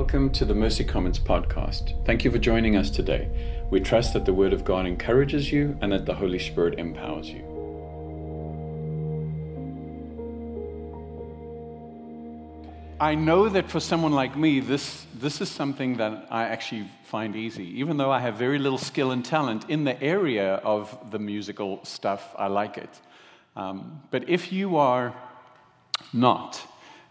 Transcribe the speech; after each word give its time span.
Welcome 0.00 0.30
to 0.30 0.46
the 0.46 0.54
Mercy 0.54 0.82
Commons 0.82 1.18
podcast. 1.18 2.06
Thank 2.06 2.24
you 2.24 2.30
for 2.30 2.38
joining 2.38 2.74
us 2.74 2.88
today. 2.88 3.28
We 3.70 3.80
trust 3.80 4.14
that 4.14 4.24
the 4.24 4.32
Word 4.32 4.54
of 4.54 4.64
God 4.64 4.86
encourages 4.86 5.52
you 5.52 5.76
and 5.82 5.92
that 5.92 6.06
the 6.06 6.14
Holy 6.14 6.38
Spirit 6.38 6.78
empowers 6.78 7.28
you. 7.28 7.44
I 12.98 13.14
know 13.14 13.50
that 13.50 13.68
for 13.68 13.78
someone 13.78 14.12
like 14.12 14.38
me, 14.38 14.60
this, 14.60 15.04
this 15.14 15.42
is 15.42 15.50
something 15.50 15.98
that 15.98 16.28
I 16.30 16.44
actually 16.44 16.88
find 17.04 17.36
easy. 17.36 17.78
Even 17.78 17.98
though 17.98 18.10
I 18.10 18.20
have 18.20 18.36
very 18.36 18.58
little 18.58 18.78
skill 18.78 19.10
and 19.10 19.22
talent 19.22 19.68
in 19.68 19.84
the 19.84 20.02
area 20.02 20.54
of 20.54 20.98
the 21.10 21.18
musical 21.18 21.84
stuff, 21.84 22.34
I 22.38 22.46
like 22.46 22.78
it. 22.78 23.00
Um, 23.54 24.00
but 24.10 24.30
if 24.30 24.50
you 24.50 24.78
are 24.78 25.14
not, 26.14 26.66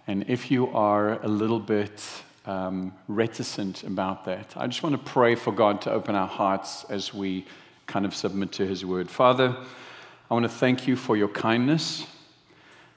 and 0.08 0.26
if 0.28 0.50
you 0.50 0.70
are 0.70 1.24
a 1.24 1.28
little 1.28 1.60
bit 1.60 2.02
um, 2.50 2.94
reticent 3.08 3.84
about 3.84 4.26
that, 4.26 4.54
I 4.57 4.66
just 4.66 4.82
want 4.82 4.94
to 4.94 5.12
pray 5.12 5.36
for 5.36 5.54
God 5.54 5.82
to 5.82 5.92
open 5.92 6.16
our 6.16 6.28
hearts 6.28 6.84
as 6.90 7.14
we 7.14 7.46
kind 7.86 8.06
of 8.06 8.16
submit 8.16 8.52
to 8.54 8.66
His 8.66 8.84
word. 8.84 9.07
Father, 9.07 9.56
I 10.32 10.34
want 10.34 10.46
to 10.46 10.50
thank 10.50 10.88
you 10.88 10.96
for 10.96 11.16
your 11.16 11.28
kindness. 11.28 12.07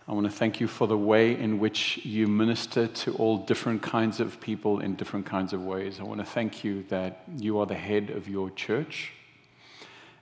I 0.08 0.12
want 0.12 0.24
to 0.24 0.32
thank 0.32 0.58
you 0.58 0.66
for 0.66 0.86
the 0.86 0.96
way 0.96 1.38
in 1.38 1.58
which 1.58 1.98
you 1.98 2.26
minister 2.28 2.86
to 2.86 3.14
all 3.16 3.36
different 3.36 3.82
kinds 3.82 4.20
of 4.20 4.40
people 4.40 4.80
in 4.80 4.94
different 4.94 5.26
kinds 5.26 5.52
of 5.52 5.62
ways. 5.62 6.00
I 6.00 6.04
want 6.04 6.20
to 6.20 6.26
thank 6.26 6.64
you 6.64 6.84
that 6.88 7.22
you 7.36 7.58
are 7.58 7.66
the 7.66 7.74
head 7.74 8.08
of 8.08 8.28
your 8.28 8.48
church. 8.50 9.12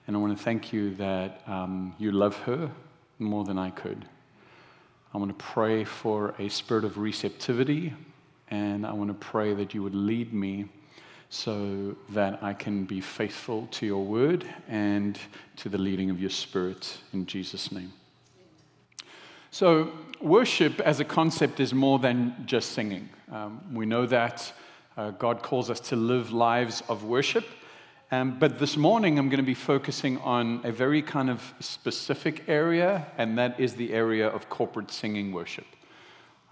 And 0.07 0.15
I 0.15 0.19
want 0.19 0.37
to 0.37 0.43
thank 0.43 0.73
you 0.73 0.93
that 0.95 1.41
um, 1.47 1.95
you 1.97 2.11
love 2.11 2.35
her 2.39 2.69
more 3.17 3.45
than 3.45 3.57
I 3.57 3.69
could. 3.69 4.05
I 5.13 5.17
want 5.17 5.37
to 5.37 5.43
pray 5.43 5.85
for 5.85 6.35
a 6.37 6.49
spirit 6.49 6.83
of 6.83 6.97
receptivity, 6.97 7.93
and 8.51 8.85
I 8.85 8.91
want 8.91 9.09
to 9.09 9.13
pray 9.13 9.53
that 9.53 9.73
you 9.73 9.81
would 9.81 9.95
lead 9.95 10.33
me 10.33 10.65
so 11.29 11.95
that 12.09 12.43
I 12.43 12.53
can 12.53 12.83
be 12.83 12.99
faithful 12.99 13.67
to 13.71 13.85
your 13.85 14.03
word 14.03 14.45
and 14.67 15.17
to 15.55 15.69
the 15.69 15.77
leading 15.77 16.09
of 16.09 16.19
your 16.19 16.29
spirit 16.29 16.97
in 17.13 17.25
Jesus' 17.25 17.71
name. 17.71 17.93
So, 19.49 19.91
worship 20.19 20.79
as 20.81 20.99
a 20.99 21.05
concept 21.05 21.59
is 21.59 21.73
more 21.73 21.99
than 21.99 22.35
just 22.45 22.73
singing. 22.73 23.09
Um, 23.31 23.61
we 23.73 23.85
know 23.85 24.05
that 24.05 24.51
uh, 24.97 25.11
God 25.11 25.41
calls 25.41 25.69
us 25.69 25.79
to 25.81 25.95
live 25.95 26.33
lives 26.33 26.83
of 26.89 27.05
worship. 27.05 27.45
Um, 28.11 28.37
but 28.37 28.59
this 28.59 28.75
morning, 28.75 29.17
I'm 29.17 29.29
going 29.29 29.37
to 29.37 29.43
be 29.43 29.53
focusing 29.53 30.17
on 30.17 30.59
a 30.65 30.71
very 30.71 31.01
kind 31.01 31.29
of 31.29 31.53
specific 31.61 32.43
area, 32.49 33.07
and 33.17 33.37
that 33.37 33.57
is 33.57 33.75
the 33.75 33.93
area 33.93 34.27
of 34.27 34.49
corporate 34.49 34.91
singing 34.91 35.31
worship. 35.31 35.65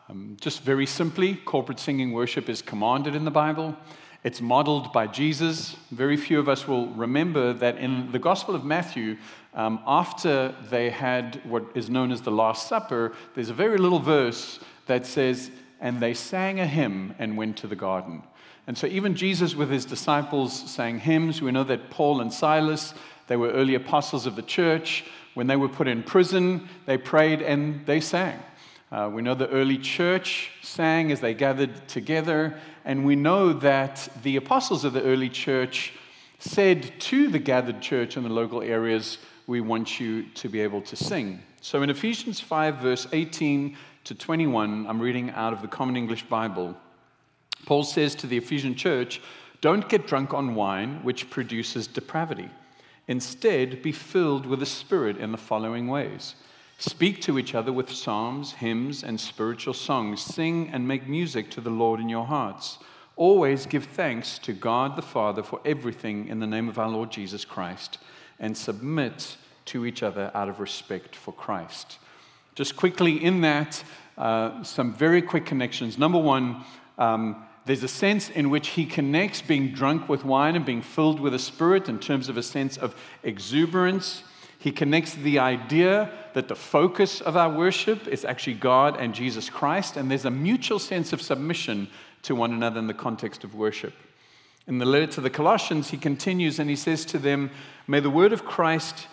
Um, 0.09 0.37
just 0.41 0.63
very 0.63 0.87
simply, 0.87 1.35
corporate 1.35 1.79
singing 1.79 2.13
worship 2.13 2.49
is 2.49 2.63
commanded 2.63 3.15
in 3.15 3.25
the 3.25 3.31
Bible. 3.31 3.77
It's 4.23 4.41
modeled 4.41 4.91
by 4.91 5.05
Jesus. 5.05 5.75
Very 5.91 6.17
few 6.17 6.39
of 6.39 6.49
us 6.49 6.67
will 6.67 6.87
remember 6.87 7.53
that 7.53 7.77
in 7.77 8.11
the 8.11 8.17
Gospel 8.17 8.55
of 8.55 8.65
Matthew, 8.65 9.17
um, 9.53 9.79
after 9.85 10.55
they 10.71 10.89
had 10.89 11.39
what 11.45 11.63
is 11.75 11.91
known 11.91 12.11
as 12.11 12.23
the 12.23 12.31
Last 12.31 12.67
Supper, 12.67 13.13
there's 13.35 13.51
a 13.51 13.53
very 13.53 13.77
little 13.77 13.99
verse 13.99 14.59
that 14.87 15.05
says, 15.05 15.51
And 15.79 15.99
they 15.99 16.15
sang 16.15 16.59
a 16.59 16.65
hymn 16.65 17.13
and 17.19 17.37
went 17.37 17.57
to 17.57 17.67
the 17.67 17.75
garden. 17.75 18.23
And 18.65 18.75
so, 18.75 18.87
even 18.87 19.13
Jesus 19.13 19.53
with 19.53 19.69
his 19.69 19.85
disciples 19.85 20.53
sang 20.71 20.97
hymns. 20.97 21.39
We 21.39 21.51
know 21.51 21.63
that 21.65 21.91
Paul 21.91 22.21
and 22.21 22.33
Silas, 22.33 22.95
they 23.27 23.37
were 23.37 23.51
early 23.51 23.75
apostles 23.75 24.25
of 24.25 24.35
the 24.35 24.41
church. 24.41 25.05
When 25.35 25.45
they 25.45 25.55
were 25.55 25.69
put 25.69 25.87
in 25.87 26.01
prison, 26.01 26.67
they 26.87 26.97
prayed 26.97 27.43
and 27.43 27.85
they 27.85 27.99
sang. 27.99 28.39
Uh, 28.91 29.09
we 29.13 29.21
know 29.21 29.35
the 29.35 29.49
early 29.49 29.77
church 29.77 30.51
sang 30.63 31.11
as 31.11 31.21
they 31.21 31.33
gathered 31.33 31.87
together. 31.87 32.57
And 32.85 33.05
we 33.05 33.15
know 33.15 33.53
that 33.53 34.09
the 34.23 34.35
apostles 34.35 34.83
of 34.83 34.93
the 34.93 35.03
early 35.03 35.29
church 35.29 35.93
said 36.39 36.99
to 36.99 37.27
the 37.27 37.39
gathered 37.39 37.81
church 37.81 38.17
in 38.17 38.23
the 38.23 38.29
local 38.29 38.61
areas, 38.61 39.19
We 39.45 39.61
want 39.61 39.99
you 39.99 40.23
to 40.23 40.49
be 40.49 40.61
able 40.61 40.81
to 40.83 40.95
sing. 40.95 41.43
So 41.61 41.83
in 41.83 41.89
Ephesians 41.89 42.39
5, 42.39 42.77
verse 42.77 43.07
18 43.11 43.77
to 44.05 44.15
21, 44.15 44.87
I'm 44.87 45.01
reading 45.01 45.29
out 45.31 45.53
of 45.53 45.61
the 45.61 45.67
Common 45.67 45.95
English 45.95 46.23
Bible. 46.23 46.75
Paul 47.65 47.83
says 47.83 48.15
to 48.15 48.27
the 48.27 48.37
Ephesian 48.37 48.73
church, 48.73 49.21
Don't 49.61 49.87
get 49.87 50.07
drunk 50.07 50.33
on 50.33 50.55
wine, 50.55 51.03
which 51.03 51.29
produces 51.29 51.85
depravity. 51.85 52.49
Instead, 53.07 53.83
be 53.83 53.91
filled 53.91 54.45
with 54.45 54.59
the 54.59 54.65
Spirit 54.65 55.17
in 55.17 55.31
the 55.31 55.37
following 55.37 55.87
ways 55.87 56.35
Speak 56.81 57.19
to 57.23 57.37
each 57.37 57.55
other 57.55 57.73
with 57.73 57.91
psalms, 57.91 58.53
hymns, 58.53 59.03
and 59.03 59.19
spiritual 59.19 59.73
songs. 59.73 60.21
Sing 60.21 60.69
and 60.71 60.87
make 60.87 61.09
music 61.09 61.51
to 61.51 61.61
the 61.61 61.69
Lord 61.69 61.99
in 61.99 62.07
your 62.07 62.25
hearts. 62.25 62.79
Always 63.17 63.65
give 63.65 63.83
thanks 63.83 64.39
to 64.39 64.53
God 64.53 64.95
the 64.95 65.01
Father 65.01 65.43
for 65.43 65.59
everything 65.65 66.29
in 66.29 66.39
the 66.39 66.47
name 66.47 66.69
of 66.69 66.79
our 66.79 66.87
Lord 66.87 67.11
Jesus 67.11 67.43
Christ, 67.43 67.97
and 68.39 68.57
submit 68.57 69.35
to 69.65 69.85
each 69.85 70.01
other 70.01 70.31
out 70.33 70.47
of 70.47 70.61
respect 70.61 71.17
for 71.17 71.33
Christ. 71.33 71.97
Just 72.55 72.77
quickly 72.77 73.21
in 73.21 73.41
that, 73.41 73.83
uh, 74.17 74.63
some 74.63 74.93
very 74.93 75.21
quick 75.21 75.45
connections. 75.45 75.97
Number 75.97 76.17
one, 76.17 76.63
um, 76.97 77.45
there's 77.65 77.83
a 77.83 77.89
sense 77.89 78.29
in 78.29 78.49
which 78.49 78.69
he 78.69 78.85
connects 78.85 79.41
being 79.41 79.73
drunk 79.73 80.07
with 80.07 80.23
wine 80.23 80.55
and 80.55 80.65
being 80.65 80.81
filled 80.81 81.19
with 81.19 81.33
the 81.33 81.39
Spirit 81.39 81.89
in 81.89 81.99
terms 81.99 82.29
of 82.29 82.37
a 82.37 82.43
sense 82.43 82.77
of 82.77 82.95
exuberance. 83.21 84.23
He 84.59 84.71
connects 84.71 85.15
the 85.15 85.39
idea 85.39 86.11
that 86.35 86.47
the 86.47 86.55
focus 86.55 87.21
of 87.21 87.35
our 87.35 87.49
worship 87.49 88.07
is 88.07 88.23
actually 88.23 88.53
God 88.53 88.97
and 88.99 89.15
Jesus 89.15 89.49
Christ, 89.49 89.97
and 89.97 90.11
there's 90.11 90.25
a 90.25 90.31
mutual 90.31 90.77
sense 90.77 91.11
of 91.13 91.21
submission 91.21 91.89
to 92.21 92.35
one 92.35 92.53
another 92.53 92.77
in 92.77 92.85
the 92.85 92.93
context 92.93 93.43
of 93.43 93.55
worship. 93.55 93.93
In 94.67 94.77
the 94.77 94.85
letter 94.85 95.07
to 95.07 95.21
the 95.21 95.31
Colossians, 95.31 95.89
he 95.89 95.97
continues 95.97 96.59
and 96.59 96.69
he 96.69 96.75
says 96.75 97.03
to 97.05 97.17
them, 97.17 97.49
May 97.87 97.99
the 97.99 98.11
word 98.11 98.33
of 98.33 98.45
Christ, 98.45 99.07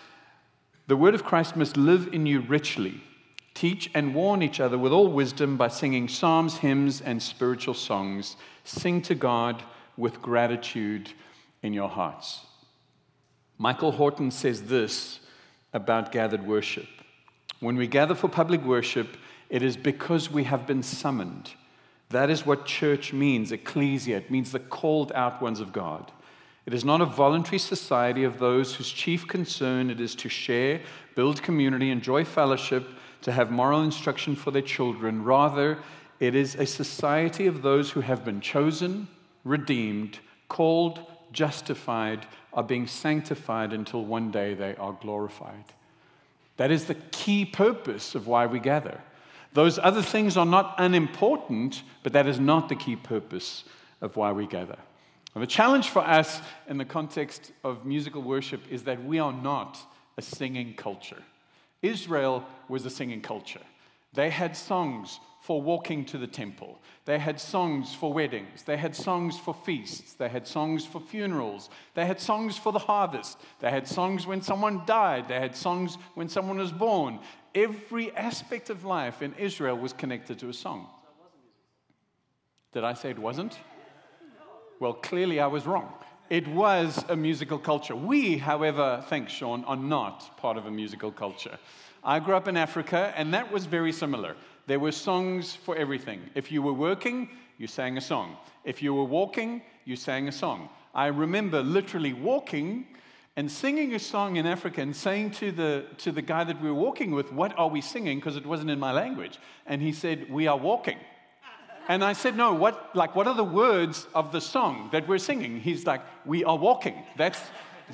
the 0.87 0.97
word 0.97 1.15
of 1.15 1.25
Christ 1.25 1.57
must 1.57 1.79
live 1.79 2.13
in 2.13 2.27
you 2.27 2.41
richly 2.41 3.03
Teach 3.57 3.91
and 3.95 4.15
warn 4.15 4.43
each 4.43 4.61
other 4.61 4.77
with 4.77 4.93
all 4.93 5.09
wisdom 5.09 5.57
by 5.57 5.69
singing 5.69 6.09
psalms, 6.09 6.59
hymns, 6.59 7.01
and 7.01 7.23
spiritual 7.23 7.73
songs. 7.73 8.37
Sing 8.65 9.01
to 9.01 9.15
God 9.15 9.63
with 9.97 10.21
gratitude 10.21 11.11
in 11.63 11.73
your 11.73 11.89
hearts. 11.89 12.45
Michael 13.57 13.93
Horton 13.93 14.31
says 14.31 14.65
this 14.65 15.21
about 15.73 16.13
gathered 16.13 16.47
worship 16.47 16.89
When 17.61 17.77
we 17.77 17.87
gather 17.87 18.15
for 18.15 18.29
public 18.29 18.63
worship, 18.65 19.17
it 19.49 19.63
is 19.63 19.77
because 19.77 20.31
we 20.31 20.45
have 20.45 20.67
been 20.67 20.83
summoned. 20.83 21.53
That 22.11 22.31
is 22.31 22.47
what 22.47 22.67
church 22.67 23.13
means, 23.13 23.51
ecclesia. 23.51 24.19
It 24.19 24.31
means 24.31 24.53
the 24.53 24.61
called 24.61 25.11
out 25.13 25.41
ones 25.41 25.61
of 25.61 25.73
God. 25.73 26.13
It 26.67 26.75
is 26.75 26.85
not 26.85 27.01
a 27.01 27.07
voluntary 27.07 27.59
society 27.59 28.25
of 28.25 28.39
those 28.39 28.75
whose 28.75 28.91
chief 28.91 29.27
concern 29.27 29.89
it 29.89 30.01
is 30.01 30.15
to 30.17 30.29
share, 30.29 30.81
build 31.15 31.43
community, 31.43 31.91
enjoy 31.91 32.25
fellowship 32.25 32.89
to 33.23 33.33
have 33.33 33.51
moral 33.51 33.83
instruction 33.83 34.37
for 34.37 34.51
their 34.51 34.63
children. 34.63 35.25
Rather, 35.25 35.79
it 36.19 36.35
is 36.35 36.55
a 36.57 36.67
society 36.67 37.47
of 37.47 37.63
those 37.63 37.91
who 37.91 38.01
have 38.01 38.25
been 38.25 38.41
chosen, 38.41 39.09
redeemed, 39.45 40.19
called, 40.49 41.01
justified, 41.33 42.27
are 42.57 42.65
being 42.65 42.87
sanctified 42.87 43.73
until 43.73 44.05
one 44.05 44.31
day 44.31 44.55
they 44.55 44.75
are 44.77 44.97
glorified. 45.01 45.65
That 46.57 46.71
is 46.71 46.87
the 46.87 46.95
key 46.95 47.45
purpose 47.45 48.15
of 48.15 48.27
why 48.27 48.47
we 48.47 48.59
gather. 48.59 49.01
Those 49.53 49.79
other 49.79 50.03
things 50.03 50.37
are 50.37 50.47
not 50.47 50.75
unimportant, 50.79 51.83
but 52.03 52.15
that 52.15 52.27
is 52.27 52.41
not 52.41 52.69
the 52.69 52.75
key 52.75 52.97
purpose 52.97 53.65
of 54.01 54.17
why 54.17 54.33
we 54.33 54.47
gather. 54.47 54.79
And 55.35 55.43
the 55.43 55.47
challenge 55.47 55.91
for 55.91 56.01
us 56.01 56.41
in 56.67 56.79
the 56.79 56.85
context 56.87 57.53
of 57.63 57.85
musical 57.85 58.23
worship 58.23 58.63
is 58.71 58.85
that 58.85 59.05
we 59.05 59.19
are 59.19 59.35
not 59.35 59.79
a 60.17 60.23
singing 60.23 60.73
culture. 60.75 61.23
Israel 61.83 62.43
was 62.69 62.87
a 62.87 62.91
singing 62.91 63.21
culture. 63.21 63.61
They 64.15 64.31
had 64.31 64.57
songs 64.57 65.21
for 65.47 65.63
walking 65.63 66.05
to 66.05 66.19
the 66.19 66.27
temple. 66.27 66.77
They 67.05 67.21
had 67.21 67.39
songs 67.39 67.95
for 67.95 68.13
weddings. 68.13 68.65
They 68.65 68.77
had 68.77 68.97
songs 68.97 69.39
for 69.39 69.55
feasts. 69.55 70.15
They 70.15 70.29
had 70.29 70.45
songs 70.45 70.85
for 70.85 71.01
funerals. 71.01 71.71
They 71.95 72.05
had 72.05 72.21
songs 72.21 72.59
for 72.59 72.73
the 72.73 72.81
harvest. 72.81 73.39
They 73.61 73.71
had 73.71 73.87
songs 73.87 74.27
when 74.27 74.43
someone 74.43 74.83
died. 74.87 75.29
They 75.29 75.39
had 75.39 75.55
songs 75.55 75.99
when 76.15 76.29
someone 76.29 76.59
was 76.59 76.73
born. 76.73 77.21
Every 77.55 78.11
aspect 78.17 78.71
of 78.71 78.85
life 78.85 79.23
in 79.23 79.35
Israel 79.35 79.79
was 79.79 79.93
connected 79.93 80.41
to 80.41 80.49
a 80.49 80.53
song. 80.53 80.89
Did 82.73 82.83
I 82.83 82.95
say 82.95 83.11
it 83.11 83.19
wasn't? 83.19 83.57
Well, 84.81 84.95
clearly 84.95 85.39
I 85.39 85.47
was 85.47 85.65
wrong. 85.65 85.93
It 86.29 86.49
was 86.49 87.05
a 87.09 87.15
musical 87.15 87.61
culture. 87.61 87.95
We, 87.95 88.37
however, 88.37 89.05
thanks 89.07 89.33
Sean, 89.33 89.63
are 89.63 89.77
not 89.77 90.37
part 90.39 90.57
of 90.57 90.67
a 90.67 90.73
musical 90.73 91.13
culture. 91.13 91.57
I 92.03 92.19
grew 92.19 92.35
up 92.35 92.49
in 92.49 92.57
Africa, 92.57 93.13
and 93.17 93.33
that 93.33 93.53
was 93.53 93.65
very 93.67 93.93
similar. 93.93 94.35
There 94.67 94.81
were 94.81 94.93
songs 94.93 95.55
for 95.55 95.77
everything. 95.77 96.21
If 96.35 96.51
you 96.51 96.61
were 96.61 96.73
working, 96.73 97.29
you 97.59 97.67
sang 97.67 97.97
a 97.97 98.01
song. 98.01 98.37
If 98.65 98.83
you 98.83 98.95
were 98.95 99.05
walking, 99.05 99.63
you 99.85 99.97
sang 99.97 100.29
a 100.29 100.33
song. 100.33 100.69
I 100.95 101.07
remember 101.07 101.63
literally 101.63 102.13
walking 102.13 102.87
and 103.37 103.51
singing 103.51 103.95
a 103.95 103.99
song 103.99 104.37
in 104.37 104.47
Africa 104.47 104.81
and 104.81 104.97
saying 104.97 105.33
to 105.33 105.53
the, 105.53 105.85
to 105.99 106.11
the 106.11 106.23
guy 106.23 106.43
that 106.43 106.61
we 106.61 106.69
were 106.69 106.75
walking 106.75 107.11
with, 107.11 107.33
What 107.33 107.57
are 107.59 107.69
we 107.69 107.81
singing? 107.81 108.19
Because 108.19 108.37
it 108.37 108.47
wasn't 108.47 108.71
in 108.71 108.81
my 108.81 108.93
language. 108.93 109.39
And 109.67 109.83
he 109.83 109.93
said, 109.93 110.31
We 110.31 110.47
are 110.47 110.57
walking. 110.57 110.99
And 111.89 112.03
I 112.03 112.15
said, 112.15 112.37
No, 112.37 112.55
what, 112.55 112.97
like, 112.97 113.15
what 113.15 113.29
are 113.29 113.35
the 113.35 113.45
words 113.45 114.07
of 114.15 114.33
the 114.33 114.41
song 114.41 114.89
that 114.93 115.07
we're 115.07 115.19
singing? 115.19 115.61
He's 115.61 115.87
like, 115.87 116.01
We 116.25 116.45
are 116.45 116.57
walking. 116.57 117.05
That's, 117.17 117.41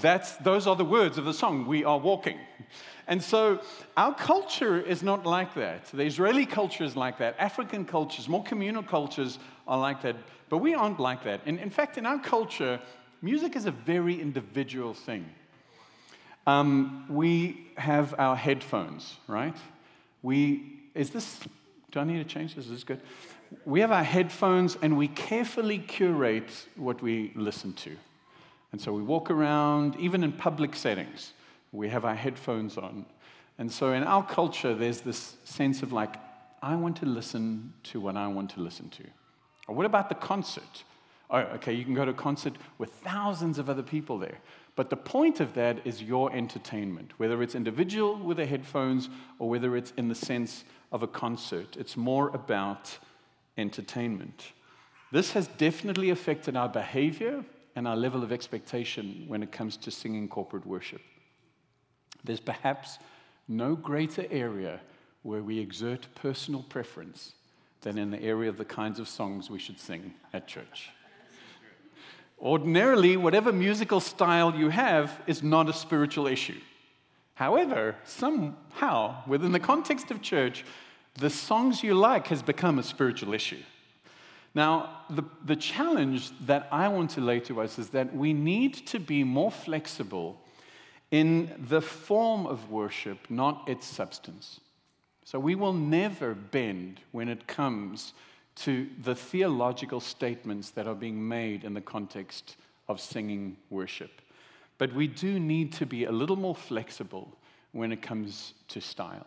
that's, 0.01 0.37
those 0.37 0.67
are 0.67 0.77
the 0.77 0.85
words 0.85 1.19
of 1.19 1.25
the 1.25 1.35
song. 1.35 1.67
We 1.67 1.85
are 1.85 1.99
walking. 1.99 2.39
And 3.07 3.23
so 3.23 3.61
our 3.97 4.15
culture 4.15 4.81
is 4.81 5.03
not 5.03 5.27
like 5.27 5.55
that. 5.55 5.87
The 5.87 6.05
Israeli 6.05 6.47
culture 6.47 6.85
is 6.85 6.97
like 6.97 7.19
that. 7.19 7.35
African 7.39 7.85
cultures, 7.85 8.29
more 8.29 8.43
communal 8.43 8.83
cultures 8.83 9.39
are 9.67 9.79
like 9.79 10.03
that. 10.03 10.17
But 10.49 10.59
we 10.59 10.75
aren't 10.75 11.01
like 11.01 11.25
that. 11.25 11.41
And 11.47 11.59
in 11.59 11.71
fact, 11.71 11.99
in 11.99 12.07
our 12.07 12.19
culture, 12.19 12.81
music 13.21 13.57
is 13.57 13.67
a 13.67 13.71
very 13.71 14.21
individual 14.21 14.95
thing. 14.95 15.27
Um, 16.47 17.07
we 17.09 17.69
have 17.77 18.15
our 18.19 18.37
headphones, 18.37 19.17
right? 19.29 19.57
We, 20.23 20.81
is 20.95 21.11
this, 21.11 21.41
do 21.91 22.01
I 22.01 22.05
need 22.05 22.19
to 22.19 22.25
change 22.25 22.55
this? 22.55 22.67
Is 22.67 22.71
this 22.71 22.85
good? 22.85 23.01
We 23.65 23.81
have 23.81 23.93
our 23.93 24.03
headphones 24.03 24.77
and 24.81 24.97
we 24.97 25.09
carefully 25.09 25.79
curate 25.79 26.51
what 26.77 27.03
we 27.03 27.33
listen 27.35 27.75
to. 27.75 27.97
And 28.73 28.81
so 28.81 28.93
we 28.93 29.03
walk 29.03 29.31
around, 29.31 29.97
even 30.01 30.25
in 30.25 30.33
public 30.33 30.75
settings, 30.75 31.35
we 31.73 31.89
have 31.91 32.05
our 32.05 32.15
headphones 32.15 32.79
on. 32.79 33.07
And 33.59 33.71
so 33.71 33.93
in 33.93 34.03
our 34.03 34.25
culture, 34.27 34.75
there's 34.75 35.03
this 35.03 35.37
sense 35.45 35.83
of 35.83 35.93
like, 35.93 36.17
I 36.63 36.75
want 36.75 36.97
to 36.99 37.07
listen 37.07 37.75
to 37.85 38.01
what 38.01 38.17
I 38.17 38.29
want 38.29 38.51
to 38.53 38.61
listen 38.61 38.89
to. 38.91 39.05
Or 39.69 39.75
what 39.75 39.87
about 39.87 40.09
the 40.09 40.15
concert? 40.15 40.85
Oh, 41.31 41.39
okay, 41.39 41.73
you 41.73 41.85
can 41.85 41.95
go 41.95 42.05
to 42.05 42.11
a 42.11 42.15
concert 42.15 42.55
with 42.79 42.91
thousands 42.91 43.59
of 43.59 43.69
other 43.69 43.83
people 43.83 44.19
there. 44.19 44.39
But 44.75 44.89
the 44.89 44.97
point 44.97 45.41
of 45.41 45.55
that 45.55 45.87
is 45.87 46.03
your 46.03 46.33
entertainment, 46.33 47.13
whether 47.19 47.43
it's 47.43 47.55
individual 47.55 48.17
with 48.17 48.39
the 48.39 48.47
headphones 48.47 49.11
or 49.39 49.51
whether 49.51 49.77
it's 49.77 49.93
in 49.97 50.09
the 50.09 50.15
sense 50.15 50.65
of 50.91 51.03
a 51.03 51.07
concert. 51.07 51.77
It's 51.79 51.97
more 51.97 52.29
about 52.31 52.99
entertainment. 53.59 54.53
This 55.11 55.33
has 55.33 55.47
definitely 55.47 56.09
affected 56.09 56.57
our 56.57 56.69
behavior 56.69 57.45
and 57.75 57.89
our 57.89 57.97
level 57.97 58.23
of 58.23 58.33
expectation 58.33 59.25
when 59.29 59.43
it 59.43 59.53
comes 59.53 59.77
to 59.79 59.91
singing 59.91 60.29
corporate 60.29 60.67
worship. 60.67 61.01
There's 62.25 62.41
perhaps 62.41 62.99
no 63.49 63.75
greater 63.75 64.27
area 64.31 64.81
where 65.23 65.43
we 65.43 65.59
exert 65.59 66.07
personal 66.15 66.63
preference 66.63 67.33
than 67.83 67.99
in 67.99 68.11
the 68.11 68.23
area 68.23 68.49
of 68.49 68.57
the 68.57 68.65
kinds 68.65 68.99
of 68.99 69.09
songs 69.09 69.51
we 69.51 69.59
should 69.59 69.79
sing 69.79 70.15
at 70.33 70.47
church. 70.47 70.91
Ordinarily, 72.41 73.17
whatever 73.17 73.53
musical 73.53 74.01
style 74.01 74.55
you 74.55 74.69
have 74.69 75.21
is 75.27 75.43
not 75.43 75.69
a 75.69 75.73
spiritual 75.73 76.27
issue. 76.27 76.61
However, 77.35 77.97
somehow, 78.05 79.23
within 79.27 79.53
the 79.53 79.61
context 79.61 80.11
of 80.11 80.23
church, 80.23 80.65
the 81.15 81.31
songs 81.31 81.83
you 81.83 81.95
like 81.95 82.29
has 82.29 82.43
become 82.43 82.79
a 82.79 82.83
spiritual 82.83 83.33
issue. 83.33 83.63
Now, 84.55 85.05
the, 85.09 85.23
the 85.45 85.57
challenge 85.57 86.31
that 86.47 86.69
I 86.71 86.89
want 86.89 87.11
to 87.13 87.21
lay 87.21 87.41
to 87.41 87.61
us 87.61 87.79
is 87.79 87.89
that 87.91 88.15
we 88.15 88.33
need 88.33 88.87
to 88.89 89.01
be 89.01 89.25
more 89.25 89.51
flexible 89.51 90.39
in 91.11 91.51
the 91.69 91.81
form 91.81 92.47
of 92.47 92.71
worship, 92.71 93.19
not 93.31 93.69
its 93.69 93.87
substance. 93.87 94.61
So 95.25 95.39
we 95.39 95.55
will 95.55 95.73
never 95.73 96.35
bend 96.35 97.01
when 97.13 97.29
it 97.29 97.47
comes 97.47 98.13
to 98.55 98.89
the 99.03 99.15
theological 99.15 100.01
statements 100.01 100.71
that 100.71 100.87
are 100.87 100.95
being 100.95 101.27
made 101.27 101.65
in 101.65 101.73
the 101.73 101.81
context 101.81 102.57
of 102.89 103.01
singing 103.01 103.57
worship. 103.71 104.21
But 104.77 104.95
we 104.95 105.07
do 105.07 105.39
need 105.39 105.73
to 105.75 105.87
be 105.87 106.05
a 106.05 106.13
little 106.13 106.37
more 106.37 106.57
flexible 106.57 107.37
when 107.73 107.93
it 107.93 108.03
comes 108.03 108.53
to 108.69 108.81
style. 108.81 109.27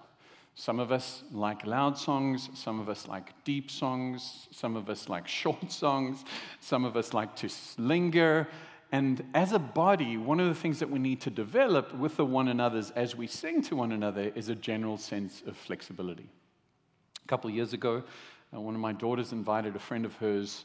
Some 0.55 0.79
of 0.79 0.91
us 0.91 1.23
like 1.31 1.67
loud 1.67 1.97
songs, 1.97 2.49
some 2.53 2.79
of 2.79 2.87
us 2.87 3.09
like 3.09 3.33
deep 3.43 3.69
songs, 3.69 4.47
some 4.51 4.77
of 4.77 4.89
us 4.89 5.09
like 5.09 5.27
short 5.41 5.71
songs, 5.71 6.23
some 6.61 6.85
of 6.85 6.95
us 6.95 7.13
like 7.13 7.35
to 7.37 7.49
linger. 7.77 8.47
And 8.91 9.25
as 9.33 9.51
a 9.51 9.59
body, 9.59 10.15
one 10.15 10.39
of 10.39 10.47
the 10.47 10.55
things 10.55 10.79
that 10.79 10.89
we 10.89 10.99
need 10.99 11.19
to 11.21 11.29
develop 11.29 11.93
with 11.95 12.15
the 12.15 12.25
one 12.25 12.47
another's 12.47 12.91
as 12.91 13.15
we 13.15 13.27
sing 13.27 13.61
to 13.63 13.75
one 13.75 13.91
another 13.91 14.31
is 14.35 14.47
a 14.47 14.55
general 14.55 14.97
sense 14.97 15.43
of 15.45 15.57
flexibility. 15.57 16.29
A 17.25 17.27
couple 17.27 17.49
of 17.49 17.55
years 17.55 17.73
ago, 17.73 18.03
uh, 18.55 18.61
one 18.61 18.75
of 18.75 18.81
my 18.81 18.93
daughters 18.93 19.33
invited 19.33 19.75
a 19.75 19.79
friend 19.79 20.05
of 20.05 20.15
hers 20.15 20.63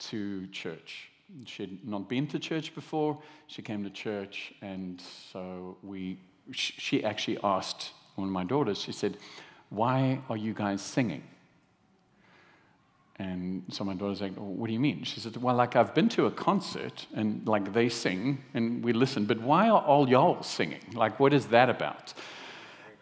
to 0.00 0.46
church. 0.48 1.10
She 1.46 1.62
had 1.62 1.88
not 1.88 2.08
been 2.08 2.26
to 2.28 2.38
church 2.38 2.74
before. 2.74 3.18
She 3.46 3.62
came 3.62 3.84
to 3.84 3.90
church, 3.90 4.52
and 4.60 5.00
so 5.32 5.78
we, 5.82 6.18
she 6.50 7.04
actually 7.04 7.38
asked 7.42 7.92
one 8.16 8.28
of 8.28 8.32
my 8.32 8.44
daughters, 8.44 8.78
she 8.78 8.92
said, 8.92 9.16
Why 9.68 10.20
are 10.28 10.36
you 10.36 10.54
guys 10.54 10.82
singing? 10.82 11.22
And 13.16 13.64
so 13.68 13.84
my 13.84 13.94
daughter's 13.94 14.22
like, 14.22 14.34
What 14.34 14.66
do 14.66 14.72
you 14.72 14.80
mean? 14.80 15.04
She 15.04 15.20
said, 15.20 15.36
Well, 15.36 15.54
like 15.54 15.76
I've 15.76 15.94
been 15.94 16.08
to 16.10 16.26
a 16.26 16.30
concert 16.30 17.06
and 17.14 17.46
like 17.46 17.72
they 17.72 17.88
sing 17.88 18.42
and 18.54 18.82
we 18.82 18.92
listen, 18.92 19.26
but 19.26 19.40
why 19.40 19.68
are 19.68 19.82
all 19.82 20.08
y'all 20.08 20.42
singing? 20.42 20.80
Like, 20.94 21.20
what 21.20 21.32
is 21.34 21.46
that 21.46 21.68
about? 21.68 22.14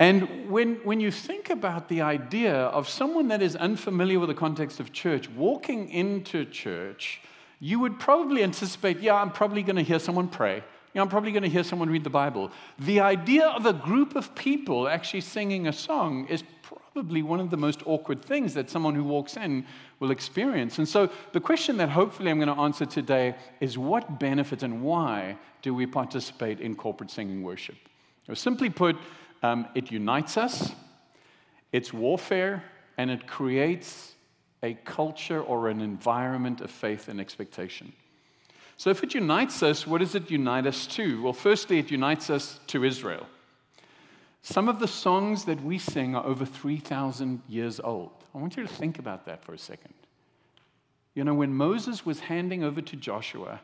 And 0.00 0.48
when, 0.48 0.76
when 0.84 1.00
you 1.00 1.10
think 1.10 1.50
about 1.50 1.88
the 1.88 2.02
idea 2.02 2.54
of 2.54 2.88
someone 2.88 3.28
that 3.28 3.42
is 3.42 3.56
unfamiliar 3.56 4.20
with 4.20 4.28
the 4.28 4.34
context 4.34 4.78
of 4.78 4.92
church 4.92 5.28
walking 5.30 5.88
into 5.90 6.44
church, 6.44 7.20
you 7.58 7.80
would 7.80 7.98
probably 7.98 8.44
anticipate, 8.44 9.00
yeah, 9.00 9.14
I'm 9.14 9.32
probably 9.32 9.62
going 9.62 9.76
to 9.76 9.82
hear 9.82 9.98
someone 9.98 10.28
pray. 10.28 10.62
Yeah, 10.94 11.02
I'm 11.02 11.08
probably 11.08 11.32
going 11.32 11.42
to 11.42 11.48
hear 11.48 11.64
someone 11.64 11.90
read 11.90 12.04
the 12.04 12.10
Bible. 12.10 12.50
The 12.78 13.00
idea 13.00 13.46
of 13.46 13.66
a 13.66 13.72
group 13.72 14.16
of 14.16 14.34
people 14.34 14.88
actually 14.88 15.20
singing 15.20 15.66
a 15.66 15.72
song 15.72 16.26
is 16.28 16.42
probably 16.62 17.22
one 17.22 17.40
of 17.40 17.50
the 17.50 17.56
most 17.56 17.82
awkward 17.86 18.24
things 18.24 18.54
that 18.54 18.70
someone 18.70 18.94
who 18.94 19.04
walks 19.04 19.36
in 19.36 19.64
will 20.00 20.10
experience. 20.10 20.78
And 20.78 20.88
so, 20.88 21.10
the 21.32 21.40
question 21.40 21.76
that 21.76 21.90
hopefully 21.90 22.30
I'm 22.30 22.38
going 22.38 22.54
to 22.54 22.60
answer 22.60 22.86
today 22.86 23.36
is 23.60 23.76
what 23.76 24.18
benefit 24.18 24.62
and 24.62 24.82
why 24.82 25.36
do 25.62 25.74
we 25.74 25.86
participate 25.86 26.60
in 26.60 26.74
corporate 26.74 27.10
singing 27.10 27.42
worship? 27.42 27.76
Or 28.28 28.34
simply 28.34 28.70
put, 28.70 28.96
um, 29.42 29.68
it 29.74 29.90
unites 29.90 30.36
us, 30.36 30.72
it's 31.72 31.92
warfare, 31.92 32.64
and 32.96 33.10
it 33.10 33.26
creates 33.26 34.14
a 34.62 34.74
culture 34.74 35.40
or 35.40 35.68
an 35.68 35.80
environment 35.80 36.60
of 36.60 36.70
faith 36.70 37.08
and 37.08 37.20
expectation. 37.20 37.92
So, 38.78 38.90
if 38.90 39.02
it 39.02 39.12
unites 39.12 39.64
us, 39.64 39.88
what 39.88 39.98
does 39.98 40.14
it 40.14 40.30
unite 40.30 40.64
us 40.64 40.86
to? 40.86 41.20
Well, 41.20 41.32
firstly, 41.32 41.80
it 41.80 41.90
unites 41.90 42.30
us 42.30 42.60
to 42.68 42.84
Israel. 42.84 43.26
Some 44.42 44.68
of 44.68 44.78
the 44.78 44.86
songs 44.86 45.46
that 45.46 45.60
we 45.64 45.78
sing 45.78 46.14
are 46.14 46.24
over 46.24 46.46
3,000 46.46 47.42
years 47.48 47.80
old. 47.80 48.12
I 48.32 48.38
want 48.38 48.56
you 48.56 48.62
to 48.62 48.72
think 48.72 49.00
about 49.00 49.26
that 49.26 49.44
for 49.44 49.52
a 49.52 49.58
second. 49.58 49.94
You 51.16 51.24
know, 51.24 51.34
when 51.34 51.52
Moses 51.52 52.06
was 52.06 52.20
handing 52.20 52.62
over 52.62 52.80
to 52.80 52.94
Joshua, 52.94 53.60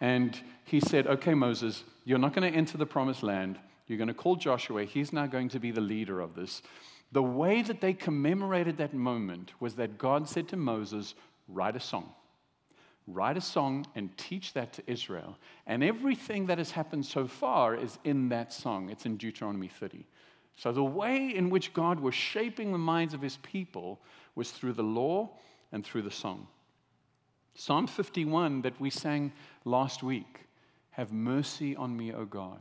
and 0.00 0.40
he 0.64 0.78
said, 0.78 1.08
Okay, 1.08 1.34
Moses, 1.34 1.82
you're 2.04 2.20
not 2.20 2.32
going 2.32 2.50
to 2.50 2.56
enter 2.56 2.78
the 2.78 2.86
promised 2.86 3.24
land. 3.24 3.58
You're 3.88 3.98
going 3.98 4.06
to 4.06 4.14
call 4.14 4.36
Joshua. 4.36 4.84
He's 4.84 5.12
now 5.12 5.26
going 5.26 5.48
to 5.48 5.58
be 5.58 5.72
the 5.72 5.80
leader 5.80 6.20
of 6.20 6.36
this. 6.36 6.62
The 7.10 7.24
way 7.24 7.62
that 7.62 7.80
they 7.80 7.92
commemorated 7.92 8.76
that 8.76 8.94
moment 8.94 9.50
was 9.58 9.74
that 9.74 9.98
God 9.98 10.28
said 10.28 10.46
to 10.50 10.56
Moses, 10.56 11.16
Write 11.48 11.74
a 11.74 11.80
song. 11.80 12.12
Write 13.06 13.36
a 13.36 13.40
song 13.40 13.86
and 13.94 14.16
teach 14.16 14.52
that 14.54 14.72
to 14.74 14.82
Israel. 14.86 15.36
And 15.66 15.84
everything 15.84 16.46
that 16.46 16.58
has 16.58 16.70
happened 16.70 17.04
so 17.04 17.26
far 17.26 17.74
is 17.74 17.98
in 18.04 18.30
that 18.30 18.52
song. 18.52 18.88
It's 18.90 19.06
in 19.06 19.16
Deuteronomy 19.16 19.68
30. 19.68 20.06
So, 20.56 20.72
the 20.72 20.84
way 20.84 21.34
in 21.34 21.50
which 21.50 21.72
God 21.74 21.98
was 22.00 22.14
shaping 22.14 22.70
the 22.72 22.78
minds 22.78 23.12
of 23.12 23.20
his 23.20 23.38
people 23.38 24.00
was 24.34 24.50
through 24.52 24.74
the 24.74 24.84
law 24.84 25.30
and 25.72 25.84
through 25.84 26.02
the 26.02 26.10
song. 26.10 26.46
Psalm 27.56 27.86
51 27.86 28.62
that 28.62 28.80
we 28.80 28.88
sang 28.90 29.32
last 29.64 30.02
week 30.02 30.46
Have 30.90 31.12
mercy 31.12 31.74
on 31.74 31.96
me, 31.96 32.12
O 32.12 32.24
God 32.24 32.60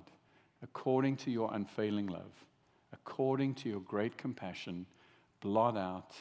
according 0.63 1.17
to 1.17 1.29
your 1.29 1.53
unfailing 1.53 2.07
love, 2.07 2.45
according 2.93 3.53
to 3.53 3.69
your 3.69 3.81
great 3.81 4.17
compassion, 4.17 4.85
blot 5.41 5.77
out 5.77 6.15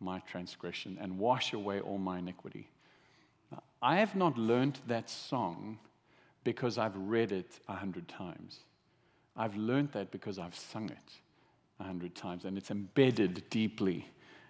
my 0.00 0.20
transgression 0.20 0.96
and 1.00 1.18
wash 1.18 1.52
away 1.52 1.80
all 1.80 1.98
my 1.98 2.18
iniquity. 2.18 2.70
I 3.80 3.96
have 3.96 4.14
not 4.14 4.38
learned 4.38 4.78
that 4.86 5.10
song 5.10 5.78
because 6.44 6.78
I've 6.78 6.96
read 6.96 7.32
it 7.32 7.60
a 7.68 7.74
hundred 7.74 8.08
times. 8.08 8.60
I've 9.36 9.56
learned 9.56 9.92
that 9.92 10.10
because 10.10 10.38
I've 10.38 10.54
sung 10.54 10.90
it 10.90 11.12
a 11.80 11.84
hundred 11.84 12.14
times, 12.14 12.44
and 12.44 12.56
it's 12.56 12.70
embedded 12.70 13.48
deeply 13.50 14.08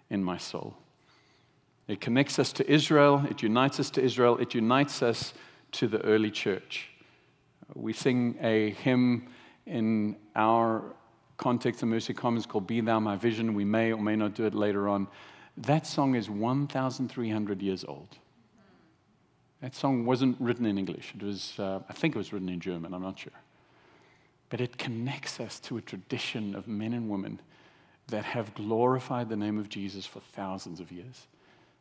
in 0.09 0.23
my 0.23 0.37
soul. 0.37 0.77
It 1.87 1.99
connects 1.99 2.39
us 2.39 2.53
to 2.53 2.71
Israel, 2.71 3.25
it 3.29 3.41
unites 3.41 3.79
us 3.79 3.89
to 3.91 4.01
Israel, 4.01 4.37
it 4.37 4.53
unites 4.53 5.01
us 5.01 5.33
to 5.73 5.87
the 5.87 5.99
early 6.01 6.31
church. 6.31 6.89
We 7.73 7.93
sing 7.93 8.37
a 8.41 8.71
hymn 8.71 9.27
in 9.65 10.15
our 10.35 10.83
context 11.37 11.81
of 11.81 11.89
Mercy 11.89 12.13
Commons 12.13 12.45
called 12.45 12.67
Be 12.67 12.81
Thou 12.81 12.99
My 12.99 13.15
Vision. 13.15 13.53
We 13.53 13.65
may 13.65 13.91
or 13.91 14.01
may 14.01 14.15
not 14.15 14.35
do 14.35 14.45
it 14.45 14.53
later 14.53 14.87
on. 14.87 15.07
That 15.57 15.87
song 15.87 16.15
is 16.15 16.29
1,300 16.29 17.61
years 17.61 17.83
old. 17.83 18.17
That 19.63 19.73
song 19.73 20.05
wasn't 20.05 20.35
written 20.41 20.65
in 20.65 20.77
English. 20.77 21.13
It 21.15 21.23
was, 21.23 21.57
uh, 21.57 21.79
I 21.87 21.93
think 21.93 22.15
it 22.15 22.17
was 22.17 22.33
written 22.33 22.49
in 22.49 22.59
German, 22.59 22.93
I'm 22.93 23.01
not 23.01 23.17
sure. 23.17 23.31
But 24.49 24.59
it 24.59 24.77
connects 24.77 25.39
us 25.39 25.57
to 25.61 25.77
a 25.77 25.81
tradition 25.81 26.53
of 26.53 26.67
men 26.67 26.91
and 26.91 27.09
women 27.09 27.39
that 28.09 28.25
have 28.25 28.53
glorified 28.55 29.29
the 29.29 29.37
name 29.37 29.57
of 29.57 29.69
Jesus 29.69 30.05
for 30.05 30.19
thousands 30.19 30.81
of 30.81 30.91
years. 30.91 31.27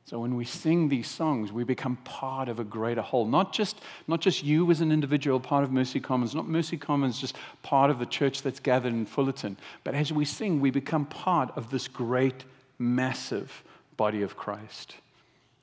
So 0.05 0.21
when 0.21 0.37
we 0.37 0.45
sing 0.45 0.91
these 0.91 1.09
songs, 1.09 1.51
we 1.51 1.65
become 1.65 1.97
part 2.05 2.49
of 2.49 2.61
a 2.61 2.65
greater 2.65 3.03
whole. 3.03 3.27
Not 3.27 3.53
just, 3.53 3.81
not 4.07 4.21
just 4.21 4.45
you 4.45 4.71
as 4.71 4.81
an 4.81 4.93
individual, 4.93 5.41
part 5.41 5.65
of 5.65 5.73
Mercy 5.73 5.99
Commons, 5.99 6.37
not 6.37 6.49
Mercy 6.49 6.77
Commons 6.77 7.21
just 7.21 7.35
part 7.65 7.91
of 7.91 7.99
the 7.99 8.07
church 8.07 8.43
that's 8.43 8.61
gathered 8.61 8.93
in 8.93 9.07
Fullerton, 9.07 9.57
but 9.83 9.97
as 9.97 10.13
we 10.13 10.25
sing, 10.25 10.61
we 10.61 10.71
become 10.71 11.05
part 11.05 11.51
of 11.57 11.71
this 11.71 11.89
great, 11.89 12.45
massive 12.79 13.65
body 13.97 14.23
of 14.23 14.37
Christ. 14.37 14.95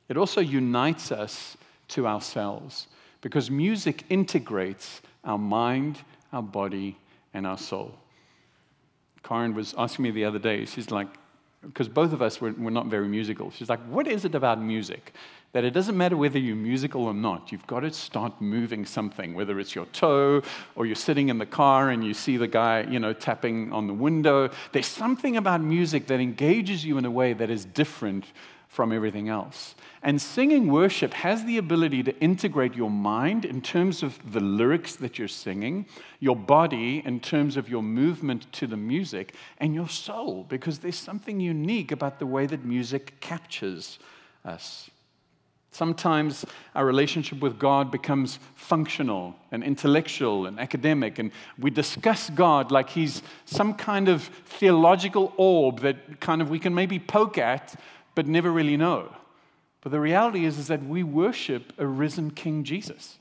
It 0.10 0.18
also 0.18 0.42
unites 0.42 1.14
us 1.14 1.56
to 1.89 2.08
ourselves 2.08 2.88
because 3.22 3.51
music 3.51 4.03
integrates 4.10 5.01
our 5.24 5.38
mind, 5.38 6.00
our 6.31 6.43
body, 6.43 6.98
and 7.34 7.46
our 7.46 7.58
soul. 7.58 7.93
Karen 9.24 9.53
was 9.53 9.75
asking 9.77 10.03
me 10.03 10.12
the 10.12 10.25
other 10.25 10.39
day, 10.39 10.65
she's 10.65 10.91
like, 10.91 11.08
because 11.62 11.89
both 11.89 12.13
of 12.13 12.22
us 12.22 12.39
were, 12.39 12.53
were 12.53 12.72
not 12.72 12.88
very 12.88 13.08
musical. 13.08 13.51
She's 13.51 13.69
like, 13.69 13.81
What 13.88 14.08
is 14.08 14.24
it 14.25 14.34
about 14.34 14.62
music? 14.62 15.13
That 15.51 15.65
it 15.65 15.72
doesn't 15.72 15.98
matter 15.98 16.15
whether 16.15 16.38
you're 16.38 16.55
musical 16.55 17.05
or 17.05 17.13
not, 17.13 17.51
you've 17.51 17.65
got 17.67 17.81
to 17.81 17.91
start 17.91 18.39
moving 18.39 18.86
something, 18.86 19.34
whether 19.34 19.60
it's 19.60 19.74
your 19.75 19.86
toe 19.88 20.43
or 20.75 20.86
you're 20.86 20.96
sitting 20.96 21.29
in 21.29 21.39
the 21.39 21.46
car 21.46 21.89
and 21.89 22.05
you 22.05 22.13
see 22.13 22.38
the 22.38 22.48
guy, 22.48 22.84
you 22.84 23.00
know, 23.00 23.13
tapping 23.13 23.74
on 23.74 23.88
the 23.88 23.93
window. 23.93 24.50
There's 24.72 24.86
something 24.86 25.38
about 25.38 25.62
music 25.62 26.05
that 26.08 26.19
engages 26.19 26.86
you 26.86 26.98
in 26.98 27.05
a 27.05 27.12
way 27.12 27.34
that 27.34 27.50
is 27.50 27.65
different 27.65 28.25
from 28.67 28.93
everything 28.93 29.27
else. 29.27 29.74
And 30.01 30.22
singing 30.22 30.72
worship 30.72 31.13
has 31.13 31.44
the 31.44 31.58
ability 31.58 32.03
to 32.03 32.18
integrate 32.20 32.74
your 32.74 32.89
mind 32.89 33.44
in 33.44 33.62
terms 33.62 34.01
of 34.01 34.32
the 34.32 34.39
lyrics 34.39 34.96
that 34.96 35.20
you're 35.20 35.27
singing, 35.27 35.88
your 36.22 36.38
body 36.38 37.03
in 37.06 37.20
terms 37.20 37.58
of 37.58 37.68
your 37.68 37.84
movement 37.84 38.51
to 38.53 38.68
the 38.68 38.77
music, 38.77 39.36
and 39.58 39.75
your 39.75 39.89
soul, 39.89 40.46
because 40.48 40.79
there's 40.79 40.96
something 40.96 41.41
unique 41.41 41.91
about 41.91 42.20
the 42.20 42.25
way 42.25 42.46
that 42.46 42.63
music 42.63 43.20
captures 43.20 44.00
us. 44.46 44.89
Sometimes 45.72 46.46
our 46.75 46.86
relationship 46.86 47.41
with 47.41 47.60
God 47.60 47.91
becomes 47.91 48.39
functional 48.56 49.36
and 49.51 49.63
intellectual 49.63 50.48
and 50.48 50.60
academic, 50.60 51.20
and 51.20 51.32
we 51.60 51.70
discuss 51.70 52.29
God 52.29 52.72
like 52.72 52.89
he's 52.89 53.22
some 53.46 53.74
kind 53.74 54.08
of 54.08 54.24
theological 54.46 55.34
orb 55.38 55.82
that 55.82 56.22
kind 56.22 56.41
of 56.41 56.50
we 56.50 56.58
can 56.58 56.74
maybe 56.74 57.00
poke 57.00 57.38
at 57.38 57.75
but 58.15 58.27
never 58.27 58.50
really 58.51 58.77
know. 58.77 59.13
But 59.82 59.92
the 59.92 60.00
reality 60.00 60.46
is, 60.46 60.58
is 60.58 60.68
that 60.68 60.86
we 60.86 61.04
worship 61.04 61.74
a 61.78 61.88
risen 61.88 62.32
King 62.32 62.64
Jesus. 62.64 63.18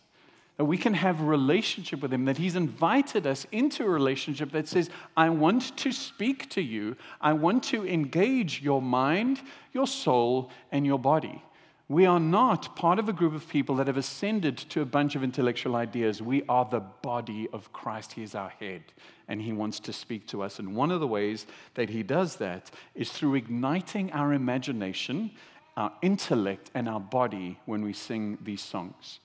That 0.57 0.65
we 0.65 0.77
can 0.77 0.95
have 0.95 1.21
a 1.21 1.25
relationship 1.25 2.03
with 2.03 2.12
him, 2.12 2.25
that 2.25 2.38
he's 2.38 2.57
invited 2.57 3.29
us 3.29 3.47
into 3.53 3.85
a 3.85 3.88
relationship 3.88 4.50
that 4.50 4.67
says, 4.67 4.91
I 5.17 5.31
want 5.31 5.77
to 5.77 5.93
speak 5.93 6.50
to 6.50 6.61
you. 6.61 6.97
I 7.21 7.33
want 7.33 7.62
to 7.65 7.87
engage 7.87 8.61
your 8.61 8.83
mind, 8.83 9.41
your 9.73 9.87
soul, 9.87 10.50
and 10.73 10.85
your 10.85 10.99
body. 10.99 11.45
We 11.91 12.05
are 12.05 12.21
not 12.21 12.77
part 12.77 12.99
of 12.99 13.09
a 13.09 13.15
group 13.15 13.35
of 13.35 13.49
people 13.49 13.77
that 13.77 13.87
have 13.87 13.97
ascended 13.97 14.59
to 14.59 14.83
a 14.83 14.85
bunch 14.85 15.15
of 15.15 15.23
intellectual 15.23 15.75
ideas. 15.75 16.21
We 16.21 16.43
are 16.47 16.67
the 16.67 16.81
body 16.81 17.49
of 17.53 17.73
Christ. 17.73 18.12
He 18.12 18.23
is 18.23 18.35
our 18.35 18.50
head 18.50 18.83
and 19.27 19.41
He 19.41 19.53
wants 19.53 19.81
to 19.81 19.93
speak 19.93 20.27
to 20.29 20.43
us. 20.43 20.59
And 20.59 20.75
one 20.75 20.91
of 20.91 21.00
the 21.00 21.07
ways 21.07 21.47
that 21.75 21.88
He 21.88 22.03
does 22.03 22.37
that 22.37 22.71
is 22.95 23.11
through 23.11 23.37
igniting 23.37 24.12
our 24.12 24.35
imagination, 24.35 25.31
our 25.78 25.92
intellect, 26.02 26.73
and 26.75 26.88
our 26.88 26.99
body 26.99 27.56
when 27.64 27.85
we 27.85 27.92
sing 27.92 28.37
these 28.42 28.61
songs. 28.61 29.20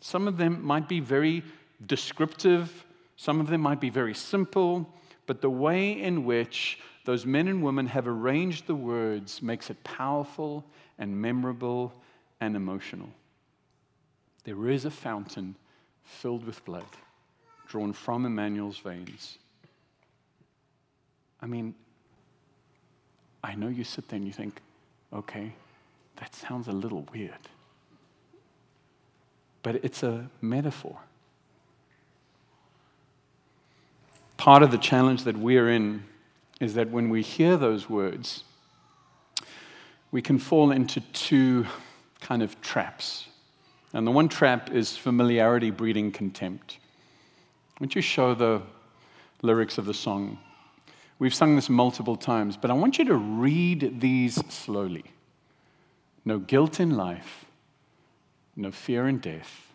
Some 0.00 0.28
of 0.28 0.36
them 0.36 0.64
might 0.64 0.88
be 0.88 1.00
very 1.00 1.42
descriptive, 1.84 2.86
some 3.16 3.40
of 3.40 3.48
them 3.48 3.60
might 3.60 3.80
be 3.80 3.90
very 3.90 4.14
simple, 4.14 4.88
but 5.26 5.40
the 5.40 5.50
way 5.50 6.00
in 6.00 6.24
which 6.24 6.78
those 7.04 7.26
men 7.26 7.48
and 7.48 7.60
women 7.60 7.88
have 7.88 8.06
arranged 8.06 8.68
the 8.68 8.74
words 8.76 9.42
makes 9.42 9.68
it 9.68 9.82
powerful 9.82 10.64
and 10.96 11.20
memorable 11.20 11.92
and 12.40 12.54
emotional. 12.54 13.08
There 14.44 14.70
is 14.70 14.84
a 14.84 14.92
fountain 14.92 15.56
filled 16.04 16.44
with 16.44 16.64
blood 16.64 16.86
drawn 17.66 17.92
from 17.92 18.26
Emmanuel's 18.26 18.78
veins. 18.78 19.38
I 21.42 21.46
mean, 21.46 21.74
I 23.42 23.56
know 23.56 23.66
you 23.66 23.82
sit 23.82 24.08
there 24.08 24.18
and 24.18 24.26
you 24.26 24.32
think, 24.32 24.60
okay, 25.12 25.52
that 26.16 26.34
sounds 26.34 26.68
a 26.68 26.72
little 26.72 27.06
weird. 27.12 27.48
But 29.62 29.76
it's 29.84 30.02
a 30.02 30.30
metaphor. 30.40 30.98
Part 34.36 34.62
of 34.62 34.70
the 34.70 34.78
challenge 34.78 35.24
that 35.24 35.36
we're 35.36 35.68
in 35.68 36.04
is 36.60 36.74
that 36.74 36.90
when 36.90 37.08
we 37.10 37.22
hear 37.22 37.56
those 37.56 37.88
words, 37.88 38.44
we 40.10 40.22
can 40.22 40.38
fall 40.38 40.70
into 40.70 41.00
two 41.12 41.66
kind 42.20 42.42
of 42.42 42.60
traps. 42.60 43.26
And 43.92 44.06
the 44.06 44.10
one 44.10 44.28
trap 44.28 44.70
is 44.70 44.96
familiarity 44.96 45.70
breeding 45.70 46.12
contempt. 46.12 46.78
Would 47.80 47.94
you 47.94 48.02
show 48.02 48.34
the 48.34 48.62
lyrics 49.42 49.78
of 49.78 49.86
the 49.86 49.94
song? 49.94 50.38
We've 51.18 51.34
sung 51.34 51.56
this 51.56 51.68
multiple 51.68 52.16
times, 52.16 52.56
but 52.56 52.70
I 52.70 52.74
want 52.74 52.98
you 52.98 53.04
to 53.06 53.16
read 53.16 54.00
these 54.00 54.34
slowly. 54.52 55.04
No 56.24 56.38
guilt 56.38 56.78
in 56.78 56.96
life, 56.96 57.44
no 58.54 58.70
fear 58.70 59.08
in 59.08 59.18
death. 59.18 59.72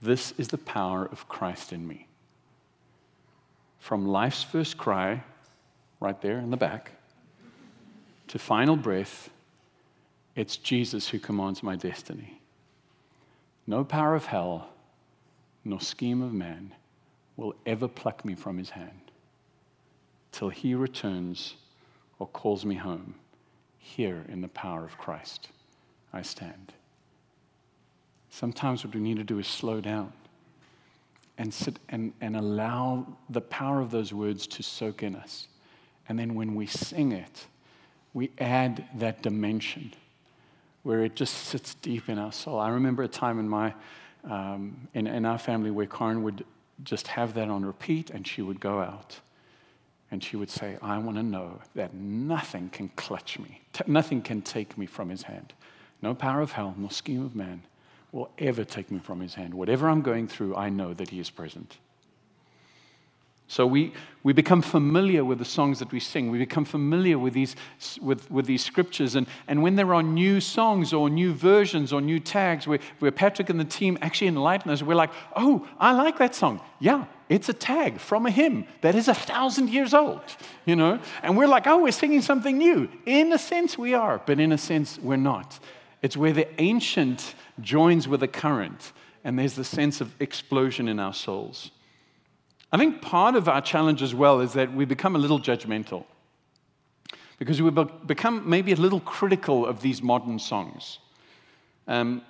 This 0.00 0.32
is 0.38 0.48
the 0.48 0.58
power 0.58 1.06
of 1.06 1.28
Christ 1.28 1.72
in 1.72 1.88
me. 1.88 2.06
From 3.80 4.06
life's 4.06 4.44
first 4.44 4.78
cry, 4.78 5.24
right 5.98 6.20
there 6.20 6.38
in 6.38 6.50
the 6.50 6.56
back, 6.56 6.92
to 8.28 8.38
final 8.38 8.76
breath, 8.76 9.30
it's 10.36 10.56
Jesus 10.56 11.08
who 11.08 11.18
commands 11.18 11.62
my 11.62 11.74
destiny. 11.74 12.40
No 13.66 13.82
power 13.84 14.14
of 14.14 14.26
hell, 14.26 14.68
no 15.64 15.78
scheme 15.78 16.22
of 16.22 16.32
man 16.32 16.74
will 17.36 17.54
ever 17.66 17.88
pluck 17.88 18.24
me 18.24 18.34
from 18.34 18.58
his 18.58 18.70
hand 18.70 19.07
till 20.32 20.48
he 20.48 20.74
returns 20.74 21.54
or 22.18 22.26
calls 22.26 22.64
me 22.64 22.74
home. 22.74 23.14
Here 23.78 24.24
in 24.28 24.40
the 24.40 24.48
power 24.48 24.84
of 24.84 24.98
Christ, 24.98 25.48
I 26.12 26.22
stand. 26.22 26.72
Sometimes 28.30 28.84
what 28.84 28.94
we 28.94 29.00
need 29.00 29.16
to 29.16 29.24
do 29.24 29.38
is 29.38 29.46
slow 29.46 29.80
down 29.80 30.12
and 31.38 31.54
sit 31.54 31.78
and, 31.88 32.12
and 32.20 32.36
allow 32.36 33.06
the 33.30 33.40
power 33.40 33.80
of 33.80 33.90
those 33.90 34.12
words 34.12 34.46
to 34.48 34.62
soak 34.62 35.02
in 35.02 35.16
us. 35.16 35.48
And 36.08 36.18
then 36.18 36.34
when 36.34 36.54
we 36.54 36.66
sing 36.66 37.12
it, 37.12 37.46
we 38.12 38.30
add 38.38 38.86
that 38.96 39.22
dimension 39.22 39.94
where 40.82 41.04
it 41.04 41.14
just 41.14 41.34
sits 41.34 41.74
deep 41.74 42.08
in 42.08 42.18
our 42.18 42.32
soul. 42.32 42.58
I 42.58 42.70
remember 42.70 43.02
a 43.02 43.08
time 43.08 43.38
in 43.38 43.48
my 43.48 43.74
um, 44.24 44.88
in, 44.94 45.06
in 45.06 45.24
our 45.24 45.38
family 45.38 45.70
where 45.70 45.86
Karen 45.86 46.22
would 46.24 46.44
just 46.82 47.06
have 47.06 47.34
that 47.34 47.48
on 47.48 47.64
repeat, 47.64 48.10
and 48.10 48.26
she 48.26 48.42
would 48.42 48.60
go 48.60 48.80
out 48.80 49.20
and 50.10 50.22
she 50.22 50.36
would 50.36 50.50
say, 50.50 50.78
I 50.82 50.98
want 50.98 51.16
to 51.16 51.22
know 51.22 51.60
that 51.74 51.94
nothing 51.94 52.70
can 52.70 52.88
clutch 52.90 53.38
me, 53.38 53.60
T- 53.72 53.84
nothing 53.86 54.22
can 54.22 54.42
take 54.42 54.78
me 54.78 54.86
from 54.86 55.08
his 55.08 55.22
hand. 55.22 55.52
No 56.00 56.14
power 56.14 56.40
of 56.40 56.52
hell, 56.52 56.74
no 56.76 56.88
scheme 56.88 57.24
of 57.24 57.34
man 57.34 57.62
will 58.12 58.30
ever 58.38 58.64
take 58.64 58.90
me 58.90 58.98
from 58.98 59.20
his 59.20 59.34
hand. 59.34 59.52
Whatever 59.52 59.88
I'm 59.88 60.02
going 60.02 60.28
through, 60.28 60.56
I 60.56 60.70
know 60.70 60.94
that 60.94 61.10
he 61.10 61.20
is 61.20 61.28
present. 61.30 61.76
So 63.50 63.66
we, 63.66 63.94
we 64.22 64.34
become 64.34 64.60
familiar 64.60 65.24
with 65.24 65.38
the 65.38 65.44
songs 65.46 65.78
that 65.78 65.90
we 65.90 66.00
sing. 66.00 66.30
We 66.30 66.36
become 66.36 66.66
familiar 66.66 67.18
with 67.18 67.32
these, 67.32 67.56
with, 67.98 68.30
with 68.30 68.44
these 68.44 68.62
scriptures. 68.62 69.14
And, 69.14 69.26
and 69.48 69.62
when 69.62 69.74
there 69.74 69.94
are 69.94 70.02
new 70.02 70.38
songs 70.38 70.92
or 70.92 71.08
new 71.08 71.32
versions 71.32 71.90
or 71.90 72.02
new 72.02 72.20
tags 72.20 72.66
where, 72.66 72.78
where 72.98 73.10
Patrick 73.10 73.48
and 73.48 73.58
the 73.58 73.64
team 73.64 73.96
actually 74.02 74.26
enlighten 74.26 74.70
us, 74.70 74.82
we're 74.82 74.94
like, 74.94 75.12
oh, 75.34 75.66
I 75.78 75.92
like 75.92 76.18
that 76.18 76.34
song. 76.34 76.60
Yeah, 76.78 77.06
it's 77.30 77.48
a 77.48 77.54
tag 77.54 78.00
from 78.00 78.26
a 78.26 78.30
hymn 78.30 78.66
that 78.82 78.94
is 78.94 79.08
a 79.08 79.14
thousand 79.14 79.70
years 79.70 79.94
old, 79.94 80.20
you 80.66 80.76
know? 80.76 81.00
And 81.22 81.34
we're 81.34 81.48
like, 81.48 81.66
oh, 81.66 81.82
we're 81.82 81.90
singing 81.92 82.20
something 82.20 82.58
new. 82.58 82.90
In 83.06 83.32
a 83.32 83.38
sense, 83.38 83.78
we 83.78 83.94
are, 83.94 84.20
but 84.26 84.38
in 84.38 84.52
a 84.52 84.58
sense, 84.58 84.98
we're 84.98 85.16
not. 85.16 85.58
It's 86.02 86.18
where 86.18 86.34
the 86.34 86.48
ancient 86.60 87.34
joins 87.62 88.06
with 88.06 88.20
the 88.20 88.28
current, 88.28 88.92
and 89.24 89.38
there's 89.38 89.54
the 89.54 89.64
sense 89.64 90.02
of 90.02 90.14
explosion 90.20 90.86
in 90.86 91.00
our 91.00 91.14
souls. 91.14 91.70
I 92.70 92.76
think 92.76 93.00
part 93.00 93.34
of 93.34 93.48
our 93.48 93.60
challenge 93.60 94.02
as 94.02 94.14
well 94.14 94.40
is 94.40 94.52
that 94.52 94.72
we 94.72 94.84
become 94.84 95.16
a 95.16 95.18
little 95.18 95.40
judgmental 95.40 96.04
because 97.38 97.62
we 97.62 97.70
become 98.06 98.48
maybe 98.48 98.72
a 98.72 98.76
little 98.76 99.00
critical 99.00 99.64
of 99.64 99.80
these 99.80 100.02
modern 100.02 100.38
songs. 100.38 100.98
Um, 101.86 102.22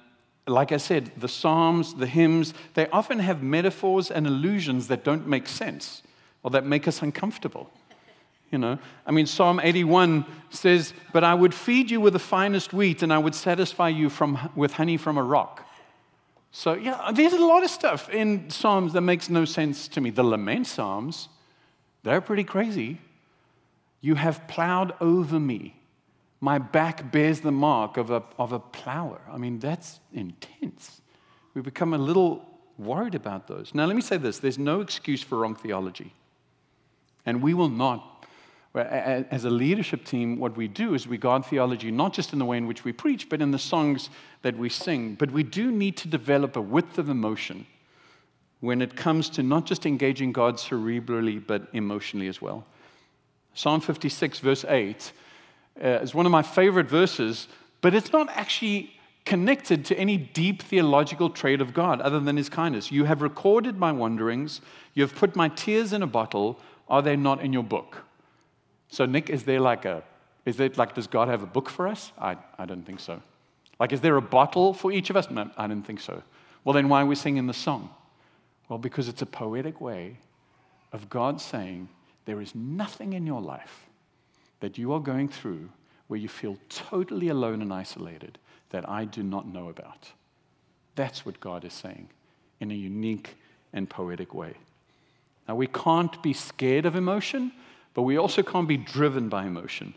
like 0.47 0.71
I 0.73 0.77
said, 0.77 1.11
the 1.17 1.29
Psalms, 1.29 1.95
the 1.95 2.07
hymns, 2.07 2.55
they 2.75 2.89
often 2.89 3.19
have 3.19 3.43
metaphors 3.43 4.11
and 4.11 4.27
allusions 4.27 4.89
that 4.89 5.05
don't 5.05 5.27
make 5.27 5.49
sense 5.49 6.03
or 6.43 6.51
that 6.53 6.65
make 6.65 6.87
us 6.87 7.03
uncomfortable. 7.03 7.71
You 8.51 8.59
know, 8.59 8.79
I 9.07 9.11
mean, 9.11 9.27
Psalm 9.27 9.61
81 9.63 10.25
says, 10.51 10.95
But 11.13 11.23
I 11.23 11.35
would 11.35 11.53
feed 11.53 11.91
you 11.91 12.01
with 12.01 12.15
the 12.15 12.19
finest 12.19 12.73
wheat, 12.73 13.03
and 13.03 13.13
I 13.13 13.19
would 13.19 13.35
satisfy 13.35 13.91
you 13.91 14.09
from, 14.09 14.51
with 14.57 14.75
honey 14.75 14.97
from 14.97 15.19
a 15.19 15.23
rock. 15.23 15.68
So, 16.51 16.75
yeah, 16.75 17.11
there's 17.13 17.35
a 17.35 17.45
lot 17.45 17.63
of 17.63 17.71
stuff 17.71 18.09
in 18.09 18.51
Psalms 18.51 18.93
that 18.95 19.03
makes 19.03 19.29
no 19.29 19.45
sense 19.45 19.87
to 19.89 20.01
me. 20.01 20.11
The 20.11 20.23
lament 20.23 20.67
Psalms, 20.67 21.29
they're 22.03 22.21
pretty 22.21 22.45
crazy. 22.45 22.99
You 24.01 24.15
have 24.15 24.47
plowed 24.49 24.95
over 25.01 25.39
me, 25.39 25.75
My 26.41 26.59
back 26.59 27.11
bears 27.11 27.41
the 27.41 27.53
mark 27.53 27.97
of 27.97 28.11
a, 28.11 28.23
of 28.39 28.53
a 28.53 28.61
plower. 28.61 29.21
I 29.31 29.39
mean, 29.39 29.59
that's 29.59 30.01
intense. 30.13 31.01
We 31.53 31.63
become 31.63 31.95
a 31.95 31.99
little 31.99 32.47
worried 32.79 33.17
about 33.17 33.49
those. 33.49 33.75
Now, 33.75 33.87
let 33.87 33.97
me 33.97 34.03
say 34.03 34.17
this 34.17 34.39
there's 34.39 34.59
no 34.59 34.81
excuse 34.81 35.23
for 35.23 35.39
wrong 35.39 35.57
theology. 35.57 36.15
And 37.27 37.43
we 37.43 37.53
will 37.53 37.69
not, 37.69 38.18
as 38.75 39.45
a 39.45 39.51
leadership 39.51 40.05
team, 40.05 40.39
what 40.39 40.57
we 40.57 40.69
do 40.69 40.95
is 40.95 41.09
we 41.09 41.19
guard 41.19 41.45
theology 41.45 41.91
not 41.91 42.13
just 42.13 42.33
in 42.33 42.39
the 42.39 42.45
way 42.45 42.59
in 42.59 42.67
which 42.67 42.85
we 42.85 42.93
preach, 42.93 43.29
but 43.29 43.41
in 43.41 43.51
the 43.51 43.59
songs 43.59 44.11
that 44.43 44.57
we 44.57 44.69
sing. 44.69 45.15
But 45.15 45.31
we 45.31 45.43
do 45.43 45.73
need 45.73 45.97
to 45.99 46.09
develop 46.09 46.57
a 46.57 46.61
width 46.61 46.99
of 46.99 47.09
emotion 47.09 47.67
when 48.61 48.83
it 48.83 48.97
comes 48.97 49.31
to 49.31 49.43
not 49.43 49.65
just 49.65 49.87
engaging 49.87 50.33
God 50.33 50.57
cerebrally, 50.57 51.45
but 51.45 51.69
emotionally 51.73 52.29
as 52.29 52.43
well. 52.43 52.67
Psalm 53.55 53.81
56, 53.81 54.39
verse 54.41 54.65
8, 54.65 55.13
uh, 55.83 55.87
is 55.87 56.15
one 56.15 56.27
of 56.27 56.33
my 56.33 56.43
favorite 56.43 56.89
verses, 56.89 57.49
but 57.81 57.95
it's 57.95 58.13
not 58.13 58.29
actually 58.31 58.93
connected 59.25 59.85
to 59.85 59.99
any 59.99 60.17
deep 60.17 60.63
theological 60.63 61.31
trait 61.31 61.61
of 61.61 61.75
God 61.75 62.01
other 62.01 62.19
than 62.19 62.37
his 62.37 62.49
kindness. 62.49 62.91
You 62.91 63.05
have 63.05 63.23
recorded 63.23 63.77
my 63.77 63.93
wanderings, 63.93 64.61
you 64.95 65.03
have 65.03 65.15
put 65.15 65.37
my 65.37 65.49
tears 65.49 65.93
in 65.93 66.03
a 66.03 66.07
bottle. 66.07 66.59
Are 66.89 67.03
they 67.03 67.17
not 67.17 67.43
in 67.43 67.53
your 67.53 67.63
book? 67.63 68.08
So, 68.89 69.07
Nick, 69.07 69.31
is 69.31 69.45
there 69.45 69.61
like 69.61 69.85
a, 69.85 70.03
is 70.45 70.57
there 70.57 70.71
like, 70.77 70.95
does 70.95 71.07
God 71.07 71.29
have 71.29 71.43
a 71.43 71.47
book 71.47 71.69
for 71.69 71.87
us? 71.87 72.13
I, 72.19 72.37
I 72.59 72.65
don't 72.65 72.85
think 72.85 73.01
so. 73.01 73.23
Like, 73.79 73.93
is 73.93 74.01
there 74.01 74.17
a 74.17 74.23
bottle 74.23 74.75
for 74.75 74.91
each 74.91 75.11
of 75.11 75.17
us? 75.17 75.31
No, 75.31 75.51
I 75.57 75.67
don't 75.67 75.83
think 75.83 76.01
so. 76.01 76.23
Well, 76.65 76.73
then 76.73 76.89
why 76.89 77.03
are 77.03 77.07
we 77.07 77.15
singing 77.15 77.47
the 77.47 77.55
song? 77.55 77.91
Well, 78.69 78.79
because 78.79 79.09
it's 79.09 79.23
a 79.23 79.27
poetic 79.27 79.81
way 79.81 80.17
of 80.93 81.09
God 81.09 81.41
saying, 81.41 81.89
there 82.25 82.41
is 82.41 82.55
nothing 82.55 83.13
in 83.13 83.27
your 83.27 83.41
life 83.41 83.87
that 84.61 84.77
you 84.77 84.93
are 84.93 85.01
going 85.01 85.29
through 85.29 85.71
where 86.09 86.19
you 86.19 86.29
feel 86.29 86.59
totally 86.69 87.29
alone 87.29 87.63
and 87.63 87.73
isolated 87.73 88.39
that 88.71 88.89
I 88.89 89.05
do 89.05 89.23
not 89.23 89.47
know 89.47 89.69
about. 89.69 90.13
That's 90.95 91.25
what 91.25 91.41
God 91.41 91.65
is 91.65 91.73
saying 91.73 92.09
in 92.61 92.71
a 92.71 92.75
unique 92.75 93.37
and 93.73 93.89
poetic 93.89 94.35
way. 94.35 94.55
Now, 95.47 95.55
we 95.55 95.67
can't 95.67 96.23
be 96.23 96.33
scared 96.33 96.85
of 96.85 96.97
emotion, 96.97 97.53
but 97.95 98.03
we 98.03 98.17
also 98.17 98.43
can't 98.43 98.69
be 98.69 98.77
driven 98.77 99.29
by 99.29 99.47
emotion. 99.47 99.95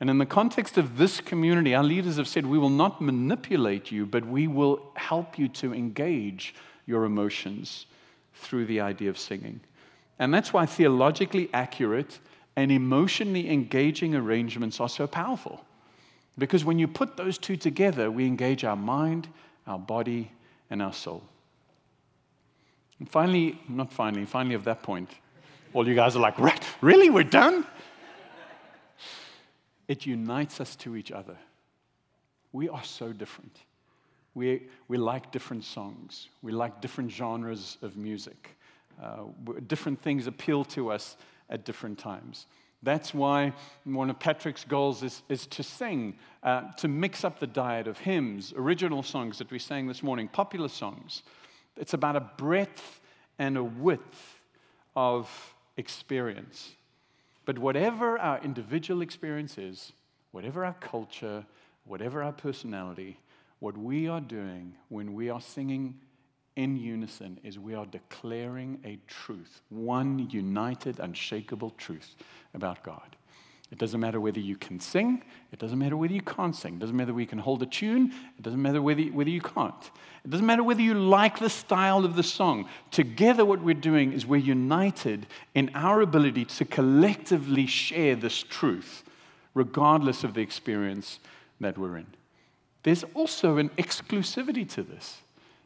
And 0.00 0.08
in 0.08 0.18
the 0.18 0.26
context 0.26 0.78
of 0.78 0.96
this 0.96 1.20
community, 1.20 1.74
our 1.74 1.84
leaders 1.84 2.16
have 2.16 2.26
said, 2.26 2.46
we 2.46 2.58
will 2.58 2.70
not 2.70 3.02
manipulate 3.02 3.92
you, 3.92 4.06
but 4.06 4.26
we 4.26 4.46
will 4.46 4.90
help 4.94 5.38
you 5.38 5.46
to 5.48 5.74
engage 5.74 6.54
your 6.86 7.04
emotions 7.04 7.86
through 8.34 8.64
the 8.64 8.80
idea 8.80 9.10
of 9.10 9.18
singing. 9.18 9.60
And 10.18 10.32
that's 10.32 10.52
why 10.52 10.66
theologically 10.66 11.50
accurate 11.52 12.18
and 12.56 12.72
emotionally 12.72 13.50
engaging 13.50 14.14
arrangements 14.14 14.80
are 14.80 14.88
so 14.88 15.06
powerful. 15.06 15.64
Because 16.38 16.64
when 16.64 16.78
you 16.78 16.88
put 16.88 17.16
those 17.16 17.36
two 17.36 17.56
together, 17.56 18.10
we 18.10 18.26
engage 18.26 18.64
our 18.64 18.76
mind, 18.76 19.28
our 19.66 19.78
body, 19.78 20.30
and 20.70 20.80
our 20.80 20.92
soul. 20.92 21.22
And 22.98 23.10
finally, 23.10 23.60
not 23.68 23.92
finally, 23.92 24.24
finally, 24.24 24.54
at 24.54 24.64
that 24.64 24.82
point, 24.82 25.10
all 25.72 25.86
you 25.86 25.94
guys 25.94 26.16
are 26.16 26.20
like, 26.20 26.38
right, 26.38 26.62
really, 26.80 27.10
we're 27.10 27.24
done? 27.24 27.66
It 29.88 30.06
unites 30.06 30.60
us 30.60 30.76
to 30.76 30.96
each 30.96 31.10
other. 31.10 31.36
We 32.52 32.68
are 32.68 32.84
so 32.84 33.12
different. 33.12 33.56
We, 34.34 34.68
we 34.88 34.96
like 34.96 35.32
different 35.32 35.64
songs, 35.64 36.28
we 36.42 36.52
like 36.52 36.80
different 36.80 37.10
genres 37.10 37.78
of 37.82 37.96
music. 37.96 38.56
Uh, 39.02 39.24
different 39.66 40.00
things 40.02 40.26
appeal 40.26 40.62
to 40.62 40.90
us 40.90 41.16
at 41.48 41.64
different 41.64 41.98
times. 41.98 42.46
That's 42.82 43.14
why 43.14 43.54
one 43.84 44.10
of 44.10 44.18
Patrick's 44.18 44.64
goals 44.64 45.02
is, 45.02 45.22
is 45.28 45.46
to 45.48 45.62
sing, 45.62 46.16
uh, 46.42 46.72
to 46.78 46.88
mix 46.88 47.24
up 47.24 47.38
the 47.38 47.46
diet 47.46 47.86
of 47.86 47.98
hymns, 47.98 48.52
original 48.56 49.02
songs 49.02 49.38
that 49.38 49.50
we 49.50 49.58
sang 49.58 49.86
this 49.86 50.02
morning, 50.02 50.28
popular 50.28 50.68
songs. 50.68 51.22
It's 51.76 51.94
about 51.94 52.16
a 52.16 52.20
breadth 52.20 53.00
and 53.38 53.56
a 53.56 53.64
width 53.64 54.38
of 54.94 55.54
experience. 55.80 56.76
But 57.44 57.58
whatever 57.58 58.18
our 58.18 58.38
individual 58.44 59.02
experience 59.02 59.58
is, 59.58 59.92
whatever 60.30 60.64
our 60.64 60.74
culture, 60.74 61.44
whatever 61.84 62.22
our 62.22 62.32
personality, 62.32 63.18
what 63.58 63.76
we 63.76 64.06
are 64.06 64.20
doing 64.20 64.74
when 64.88 65.14
we 65.14 65.28
are 65.30 65.40
singing 65.40 65.98
in 66.54 66.76
unison 66.76 67.40
is 67.42 67.58
we 67.58 67.74
are 67.74 67.86
declaring 67.86 68.78
a 68.84 68.98
truth, 69.08 69.62
one 69.70 70.28
united, 70.30 71.00
unshakable 71.00 71.70
truth 71.70 72.14
about 72.54 72.82
God. 72.84 73.16
It 73.70 73.78
doesn't 73.78 74.00
matter 74.00 74.20
whether 74.20 74.40
you 74.40 74.56
can 74.56 74.80
sing, 74.80 75.22
it 75.52 75.60
doesn't 75.60 75.78
matter 75.78 75.96
whether 75.96 76.12
you 76.12 76.22
can't 76.22 76.56
sing, 76.56 76.74
it 76.74 76.78
doesn't 76.80 76.96
matter 76.96 77.12
whether 77.12 77.20
you 77.20 77.26
can 77.28 77.38
hold 77.38 77.62
a 77.62 77.66
tune, 77.66 78.12
it 78.36 78.42
doesn't 78.42 78.60
matter 78.60 78.82
whether, 78.82 79.02
whether 79.04 79.30
you 79.30 79.40
can't. 79.40 79.90
It 80.24 80.30
doesn't 80.30 80.44
matter 80.44 80.64
whether 80.64 80.82
you 80.82 80.94
like 80.94 81.38
the 81.38 81.48
style 81.48 82.04
of 82.04 82.16
the 82.16 82.24
song. 82.24 82.68
Together, 82.90 83.44
what 83.44 83.62
we're 83.62 83.74
doing 83.74 84.12
is 84.12 84.26
we're 84.26 84.38
united 84.38 85.26
in 85.54 85.70
our 85.74 86.00
ability 86.00 86.46
to 86.46 86.64
collectively 86.64 87.66
share 87.66 88.16
this 88.16 88.42
truth, 88.42 89.04
regardless 89.54 90.24
of 90.24 90.34
the 90.34 90.40
experience 90.40 91.20
that 91.60 91.78
we're 91.78 91.96
in. 91.96 92.06
There's 92.82 93.04
also 93.14 93.58
an 93.58 93.68
exclusivity 93.70 94.68
to 94.70 94.82
this. 94.82 95.20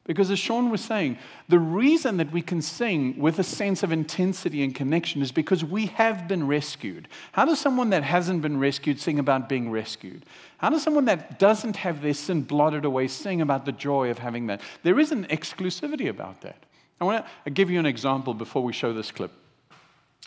Because 0.04 0.30
as 0.30 0.38
Sean 0.38 0.70
was 0.70 0.82
saying, 0.82 1.16
the 1.48 1.58
reason 1.58 2.18
that 2.18 2.30
we 2.30 2.42
can 2.42 2.60
sing 2.60 3.18
with 3.18 3.38
a 3.38 3.42
sense 3.42 3.82
of 3.82 3.90
intensity 3.90 4.62
and 4.62 4.74
connection 4.74 5.22
is 5.22 5.32
because 5.32 5.64
we 5.64 5.86
have 5.86 6.28
been 6.28 6.46
rescued. 6.46 7.08
How 7.32 7.46
does 7.46 7.58
someone 7.58 7.88
that 7.90 8.02
hasn't 8.02 8.42
been 8.42 8.60
rescued 8.60 9.00
sing 9.00 9.18
about 9.18 9.48
being 9.48 9.70
rescued? 9.70 10.26
How 10.58 10.68
does 10.68 10.82
someone 10.82 11.06
that 11.06 11.38
doesn't 11.38 11.76
have 11.76 12.02
their 12.02 12.12
sin 12.12 12.42
blotted 12.42 12.84
away 12.84 13.08
sing 13.08 13.40
about 13.40 13.64
the 13.64 13.72
joy 13.72 14.10
of 14.10 14.18
having 14.18 14.48
that? 14.48 14.60
There 14.82 15.00
is 15.00 15.10
an 15.10 15.24
exclusivity 15.26 16.10
about 16.10 16.42
that. 16.42 16.64
I 17.00 17.04
want 17.04 17.24
to 17.44 17.50
give 17.50 17.70
you 17.70 17.78
an 17.78 17.86
example 17.86 18.34
before 18.34 18.62
we 18.62 18.74
show 18.74 18.92
this 18.92 19.10
clip. 19.10 19.32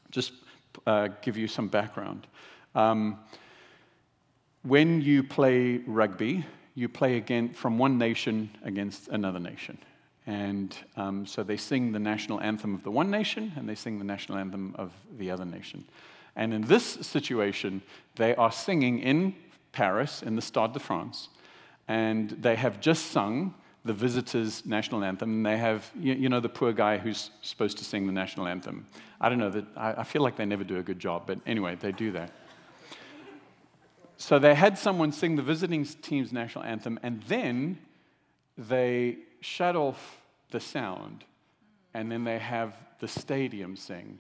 Just 0.10 0.32
uh, 0.88 1.10
give 1.22 1.38
you 1.38 1.48
some 1.48 1.68
background. 1.68 2.26
Um, 2.74 3.20
when 4.64 5.02
you 5.02 5.24
play 5.24 5.78
rugby, 5.86 6.46
you 6.78 6.88
play 6.88 7.18
again 7.18 7.50
from 7.50 7.80
one 7.80 7.98
nation 7.98 8.52
against 8.64 9.08
another 9.08 9.40
nation. 9.40 9.80
And 10.28 10.78
um, 10.96 11.26
so 11.26 11.42
they 11.42 11.58
sing 11.58 11.92
the 11.92 11.98
national 11.98 12.40
anthem 12.40 12.76
of 12.76 12.84
the 12.84 12.92
one 12.92 13.10
nation 13.10 13.52
and 13.56 13.68
they 13.68 13.74
sing 13.74 13.98
the 13.98 14.06
national 14.06 14.38
anthem 14.38 14.76
of 14.78 14.92
the 15.18 15.32
other 15.32 15.44
nation. 15.44 15.86
And 16.36 16.54
in 16.54 16.62
this 16.62 16.86
situation, 16.86 17.82
they 18.16 18.36
are 18.36 18.52
singing 18.52 19.00
in 19.00 19.34
Paris, 19.72 20.22
in 20.22 20.36
the 20.36 20.42
Stade 20.42 20.74
de 20.74 20.80
France, 20.80 21.30
and 21.88 22.30
they 22.30 22.56
have 22.56 22.80
just 22.80 23.08
sung 23.08 23.56
the 23.84 23.94
visitors' 23.94 24.64
national 24.64 25.04
anthem. 25.04 25.32
And 25.32 25.46
they 25.48 25.58
have, 25.58 25.90
you, 26.00 26.30
know, 26.30 26.40
the 26.40 26.50
poor 26.50 26.74
guy 26.74 27.00
who's 27.00 27.32
supposed 27.42 27.80
to 27.80 27.86
sing 27.86 28.06
the 28.06 28.14
national 28.14 28.48
anthem. 28.48 28.86
I 29.20 29.30
don't 29.30 29.40
know 29.40 29.50
that, 29.50 29.66
I 29.76 30.04
feel 30.04 30.22
like 30.22 30.36
they 30.36 30.46
never 30.46 30.64
do 30.64 30.78
a 30.78 30.84
good 30.84 31.00
job, 31.00 31.24
but 31.26 31.40
anyway, 31.48 31.74
they 31.74 31.92
do 31.92 32.12
that. 32.12 32.32
So 34.18 34.40
they 34.40 34.56
had 34.56 34.78
someone 34.78 35.12
sing 35.12 35.36
the 35.36 35.44
visiting 35.44 35.86
team's 35.86 36.34
national 36.34 36.64
anthem, 36.64 37.00
and 37.04 37.22
then 37.24 37.78
they 38.58 39.18
shut 39.42 39.76
off 39.76 40.18
the 40.52 40.60
sound, 40.60 41.24
and 41.94 42.12
then 42.12 42.24
they 42.24 42.40
have 42.40 42.76
the 43.00 43.08
stadium 43.08 43.76
sing 43.76 44.20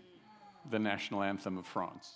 the 0.69 0.79
national 0.79 1.23
anthem 1.23 1.57
of 1.57 1.65
France. 1.65 2.13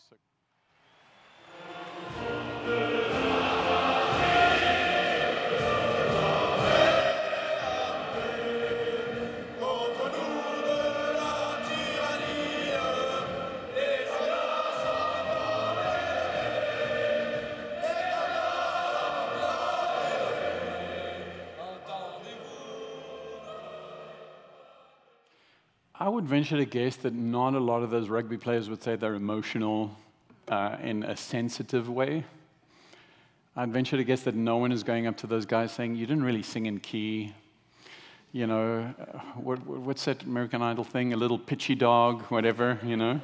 I 26.02 26.10
would 26.10 26.26
venture 26.26 26.58
to 26.58 26.66
guess 26.66 26.96
that 26.96 27.14
not 27.14 27.54
a 27.54 27.60
lot 27.60 27.84
of 27.84 27.92
those 27.92 28.10
rugby 28.10 28.36
players 28.36 28.72
would 28.72 28.82
say 28.82 28.96
they're 28.96 29.14
emotional 29.14 29.96
uh, 30.48 30.78
in 30.82 31.04
a 31.04 31.16
sensitive 31.16 31.88
way. 31.90 32.24
I'd 33.56 33.72
venture 33.72 33.98
to 33.98 34.04
guess 34.04 34.24
that 34.24 34.34
no 34.34 34.58
one 34.58 34.72
is 34.72 34.82
going 34.82 35.06
up 35.06 35.18
to 35.18 35.28
those 35.28 35.46
guys 35.46 35.72
saying, 35.72 35.96
You 35.96 36.08
didn't 36.08 36.24
really 36.24 36.42
sing 36.42 36.66
in 36.66 36.80
key. 36.80 37.36
You 38.32 38.48
know, 38.48 38.92
uh, 39.00 39.20
what, 39.36 39.64
what's 39.68 40.06
that 40.06 40.24
American 40.24 40.64
Idol 40.64 40.84
thing? 40.84 41.14
A 41.14 41.18
little 41.18 41.38
pitchy 41.38 41.76
dog, 41.76 42.24
whatever, 42.30 42.80
you 42.84 42.98
know? 42.98 43.22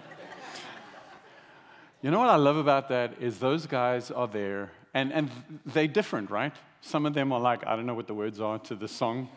you 2.04 2.12
know 2.12 2.20
what 2.20 2.30
I 2.30 2.36
love 2.36 2.58
about 2.58 2.90
that 2.90 3.14
is 3.20 3.40
those 3.40 3.66
guys 3.66 4.12
are 4.12 4.28
there, 4.28 4.72
and, 4.94 5.12
and 5.12 5.32
they're 5.66 5.88
different, 5.88 6.30
right? 6.30 6.54
Some 6.82 7.08
of 7.08 7.16
them 7.16 7.32
are 7.32 7.40
like, 7.40 7.66
I 7.66 7.76
don't 7.76 7.88
know 7.88 7.96
what 7.96 8.06
the 8.06 8.14
words 8.14 8.40
are 8.40 8.60
to 8.60 8.76
the 8.76 8.88
song. 8.88 9.30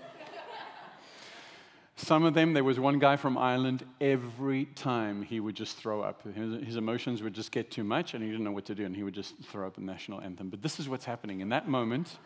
Some 2.03 2.25
of 2.25 2.33
them, 2.33 2.55
there 2.55 2.65
was 2.65 2.81
one 2.81 2.99
guy 2.99 3.17
from 3.17 3.37
Ireland, 3.37 3.85
every 4.01 4.65
time 4.65 5.23
he 5.23 5.39
would 5.39 5.55
just 5.55 5.77
throw 5.77 6.01
up. 6.01 6.23
His, 6.35 6.65
his, 6.65 6.77
emotions 6.77 7.23
would 7.23 7.35
just 7.35 7.53
get 7.53 7.71
too 7.71 7.85
much 7.85 8.15
and 8.15 8.23
he 8.25 8.31
didn't 8.31 8.43
know 8.43 8.53
what 8.53 8.65
to 8.67 8.75
do 8.75 8.87
and 8.87 8.97
he 8.97 9.03
would 9.03 9.13
just 9.13 9.35
throw 9.45 9.67
up 9.67 9.75
the 9.75 9.83
national 9.83 10.23
anthem. 10.23 10.49
But 10.49 10.63
this 10.63 10.81
is 10.81 10.89
what's 10.89 11.05
happening. 11.05 11.41
In 11.41 11.51
that 11.51 11.69
moment, 11.69 12.17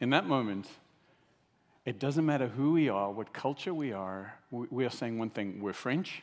in 0.00 0.10
that 0.10 0.26
moment, 0.26 0.66
it 1.84 2.00
doesn't 2.00 2.26
matter 2.26 2.48
who 2.48 2.72
we 2.72 2.88
are, 2.88 3.12
what 3.12 3.32
culture 3.32 3.72
we 3.72 3.92
are, 3.92 4.34
we, 4.50 4.66
we 4.68 4.84
are 4.84 4.90
saying 4.90 5.16
one 5.16 5.30
thing 5.30 5.60
we're 5.62 5.72
French 5.72 6.20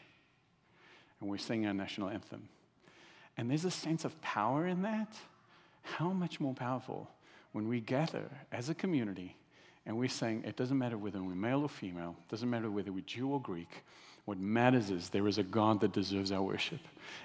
and 1.22 1.30
we're 1.30 1.38
singing 1.38 1.66
our 1.68 1.74
national 1.74 2.10
anthem. 2.10 2.50
And 3.38 3.50
there's 3.50 3.66
a 3.66 3.72
sense 3.72 4.04
of 4.04 4.20
power 4.22 4.68
in 4.68 4.82
that. 4.82 5.16
How 5.82 6.10
much 6.10 6.42
more 6.42 6.54
powerful 6.54 7.10
when 7.54 7.70
we 7.70 7.80
gather 7.80 8.30
as 8.52 8.68
a 8.68 8.76
community 8.76 9.38
and 9.90 9.98
we're 9.98 10.08
saying 10.08 10.44
it 10.46 10.56
doesn't 10.56 10.78
matter 10.78 11.00
whether 11.00 11.20
we're 11.20 11.34
male 11.34 11.64
or 11.64 11.68
female, 11.68 12.16
it 12.20 12.30
doesn't 12.30 12.48
matter 12.48 12.70
whether 12.70 12.92
we're 12.92 13.02
Jew 13.08 13.30
or 13.30 13.42
Greek. 13.42 13.84
What 14.26 14.38
matters 14.38 14.92
is 14.92 15.10
there 15.10 15.28
is 15.28 15.40
a 15.40 15.44
God 15.44 15.82
that 15.82 15.94
deserves 15.94 16.32
our 16.32 16.44
worship. 16.44 16.82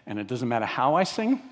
And 0.07 0.19
it 0.19 0.27
doesn't 0.27 0.49
matter 0.49 0.65
how 0.65 0.95
I 0.95 1.05
sing, 1.05 1.43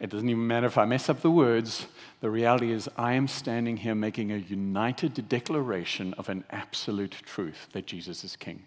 it 0.00 0.10
doesn't 0.10 0.28
even 0.28 0.46
matter 0.46 0.66
if 0.66 0.76
I 0.76 0.84
mess 0.84 1.08
up 1.08 1.22
the 1.22 1.30
words. 1.30 1.86
The 2.20 2.28
reality 2.28 2.72
is, 2.72 2.90
I 2.98 3.14
am 3.14 3.26
standing 3.26 3.78
here 3.78 3.94
making 3.94 4.32
a 4.32 4.36
united 4.36 5.30
declaration 5.30 6.12
of 6.18 6.28
an 6.28 6.44
absolute 6.50 7.16
truth 7.24 7.68
that 7.72 7.86
Jesus 7.86 8.22
is 8.22 8.36
King. 8.36 8.62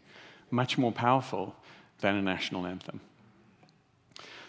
Much 0.49 0.79
more 0.79 0.91
powerful 0.91 1.56
than 1.99 2.15
a 2.15 2.23
national 2.23 2.65
anthem. 2.65 3.01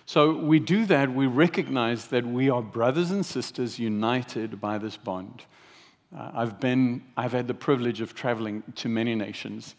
So 0.07 0.35
we 0.35 0.61
do 0.61 0.87
that, 0.87 1.13
we 1.13 1.27
recognize 1.27 2.07
that 2.07 2.25
we 2.25 2.49
are 2.49 2.63
brothers 2.63 3.11
and 3.11 3.27
sisters 3.27 3.79
united 3.79 4.63
by 4.63 4.79
this 4.79 4.97
bond. 4.97 5.43
Uh, 6.17 6.31
I've, 6.35 6.61
been, 6.61 7.03
I've 7.17 7.33
had 7.33 7.49
the 7.49 7.55
privilege 7.55 8.01
of 8.01 8.15
traveling 8.15 8.63
to 8.77 8.89
many 8.89 9.15
nations, 9.15 9.75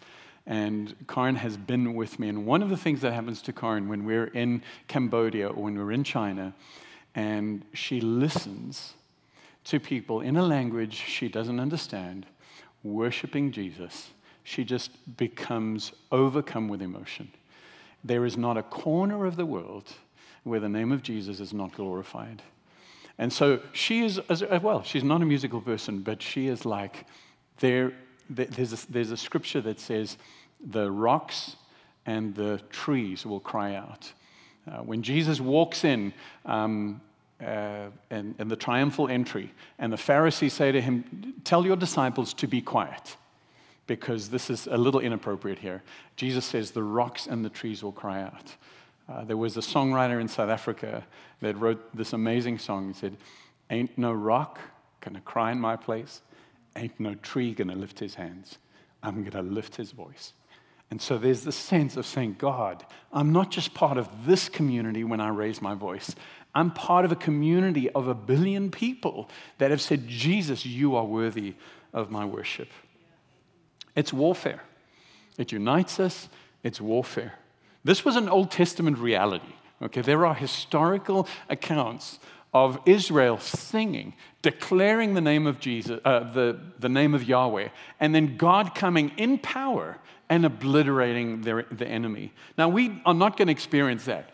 and 0.46 0.94
Karen 1.08 1.36
has 1.36 1.56
been 1.58 1.94
with 1.94 2.20
me. 2.20 2.28
And 2.28 2.46
one 2.46 2.62
of 2.62 2.70
the 2.70 2.78
things 2.78 3.02
that 3.02 3.14
happens 3.14 3.42
to 3.44 3.54
Karen 3.54 3.88
when 3.88 4.06
we're 4.06 4.28
in 4.28 4.62
Cambodia 4.88 5.48
or 5.48 5.64
when 5.64 5.78
we're 5.78 5.94
in 5.94 6.04
China, 6.04 6.54
and 7.16 7.64
she 7.74 8.02
listens 8.02 8.94
to 9.66 9.80
people 9.80 10.22
in 10.22 10.36
a 10.36 10.44
language 10.44 10.94
she 10.94 11.30
doesn't 11.30 11.60
understand, 11.60 12.26
worshiping 12.84 13.52
Jesus, 13.52 14.10
she 14.44 14.64
just 14.64 14.92
becomes 15.18 15.92
overcome 16.12 16.68
with 16.68 16.82
emotion. 16.82 17.32
There 18.04 18.26
is 18.26 18.38
not 18.38 18.58
a 18.58 18.64
corner 18.64 19.26
of 19.26 19.38
the 19.38 19.46
world 19.46 19.92
where 20.44 20.60
the 20.60 20.70
name 20.70 20.92
of 20.92 21.02
Jesus 21.02 21.40
is 21.40 21.54
not 21.54 21.74
glorified. 21.74 22.44
And 23.18 23.32
so 23.32 23.62
she 23.72 24.04
is, 24.04 24.20
as 24.30 24.44
uh, 24.44 24.60
well, 24.62 24.84
she's 24.84 25.04
not 25.04 25.22
a 25.22 25.26
musical 25.26 25.62
person, 25.62 26.00
but 26.00 26.22
she 26.22 26.48
is 26.48 26.66
like, 26.66 27.06
there, 27.60 27.94
there's, 28.30 28.74
a, 28.74 28.92
there's 28.92 29.12
a 29.12 29.18
scripture 29.18 29.62
that 29.62 29.80
says, 29.80 30.18
the 30.60 30.92
rocks 30.92 31.56
and 32.06 32.36
the 32.36 32.62
trees 32.70 33.26
will 33.26 33.40
cry 33.40 33.76
out. 33.76 34.12
Uh, 34.70 34.78
when 34.78 35.04
Jesus 35.04 35.40
walks 35.40 35.84
in 35.84 36.14
um, 36.46 37.02
uh, 37.42 37.88
and, 38.10 38.36
and 38.40 38.50
the 38.50 38.56
triumphal 38.56 39.08
entry, 39.08 39.52
and 39.78 39.94
the 39.94 39.98
Pharisees 39.98 40.54
say 40.54 40.72
to 40.72 40.82
him, 40.82 41.36
Tell 41.44 41.66
your 41.66 41.76
disciples 41.76 42.34
to 42.36 42.48
be 42.48 42.62
quiet, 42.62 43.18
because 43.88 44.30
this 44.30 44.50
is 44.50 44.68
a 44.68 44.78
little 44.78 45.00
inappropriate 45.00 45.60
here. 45.60 45.84
Jesus 46.16 46.46
says, 46.46 46.72
The 46.72 46.84
rocks 46.84 47.28
and 47.28 47.46
the 47.46 47.50
trees 47.50 47.84
will 47.84 47.92
cry 47.92 48.22
out. 48.22 48.56
Uh, 49.08 49.24
there 49.24 49.38
was 49.38 49.56
a 49.56 49.62
songwriter 49.62 50.20
in 50.20 50.28
South 50.28 50.50
Africa 50.50 51.04
that 51.42 51.58
wrote 51.58 51.96
this 51.96 52.14
amazing 52.14 52.58
song. 52.58 52.88
He 52.88 52.94
said, 52.94 53.18
Ain't 53.70 53.98
no 53.98 54.12
rock 54.12 54.60
gonna 55.02 55.22
cry 55.22 55.52
in 55.52 55.60
my 55.60 55.76
place, 55.76 56.22
ain't 56.76 57.00
no 57.00 57.14
tree 57.16 57.54
gonna 57.54 57.76
lift 57.76 58.00
his 58.00 58.16
hands. 58.16 58.58
I'm 59.04 59.24
gonna 59.24 59.48
lift 59.48 59.76
his 59.76 59.92
voice. 59.92 60.34
And 60.92 61.02
so 61.02 61.18
there's 61.18 61.44
this 61.44 61.56
sense 61.56 61.98
of 61.98 62.06
saying, 62.06 62.36
God, 62.38 62.86
I'm 63.12 63.32
not 63.32 63.52
just 63.52 63.74
part 63.74 63.98
of 63.98 64.08
this 64.26 64.50
community 64.50 65.04
when 65.04 65.20
I 65.20 65.30
raise 65.30 65.62
my 65.62 65.74
voice. 65.74 66.16
I'm 66.54 66.72
part 66.72 67.06
of 67.06 67.12
a 67.12 67.16
community 67.16 67.90
of 67.90 68.08
a 68.08 68.14
billion 68.14 68.72
people 68.72 69.30
that 69.58 69.72
have 69.72 69.82
said, 69.82 70.08
Jesus, 70.08 70.66
you 70.66 70.96
are 70.96 71.04
worthy 71.04 71.56
of 71.92 72.12
my 72.12 72.24
worship. 72.24 72.70
It's 73.96 74.14
warfare. 74.14 74.62
It 75.38 75.52
unites 75.52 76.00
us, 76.00 76.30
it's 76.64 76.80
warfare. 76.80 77.34
This 77.86 78.04
was 78.04 78.16
an 78.18 78.28
Old 78.28 78.52
Testament 78.52 78.98
reality. 78.98 79.54
Okay, 79.82 80.02
there 80.02 80.26
are 80.26 80.34
historical 80.34 81.28
accounts 81.50 82.20
of 82.52 82.80
Israel 82.86 83.38
singing, 83.38 84.14
declaring 84.42 85.14
the 85.14 85.22
name 85.22 85.46
of 85.46 85.60
Jesus, 85.60 86.00
uh, 86.04 86.32
the, 86.34 86.60
the 86.80 86.90
name 86.90 87.14
of 87.14 87.24
Yahweh, 87.24 87.70
and 88.00 88.16
then 88.16 88.38
God 88.38 88.74
coming 88.74 89.12
in 89.18 89.38
power 89.38 89.98
and 90.30 90.46
obliterating 90.46 91.42
their, 91.42 91.64
the 91.70 91.88
enemy. 91.88 92.34
Now, 92.58 92.70
we 92.70 93.02
are 93.06 93.14
not 93.14 93.38
going 93.38 93.50
to 93.50 93.52
experience 93.52 94.06
that. 94.06 94.32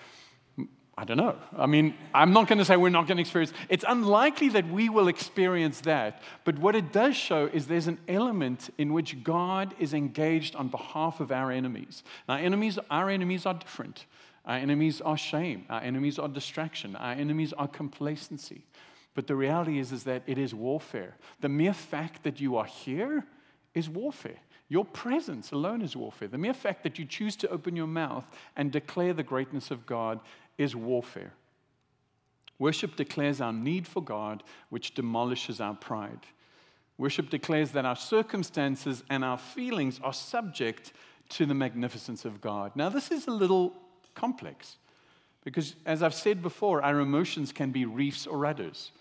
I 1.01 1.03
don't 1.03 1.17
know. 1.17 1.35
I 1.57 1.65
mean, 1.65 1.95
I'm 2.13 2.31
not 2.31 2.47
going 2.47 2.59
to 2.59 2.65
say 2.65 2.77
we're 2.77 2.89
not 2.89 3.07
going 3.07 3.17
to 3.17 3.21
experience. 3.21 3.53
It's 3.69 3.83
unlikely 3.87 4.49
that 4.49 4.69
we 4.69 4.87
will 4.87 5.07
experience 5.07 5.81
that. 5.81 6.21
But 6.43 6.59
what 6.59 6.75
it 6.75 6.93
does 6.93 7.15
show 7.15 7.49
is 7.51 7.65
there's 7.65 7.87
an 7.87 7.97
element 8.07 8.69
in 8.77 8.93
which 8.93 9.23
God 9.23 9.73
is 9.79 9.95
engaged 9.95 10.55
on 10.55 10.67
behalf 10.67 11.19
of 11.19 11.31
our 11.31 11.51
enemies. 11.51 12.03
Now, 12.29 12.35
enemies, 12.35 12.77
our 12.91 13.09
enemies 13.09 13.47
are 13.47 13.55
different. 13.55 14.05
Our 14.45 14.57
enemies 14.57 15.01
are 15.01 15.17
shame. 15.17 15.65
Our 15.71 15.81
enemies 15.81 16.19
are 16.19 16.27
distraction. 16.27 16.95
Our 16.95 17.13
enemies 17.13 17.51
are 17.51 17.67
complacency. 17.67 18.67
But 19.15 19.25
the 19.25 19.35
reality 19.35 19.79
is, 19.79 19.91
is 19.91 20.03
that 20.03 20.21
it 20.27 20.37
is 20.37 20.53
warfare. 20.53 21.17
The 21.39 21.49
mere 21.49 21.73
fact 21.73 22.21
that 22.25 22.39
you 22.39 22.57
are 22.57 22.65
here 22.65 23.25
is 23.73 23.89
warfare. 23.89 24.37
Your 24.71 24.85
presence 24.85 25.51
alone 25.51 25.81
is 25.81 25.97
warfare. 25.97 26.29
The 26.29 26.37
mere 26.37 26.53
fact 26.53 26.83
that 26.83 26.97
you 26.97 27.03
choose 27.03 27.35
to 27.35 27.49
open 27.49 27.75
your 27.75 27.87
mouth 27.87 28.25
and 28.55 28.71
declare 28.71 29.11
the 29.11 29.21
greatness 29.21 29.69
of 29.69 29.85
God 29.85 30.21
is 30.61 30.75
warfare. 30.75 31.33
Worship 32.59 32.95
declares 32.95 33.41
our 33.41 33.53
need 33.53 33.87
for 33.87 34.03
God, 34.03 34.43
which 34.69 34.93
demolishes 34.93 35.59
our 35.59 35.73
pride. 35.73 36.19
Worship 36.97 37.31
declares 37.31 37.71
that 37.71 37.85
our 37.85 37.95
circumstances 37.95 39.03
and 39.09 39.25
our 39.25 39.37
feelings 39.37 39.99
are 40.03 40.13
subject 40.13 40.93
to 41.29 41.47
the 41.47 41.55
magnificence 41.55 42.25
of 42.25 42.41
God. 42.41 42.75
Now, 42.75 42.89
this 42.89 43.09
is 43.09 43.25
a 43.27 43.31
little 43.31 43.73
complex 44.13 44.77
because, 45.43 45.75
as 45.87 46.03
I've 46.03 46.13
said 46.13 46.43
before, 46.43 46.83
our 46.83 46.99
emotions 46.99 47.51
can 47.51 47.71
be 47.71 47.85
reefs 47.85 48.27
or 48.27 48.37
rudders. 48.37 48.91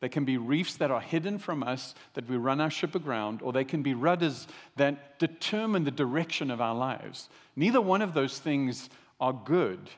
They 0.00 0.08
can 0.08 0.24
be 0.24 0.36
reefs 0.36 0.76
that 0.76 0.92
are 0.92 1.00
hidden 1.00 1.38
from 1.38 1.64
us 1.64 1.96
that 2.14 2.28
we 2.28 2.36
run 2.36 2.60
our 2.60 2.70
ship 2.70 2.94
aground, 2.94 3.42
or 3.42 3.52
they 3.52 3.64
can 3.64 3.82
be 3.82 3.94
rudders 3.94 4.46
that 4.76 5.18
determine 5.18 5.82
the 5.82 5.90
direction 5.90 6.52
of 6.52 6.60
our 6.60 6.76
lives. 6.76 7.28
Neither 7.56 7.80
one 7.80 8.02
of 8.02 8.14
those 8.14 8.38
things 8.38 8.90
are 9.20 9.32
good. 9.32 9.90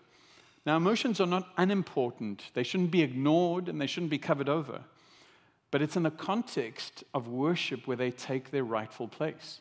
Now, 0.67 0.77
emotions 0.77 1.21
are 1.21 1.27
not 1.27 1.49
unimportant. 1.57 2.45
They 2.55 2.63
shouldn't 2.63 2.91
be 2.91 3.03
ignored 3.03 3.69
and 3.69 3.81
they 3.81 3.87
shouldn't 3.87 4.11
be 4.11 4.19
covered 4.19 4.49
over. 4.49 4.83
But 5.71 5.83
it's 5.83 5.97
in 5.97 6.03
the 6.03 6.11
context 6.11 7.05
of 7.15 7.29
worship 7.29 7.87
where 7.87 7.97
they 7.97 8.11
take 8.11 8.51
their 8.51 8.65
rightful 8.65 9.09
place. 9.09 9.61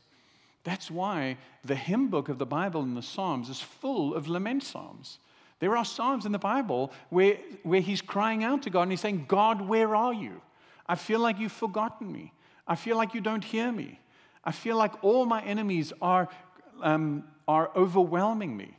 That's 0.64 0.92
why 0.92 1.38
the 1.64 1.76
hymn 1.76 2.10
book 2.10 2.30
of 2.30 2.38
the 2.38 2.46
Bible 2.46 2.82
and 2.82 2.98
the 2.98 3.02
Psalms 3.02 3.50
is 3.50 3.62
full 3.62 4.14
of 4.14 4.28
lament 4.28 4.64
psalms. 4.64 5.20
There 5.60 5.76
are 5.78 5.86
psalms 5.86 6.26
in 6.26 6.32
the 6.32 6.40
Bible 6.40 6.92
where, 7.10 7.38
where 7.64 7.82
he's 7.82 8.02
crying 8.02 8.44
out 8.44 8.64
to 8.64 8.70
God 8.70 8.84
and 8.84 8.92
he's 8.92 9.02
saying, 9.02 9.26
God, 9.28 9.62
where 9.62 9.96
are 9.96 10.14
you? 10.14 10.42
I 10.88 10.96
feel 10.96 11.20
like 11.20 11.40
you've 11.40 11.52
forgotten 11.52 12.12
me. 12.12 12.34
I 12.68 12.76
feel 12.76 12.98
like 12.98 13.14
you 13.14 13.22
don't 13.22 13.44
hear 13.44 13.72
me. 13.72 14.00
I 14.44 14.52
feel 14.52 14.78
like 14.78 15.04
all 15.04 15.26
my 15.26 15.42
enemies 15.44 15.92
are, 16.02 16.30
um, 16.82 17.26
are 17.48 17.72
overwhelming 17.76 18.56
me. 18.56 18.79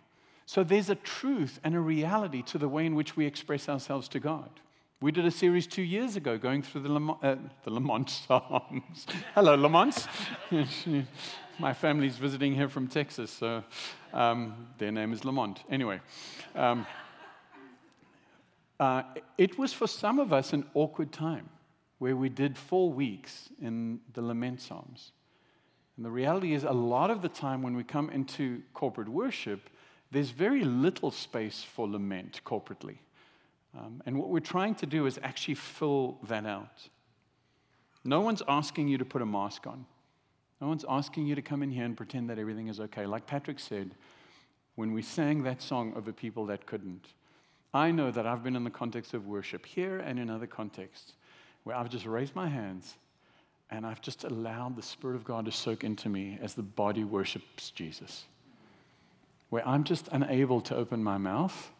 So 0.50 0.64
there's 0.64 0.90
a 0.90 0.96
truth 0.96 1.60
and 1.62 1.76
a 1.76 1.78
reality 1.78 2.42
to 2.42 2.58
the 2.58 2.68
way 2.68 2.84
in 2.84 2.96
which 2.96 3.16
we 3.16 3.24
express 3.24 3.68
ourselves 3.68 4.08
to 4.08 4.18
God. 4.18 4.50
We 5.00 5.12
did 5.12 5.24
a 5.24 5.30
series 5.30 5.64
two 5.68 5.80
years 5.80 6.16
ago 6.16 6.38
going 6.38 6.62
through 6.62 6.80
the 6.80 6.88
Lamont, 6.88 7.18
uh, 7.22 7.36
the 7.62 7.70
Lamont 7.70 8.10
Psalms. 8.26 9.06
Hello, 9.36 9.54
Lamont. 9.54 10.08
My 11.60 11.72
family's 11.72 12.16
visiting 12.16 12.52
here 12.52 12.68
from 12.68 12.88
Texas, 12.88 13.30
so 13.30 13.62
um, 14.12 14.66
their 14.78 14.90
name 14.90 15.12
is 15.12 15.24
Lamont. 15.24 15.62
Anyway, 15.70 16.00
um, 16.56 16.84
uh, 18.80 19.04
it 19.38 19.56
was 19.56 19.72
for 19.72 19.86
some 19.86 20.18
of 20.18 20.32
us 20.32 20.52
an 20.52 20.66
awkward 20.74 21.12
time 21.12 21.48
where 21.98 22.16
we 22.16 22.28
did 22.28 22.58
four 22.58 22.92
weeks 22.92 23.50
in 23.62 24.00
the 24.14 24.20
Lament 24.20 24.60
Psalms. 24.60 25.12
And 25.96 26.04
the 26.04 26.10
reality 26.10 26.54
is, 26.54 26.64
a 26.64 26.72
lot 26.72 27.12
of 27.12 27.22
the 27.22 27.28
time 27.28 27.62
when 27.62 27.76
we 27.76 27.84
come 27.84 28.10
into 28.10 28.62
corporate 28.74 29.08
worship, 29.08 29.70
there's 30.10 30.30
very 30.30 30.64
little 30.64 31.10
space 31.10 31.62
for 31.62 31.88
lament 31.88 32.40
corporately. 32.44 32.98
Um, 33.78 34.02
and 34.06 34.18
what 34.18 34.28
we're 34.28 34.40
trying 34.40 34.74
to 34.76 34.86
do 34.86 35.06
is 35.06 35.18
actually 35.22 35.54
fill 35.54 36.18
that 36.28 36.44
out. 36.44 36.88
No 38.04 38.20
one's 38.20 38.42
asking 38.48 38.88
you 38.88 38.98
to 38.98 39.04
put 39.04 39.22
a 39.22 39.26
mask 39.26 39.66
on. 39.66 39.86
No 40.60 40.68
one's 40.68 40.84
asking 40.88 41.26
you 41.26 41.34
to 41.34 41.42
come 41.42 41.62
in 41.62 41.70
here 41.70 41.84
and 41.84 41.96
pretend 41.96 42.28
that 42.30 42.38
everything 42.38 42.68
is 42.68 42.80
okay. 42.80 43.06
Like 43.06 43.26
Patrick 43.26 43.60
said, 43.60 43.94
when 44.74 44.92
we 44.92 45.02
sang 45.02 45.42
that 45.44 45.62
song 45.62 45.92
over 45.96 46.12
people 46.12 46.46
that 46.46 46.66
couldn't, 46.66 47.06
I 47.72 47.92
know 47.92 48.10
that 48.10 48.26
I've 48.26 48.42
been 48.42 48.56
in 48.56 48.64
the 48.64 48.70
context 48.70 49.14
of 49.14 49.26
worship 49.26 49.64
here 49.64 49.98
and 49.98 50.18
in 50.18 50.28
other 50.28 50.46
contexts 50.46 51.12
where 51.62 51.76
I've 51.76 51.88
just 51.88 52.06
raised 52.06 52.34
my 52.34 52.48
hands 52.48 52.96
and 53.70 53.86
I've 53.86 54.00
just 54.00 54.24
allowed 54.24 54.76
the 54.76 54.82
Spirit 54.82 55.14
of 55.14 55.24
God 55.24 55.44
to 55.44 55.52
soak 55.52 55.84
into 55.84 56.08
me 56.08 56.38
as 56.42 56.54
the 56.54 56.62
body 56.62 57.04
worships 57.04 57.70
Jesus. 57.70 58.24
Where 59.50 59.66
I'm 59.66 59.84
just 59.84 60.08
unable 60.10 60.60
to 60.62 60.76
open 60.76 61.02
my 61.02 61.18
mouth 61.18 61.70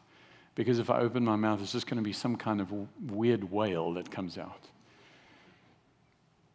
because 0.55 0.79
if 0.79 0.91
I 0.91 0.99
open 0.99 1.25
my 1.25 1.37
mouth, 1.37 1.63
it's 1.63 1.73
just 1.73 1.87
going 1.87 1.97
to 1.97 2.03
be 2.03 2.13
some 2.13 2.37
kind 2.37 2.61
of 2.61 2.71
weird 3.11 3.51
wail 3.51 3.95
that 3.95 4.11
comes 4.11 4.37
out. 4.37 4.69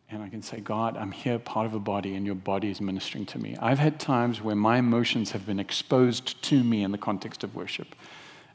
And 0.10 0.21
I 0.21 0.30
can 0.30 0.41
say, 0.41 0.60
God, 0.60 0.95
I'm 0.95 1.12
here, 1.12 1.39
part 1.39 1.65
of 1.65 1.73
a 1.73 1.80
body, 1.80 2.15
and 2.15 2.25
your 2.25 2.36
body 2.36 2.69
is 2.69 2.80
ministering 2.80 3.25
to 3.28 3.39
me. 3.39 3.58
I've 3.60 3.80
had 3.80 3.99
times 3.99 4.41
where 4.41 4.56
my 4.56 4.78
emotions 4.78 5.32
have 5.32 5.45
been 5.45 5.60
exposed 5.60 6.41
to 6.43 6.63
me 6.63 6.84
in 6.84 6.91
the 6.91 6.97
context 6.97 7.43
of 7.43 7.56
worship. 7.56 7.95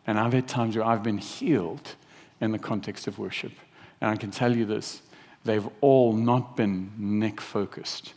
And 0.06 0.18
I've 0.18 0.32
had 0.32 0.46
times 0.46 0.76
where 0.76 0.86
I've 0.86 1.02
been 1.02 1.18
healed 1.18 1.96
in 2.40 2.52
the 2.52 2.58
context 2.58 3.06
of 3.08 3.18
worship. 3.18 3.52
And 4.00 4.10
I 4.10 4.16
can 4.16 4.30
tell 4.30 4.56
you 4.56 4.64
this 4.64 5.02
they've 5.44 5.68
all 5.80 6.12
not 6.12 6.56
been 6.56 6.92
neck 6.96 7.40
focused. 7.40 8.14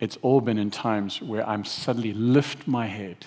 It's 0.00 0.18
all 0.22 0.40
been 0.40 0.58
in 0.58 0.70
times 0.70 1.22
where 1.22 1.48
I'm 1.48 1.64
suddenly 1.64 2.12
lift 2.12 2.66
my 2.66 2.86
head 2.86 3.26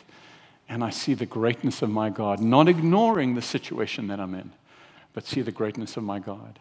and 0.69 0.83
I 0.83 0.91
see 0.91 1.15
the 1.15 1.25
greatness 1.25 1.81
of 1.81 1.89
my 1.89 2.11
God, 2.11 2.39
not 2.39 2.69
ignoring 2.69 3.33
the 3.33 3.41
situation 3.41 4.07
that 4.07 4.19
I'm 4.19 4.35
in, 4.35 4.51
but 5.13 5.25
see 5.25 5.41
the 5.41 5.51
greatness 5.51 5.97
of 5.97 6.03
my 6.03 6.19
God. 6.19 6.59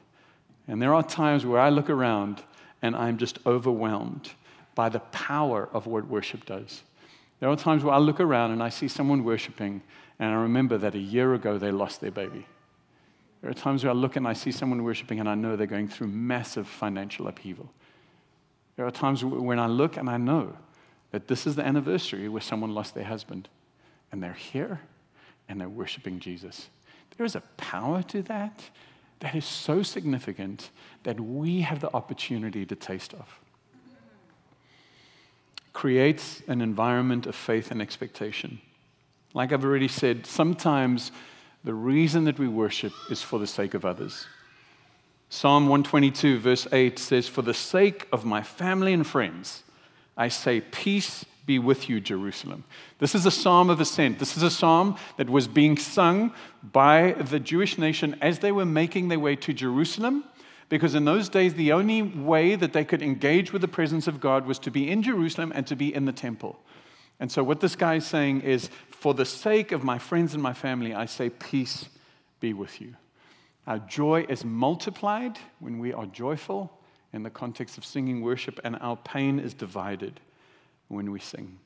And 0.66 0.80
there 0.80 0.94
are 0.94 1.02
times 1.02 1.44
where 1.44 1.60
I 1.60 1.68
look 1.68 1.90
around 1.90 2.42
and 2.80 2.96
I'm 2.96 3.18
just 3.18 3.38
overwhelmed 3.44 4.30
by 4.74 4.88
the 4.88 5.00
power 5.00 5.68
of 5.74 5.86
what 5.86 6.08
worship 6.08 6.46
does. 6.46 6.82
There 7.40 7.50
are 7.50 7.56
times 7.56 7.84
where 7.84 7.94
I 7.94 7.98
look 7.98 8.18
around 8.18 8.52
and 8.52 8.62
I 8.62 8.70
see 8.70 8.88
someone 8.88 9.24
worshiping, 9.24 9.82
and 10.18 10.30
I 10.30 10.34
remember 10.34 10.78
that 10.78 10.94
a 10.94 10.98
year 10.98 11.34
ago 11.34 11.58
they 11.58 11.70
lost 11.70 12.00
their 12.00 12.10
baby. 12.10 12.46
There 13.42 13.50
are 13.50 13.54
times 13.54 13.84
where 13.84 13.92
I 13.92 13.94
look 13.94 14.16
and 14.16 14.26
I 14.26 14.32
see 14.32 14.50
someone 14.50 14.82
worshiping 14.82 15.20
and 15.20 15.28
I 15.28 15.34
know 15.34 15.54
they're 15.54 15.66
going 15.66 15.86
through 15.86 16.08
massive 16.08 16.66
financial 16.66 17.28
upheaval. 17.28 17.70
There 18.76 18.86
are 18.86 18.90
times 18.90 19.24
when 19.24 19.58
I 19.58 19.66
look 19.66 19.96
and 19.96 20.08
I 20.08 20.16
know 20.16 20.56
that 21.10 21.28
this 21.28 21.46
is 21.46 21.56
the 21.56 21.64
anniversary 21.64 22.28
where 22.28 22.40
someone 22.40 22.74
lost 22.74 22.94
their 22.94 23.04
husband 23.04 23.48
and 24.12 24.22
they're 24.22 24.32
here 24.32 24.80
and 25.48 25.60
they're 25.60 25.68
worshiping 25.68 26.20
Jesus. 26.20 26.68
There 27.16 27.26
is 27.26 27.34
a 27.34 27.42
power 27.56 28.02
to 28.04 28.22
that 28.22 28.62
that 29.20 29.34
is 29.34 29.44
so 29.44 29.82
significant 29.82 30.70
that 31.02 31.18
we 31.18 31.62
have 31.62 31.80
the 31.80 31.92
opportunity 31.94 32.64
to 32.66 32.76
taste 32.76 33.14
of. 33.14 33.38
Creates 35.72 36.42
an 36.48 36.60
environment 36.60 37.26
of 37.26 37.34
faith 37.34 37.70
and 37.70 37.82
expectation. 37.82 38.60
Like 39.34 39.52
I've 39.52 39.64
already 39.64 39.88
said, 39.88 40.26
sometimes 40.26 41.12
the 41.64 41.74
reason 41.74 42.24
that 42.24 42.38
we 42.38 42.48
worship 42.48 42.92
is 43.10 43.22
for 43.22 43.38
the 43.38 43.46
sake 43.46 43.74
of 43.74 43.84
others. 43.84 44.26
Psalm 45.30 45.64
122, 45.64 46.38
verse 46.38 46.66
8 46.72 46.98
says, 46.98 47.28
For 47.28 47.42
the 47.42 47.54
sake 47.54 48.08
of 48.12 48.24
my 48.24 48.42
family 48.42 48.92
and 48.92 49.06
friends, 49.06 49.62
I 50.16 50.28
say, 50.28 50.60
Peace 50.60 51.24
be 51.48 51.58
with 51.58 51.88
you, 51.88 51.98
Jerusalem. 51.98 52.62
This 52.98 53.14
is 53.14 53.24
a 53.24 53.30
psalm 53.30 53.70
of 53.70 53.80
ascent. 53.80 54.18
This 54.18 54.36
is 54.36 54.42
a 54.42 54.50
psalm 54.50 54.96
that 55.16 55.30
was 55.30 55.48
being 55.48 55.78
sung 55.78 56.34
by 56.62 57.12
the 57.12 57.40
Jewish 57.40 57.78
nation 57.78 58.16
as 58.20 58.40
they 58.40 58.52
were 58.52 58.66
making 58.66 59.08
their 59.08 59.18
way 59.18 59.34
to 59.36 59.54
Jerusalem, 59.54 60.24
because 60.68 60.94
in 60.94 61.06
those 61.06 61.30
days, 61.30 61.54
the 61.54 61.72
only 61.72 62.02
way 62.02 62.54
that 62.54 62.74
they 62.74 62.84
could 62.84 63.00
engage 63.00 63.50
with 63.50 63.62
the 63.62 63.68
presence 63.68 64.06
of 64.06 64.20
God 64.20 64.44
was 64.44 64.58
to 64.58 64.70
be 64.70 64.90
in 64.90 65.02
Jerusalem 65.02 65.50
and 65.54 65.66
to 65.68 65.74
be 65.74 65.92
in 65.92 66.04
the 66.04 66.12
temple. 66.12 66.60
And 67.18 67.32
so, 67.32 67.42
what 67.42 67.60
this 67.60 67.74
guy 67.74 67.94
is 67.94 68.06
saying 68.06 68.42
is, 68.42 68.68
For 68.90 69.14
the 69.14 69.24
sake 69.24 69.72
of 69.72 69.82
my 69.82 69.98
friends 69.98 70.34
and 70.34 70.42
my 70.42 70.52
family, 70.52 70.92
I 70.94 71.06
say, 71.06 71.30
Peace 71.30 71.88
be 72.40 72.52
with 72.52 72.78
you. 72.78 72.94
Our 73.66 73.78
joy 73.78 74.26
is 74.28 74.44
multiplied 74.44 75.38
when 75.60 75.78
we 75.78 75.94
are 75.94 76.06
joyful 76.06 76.78
in 77.14 77.22
the 77.22 77.30
context 77.30 77.78
of 77.78 77.86
singing 77.86 78.20
worship, 78.20 78.60
and 78.64 78.76
our 78.82 78.98
pain 78.98 79.38
is 79.38 79.54
divided 79.54 80.20
when 80.88 81.10
we 81.10 81.20
sing. 81.20 81.58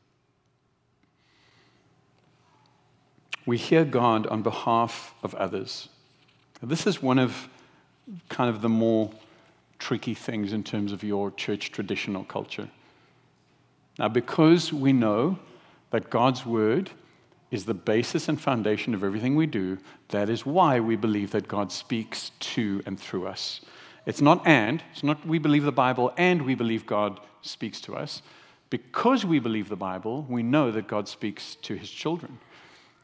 We 3.46 3.56
hear 3.56 3.84
God 3.84 4.26
on 4.26 4.42
behalf 4.42 5.14
of 5.22 5.34
others. 5.34 5.88
This 6.62 6.86
is 6.86 7.02
one 7.02 7.18
of 7.18 7.48
kind 8.28 8.48
of 8.48 8.62
the 8.62 8.68
more 8.68 9.10
tricky 9.78 10.14
things 10.14 10.52
in 10.52 10.62
terms 10.62 10.92
of 10.92 11.02
your 11.02 11.30
church 11.32 11.72
traditional 11.72 12.24
culture. 12.24 12.68
Now, 13.98 14.08
because 14.08 14.72
we 14.72 14.92
know 14.92 15.38
that 15.90 16.08
God's 16.08 16.46
word 16.46 16.90
is 17.50 17.64
the 17.64 17.74
basis 17.74 18.28
and 18.28 18.40
foundation 18.40 18.94
of 18.94 19.04
everything 19.04 19.36
we 19.36 19.46
do, 19.46 19.78
that 20.08 20.30
is 20.30 20.46
why 20.46 20.80
we 20.80 20.96
believe 20.96 21.32
that 21.32 21.48
God 21.48 21.70
speaks 21.70 22.30
to 22.40 22.82
and 22.86 22.98
through 22.98 23.26
us. 23.26 23.60
It's 24.06 24.20
not 24.20 24.46
and, 24.46 24.82
it's 24.92 25.02
not 25.02 25.26
we 25.26 25.38
believe 25.38 25.64
the 25.64 25.72
Bible 25.72 26.12
and 26.16 26.42
we 26.42 26.54
believe 26.54 26.86
God 26.86 27.20
speaks 27.42 27.80
to 27.82 27.96
us 27.96 28.22
because 28.72 29.22
we 29.22 29.38
believe 29.38 29.68
the 29.68 29.76
Bible, 29.76 30.24
we 30.30 30.42
know 30.42 30.70
that 30.70 30.86
God 30.86 31.06
speaks 31.06 31.56
to 31.56 31.74
his 31.74 31.90
children. 31.90 32.38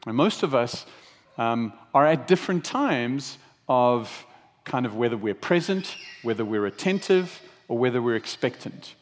And 0.06 0.16
most 0.16 0.42
of 0.42 0.54
us 0.54 0.86
um, 1.36 1.74
are 1.92 2.06
at 2.06 2.26
different 2.26 2.64
times 2.64 3.36
of 3.68 4.24
kind 4.64 4.86
of 4.86 4.96
whether 4.96 5.18
we're 5.18 5.34
present, 5.34 5.94
whether 6.22 6.42
we're 6.42 6.64
attentive, 6.64 7.42
or 7.68 7.76
whether 7.76 8.00
we're 8.00 8.16
expectant. 8.16 8.94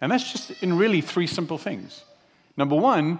And 0.00 0.10
that's 0.10 0.32
just 0.32 0.62
in 0.62 0.78
really 0.78 1.02
three 1.02 1.26
simple 1.26 1.58
things. 1.58 2.04
Number 2.56 2.74
one, 2.74 3.18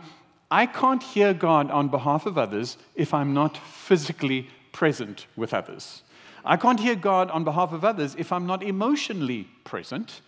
I 0.51 0.65
can't 0.65 1.03
hear 1.03 1.35
God 1.35 1.71
on 1.71 1.89
behalf 1.89 2.25
of 2.25 2.39
others 2.39 2.79
if 2.95 3.13
I'm 3.13 3.35
not 3.35 3.59
physically 3.59 4.49
present 4.73 5.27
with 5.37 5.53
others. 5.53 6.01
I 6.43 6.57
can't 6.57 6.81
hear 6.81 6.95
God 6.95 7.31
on 7.31 7.45
behalf 7.45 7.71
of 7.75 7.85
others 7.85 8.15
if 8.17 8.33
I'm 8.33 8.47
not 8.47 8.63
emotionally 8.63 9.47
present. 9.65 10.23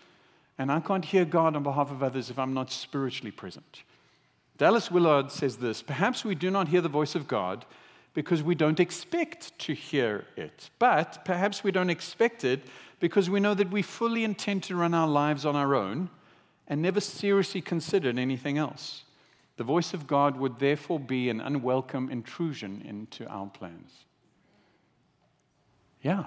And 0.58 0.72
I 0.72 0.80
can't 0.80 1.04
hear 1.04 1.24
God 1.24 1.54
on 1.54 1.62
behalf 1.62 1.90
of 1.90 2.02
others 2.02 2.30
if 2.30 2.38
I'm 2.38 2.54
not 2.54 2.70
spiritually 2.70 3.30
present. 3.30 3.82
Dallas 4.56 4.90
Willard 4.90 5.30
says 5.30 5.58
this 5.58 5.82
Perhaps 5.82 6.24
we 6.24 6.34
do 6.34 6.50
not 6.50 6.68
hear 6.68 6.80
the 6.80 6.88
voice 6.88 7.14
of 7.14 7.28
God 7.28 7.64
because 8.14 8.42
we 8.42 8.54
don't 8.54 8.80
expect 8.80 9.58
to 9.58 9.74
hear 9.74 10.24
it. 10.36 10.70
But 10.78 11.24
perhaps 11.24 11.62
we 11.62 11.70
don't 11.70 11.90
expect 11.90 12.44
it 12.44 12.62
because 12.98 13.28
we 13.28 13.40
know 13.40 13.52
that 13.52 13.70
we 13.70 13.82
fully 13.82 14.24
intend 14.24 14.62
to 14.64 14.76
run 14.76 14.94
our 14.94 15.08
lives 15.08 15.44
on 15.44 15.54
our 15.54 15.74
own 15.74 16.08
and 16.66 16.80
never 16.80 17.00
seriously 17.00 17.60
considered 17.60 18.18
anything 18.18 18.56
else. 18.56 19.04
The 19.58 19.64
voice 19.64 19.92
of 19.92 20.06
God 20.06 20.36
would 20.38 20.58
therefore 20.58 20.98
be 20.98 21.28
an 21.28 21.40
unwelcome 21.40 22.10
intrusion 22.10 22.82
into 22.86 23.26
our 23.28 23.46
plans. 23.46 23.92
Yeah, 26.02 26.26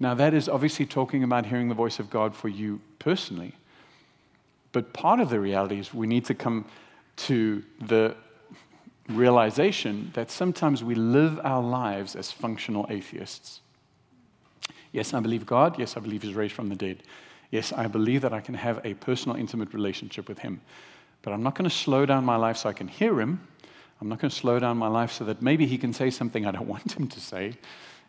now, 0.00 0.14
that 0.14 0.32
is 0.32 0.48
obviously 0.48 0.86
talking 0.86 1.24
about 1.24 1.46
hearing 1.46 1.68
the 1.68 1.74
voice 1.74 1.98
of 1.98 2.08
God 2.08 2.34
for 2.34 2.48
you 2.48 2.80
personally. 2.98 3.54
But 4.70 4.92
part 4.92 5.18
of 5.18 5.30
the 5.30 5.40
reality 5.40 5.80
is 5.80 5.92
we 5.92 6.06
need 6.06 6.24
to 6.26 6.34
come 6.34 6.66
to 7.16 7.64
the 7.80 8.14
realization 9.08 10.10
that 10.14 10.30
sometimes 10.30 10.84
we 10.84 10.94
live 10.94 11.40
our 11.42 11.62
lives 11.62 12.14
as 12.14 12.30
functional 12.30 12.86
atheists. 12.90 13.60
Yes, 14.92 15.14
I 15.14 15.20
believe 15.20 15.46
God. 15.46 15.78
Yes, 15.78 15.96
I 15.96 16.00
believe 16.00 16.22
He's 16.22 16.34
raised 16.34 16.54
from 16.54 16.68
the 16.68 16.76
dead. 16.76 17.02
Yes, 17.50 17.72
I 17.72 17.88
believe 17.88 18.20
that 18.22 18.32
I 18.32 18.40
can 18.40 18.54
have 18.54 18.80
a 18.84 18.94
personal, 18.94 19.36
intimate 19.36 19.72
relationship 19.74 20.28
with 20.28 20.38
Him. 20.38 20.60
But 21.22 21.32
I'm 21.32 21.42
not 21.42 21.56
going 21.56 21.68
to 21.68 21.74
slow 21.74 22.06
down 22.06 22.24
my 22.24 22.36
life 22.36 22.58
so 22.58 22.68
I 22.68 22.72
can 22.72 22.88
hear 22.88 23.20
Him. 23.20 23.40
I'm 24.00 24.08
not 24.08 24.20
going 24.20 24.30
to 24.30 24.36
slow 24.36 24.60
down 24.60 24.76
my 24.76 24.86
life 24.86 25.10
so 25.10 25.24
that 25.24 25.42
maybe 25.42 25.66
He 25.66 25.76
can 25.76 25.92
say 25.92 26.10
something 26.10 26.46
I 26.46 26.52
don't 26.52 26.68
want 26.68 26.92
Him 26.92 27.08
to 27.08 27.20
say. 27.20 27.54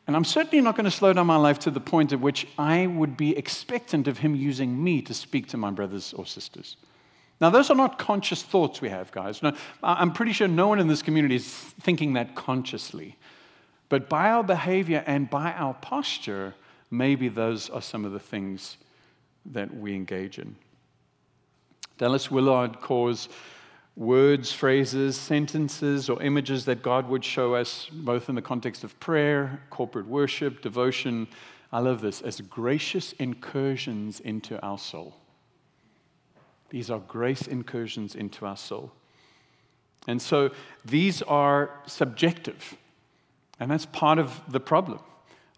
And 0.09 0.15
I'm 0.15 0.25
certainly 0.25 0.59
not 0.59 0.75
going 0.75 0.85
to 0.85 0.91
slow 0.91 1.13
down 1.13 1.27
my 1.27 1.35
life 1.35 1.59
to 1.59 1.69
the 1.69 1.79
point 1.79 2.13
at 2.13 2.19
which 2.19 2.47
I 2.57 2.87
would 2.87 3.15
be 3.15 3.37
expectant 3.37 4.07
of 4.07 4.17
him 4.17 4.33
using 4.33 4.83
me 4.83 5.03
to 5.03 5.13
speak 5.13 5.47
to 5.49 5.57
my 5.57 5.69
brothers 5.69 6.13
or 6.13 6.25
sisters. 6.25 6.77
Now, 7.39 7.51
those 7.51 7.69
are 7.69 7.75
not 7.75 7.99
conscious 7.99 8.41
thoughts 8.41 8.81
we 8.81 8.89
have, 8.89 9.11
guys. 9.11 9.39
I'm 9.83 10.11
pretty 10.11 10.31
sure 10.33 10.47
no 10.47 10.67
one 10.67 10.79
in 10.79 10.87
this 10.87 11.03
community 11.03 11.35
is 11.35 11.47
thinking 11.47 12.13
that 12.13 12.33
consciously. 12.33 13.17
But 13.89 14.09
by 14.09 14.31
our 14.31 14.43
behavior 14.43 15.03
and 15.05 15.29
by 15.29 15.51
our 15.51 15.75
posture, 15.75 16.55
maybe 16.89 17.29
those 17.29 17.69
are 17.69 17.79
some 17.79 18.03
of 18.03 18.11
the 18.11 18.19
things 18.19 18.77
that 19.45 19.71
we 19.77 19.93
engage 19.93 20.39
in. 20.39 20.55
Dallas 21.99 22.31
Willard 22.31 22.81
calls 22.81 23.29
words, 23.99 24.49
phrases, 24.53 25.17
sentences, 25.17 26.09
or 26.09 26.23
images 26.23 26.63
that 26.63 26.81
God 26.81 27.09
would 27.09 27.23
show 27.23 27.53
us, 27.53 27.89
both 27.91 28.29
in 28.29 28.35
the 28.35 28.41
context 28.41 28.85
of 28.85 28.97
prayer, 29.01 29.61
corporate 29.69 30.07
worship, 30.07 30.61
devotion. 30.61 31.27
I 31.73 31.79
love 31.79 31.99
this 31.99 32.21
as 32.21 32.39
gracious 32.39 33.11
incursions 33.13 34.21
into 34.21 34.59
our 34.61 34.77
soul. 34.77 35.17
These 36.69 36.89
are 36.89 36.99
grace 36.99 37.45
incursions 37.45 38.15
into 38.15 38.45
our 38.45 38.55
soul. 38.55 38.93
And 40.07 40.21
so 40.21 40.51
these 40.85 41.21
are 41.23 41.69
subjective, 41.85 42.75
and 43.59 43.69
that's 43.69 43.85
part 43.85 44.17
of 44.17 44.39
the 44.47 44.61
problem. 44.61 44.99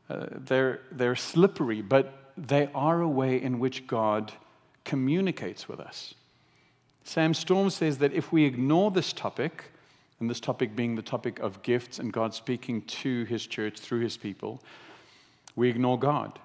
Uh, 0.09 0.25
they're, 0.31 0.81
they're 0.91 1.15
slippery, 1.15 1.83
but 1.83 2.33
they 2.35 2.69
are 2.73 3.01
a 3.01 3.07
way 3.07 3.39
in 3.39 3.59
which 3.59 3.85
God 3.85 4.31
communicates 4.83 5.69
with 5.69 5.79
us. 5.79 6.15
Sam 7.03 7.33
Storms 7.33 7.75
says 7.75 7.97
that 7.99 8.13
if 8.13 8.31
we 8.31 8.45
ignore 8.45 8.91
this 8.91 9.13
topic, 9.13 9.65
and 10.19 10.29
this 10.29 10.39
topic 10.39 10.75
being 10.75 10.95
the 10.95 11.01
topic 11.01 11.39
of 11.39 11.63
gifts 11.63 11.97
and 11.97 12.13
God 12.13 12.33
speaking 12.33 12.83
to 12.83 13.23
his 13.25 13.47
church 13.47 13.79
through 13.79 14.01
his 14.01 14.17
people, 14.17 14.61
we 15.55 15.69
ignore 15.69 15.97
God. 15.99 16.39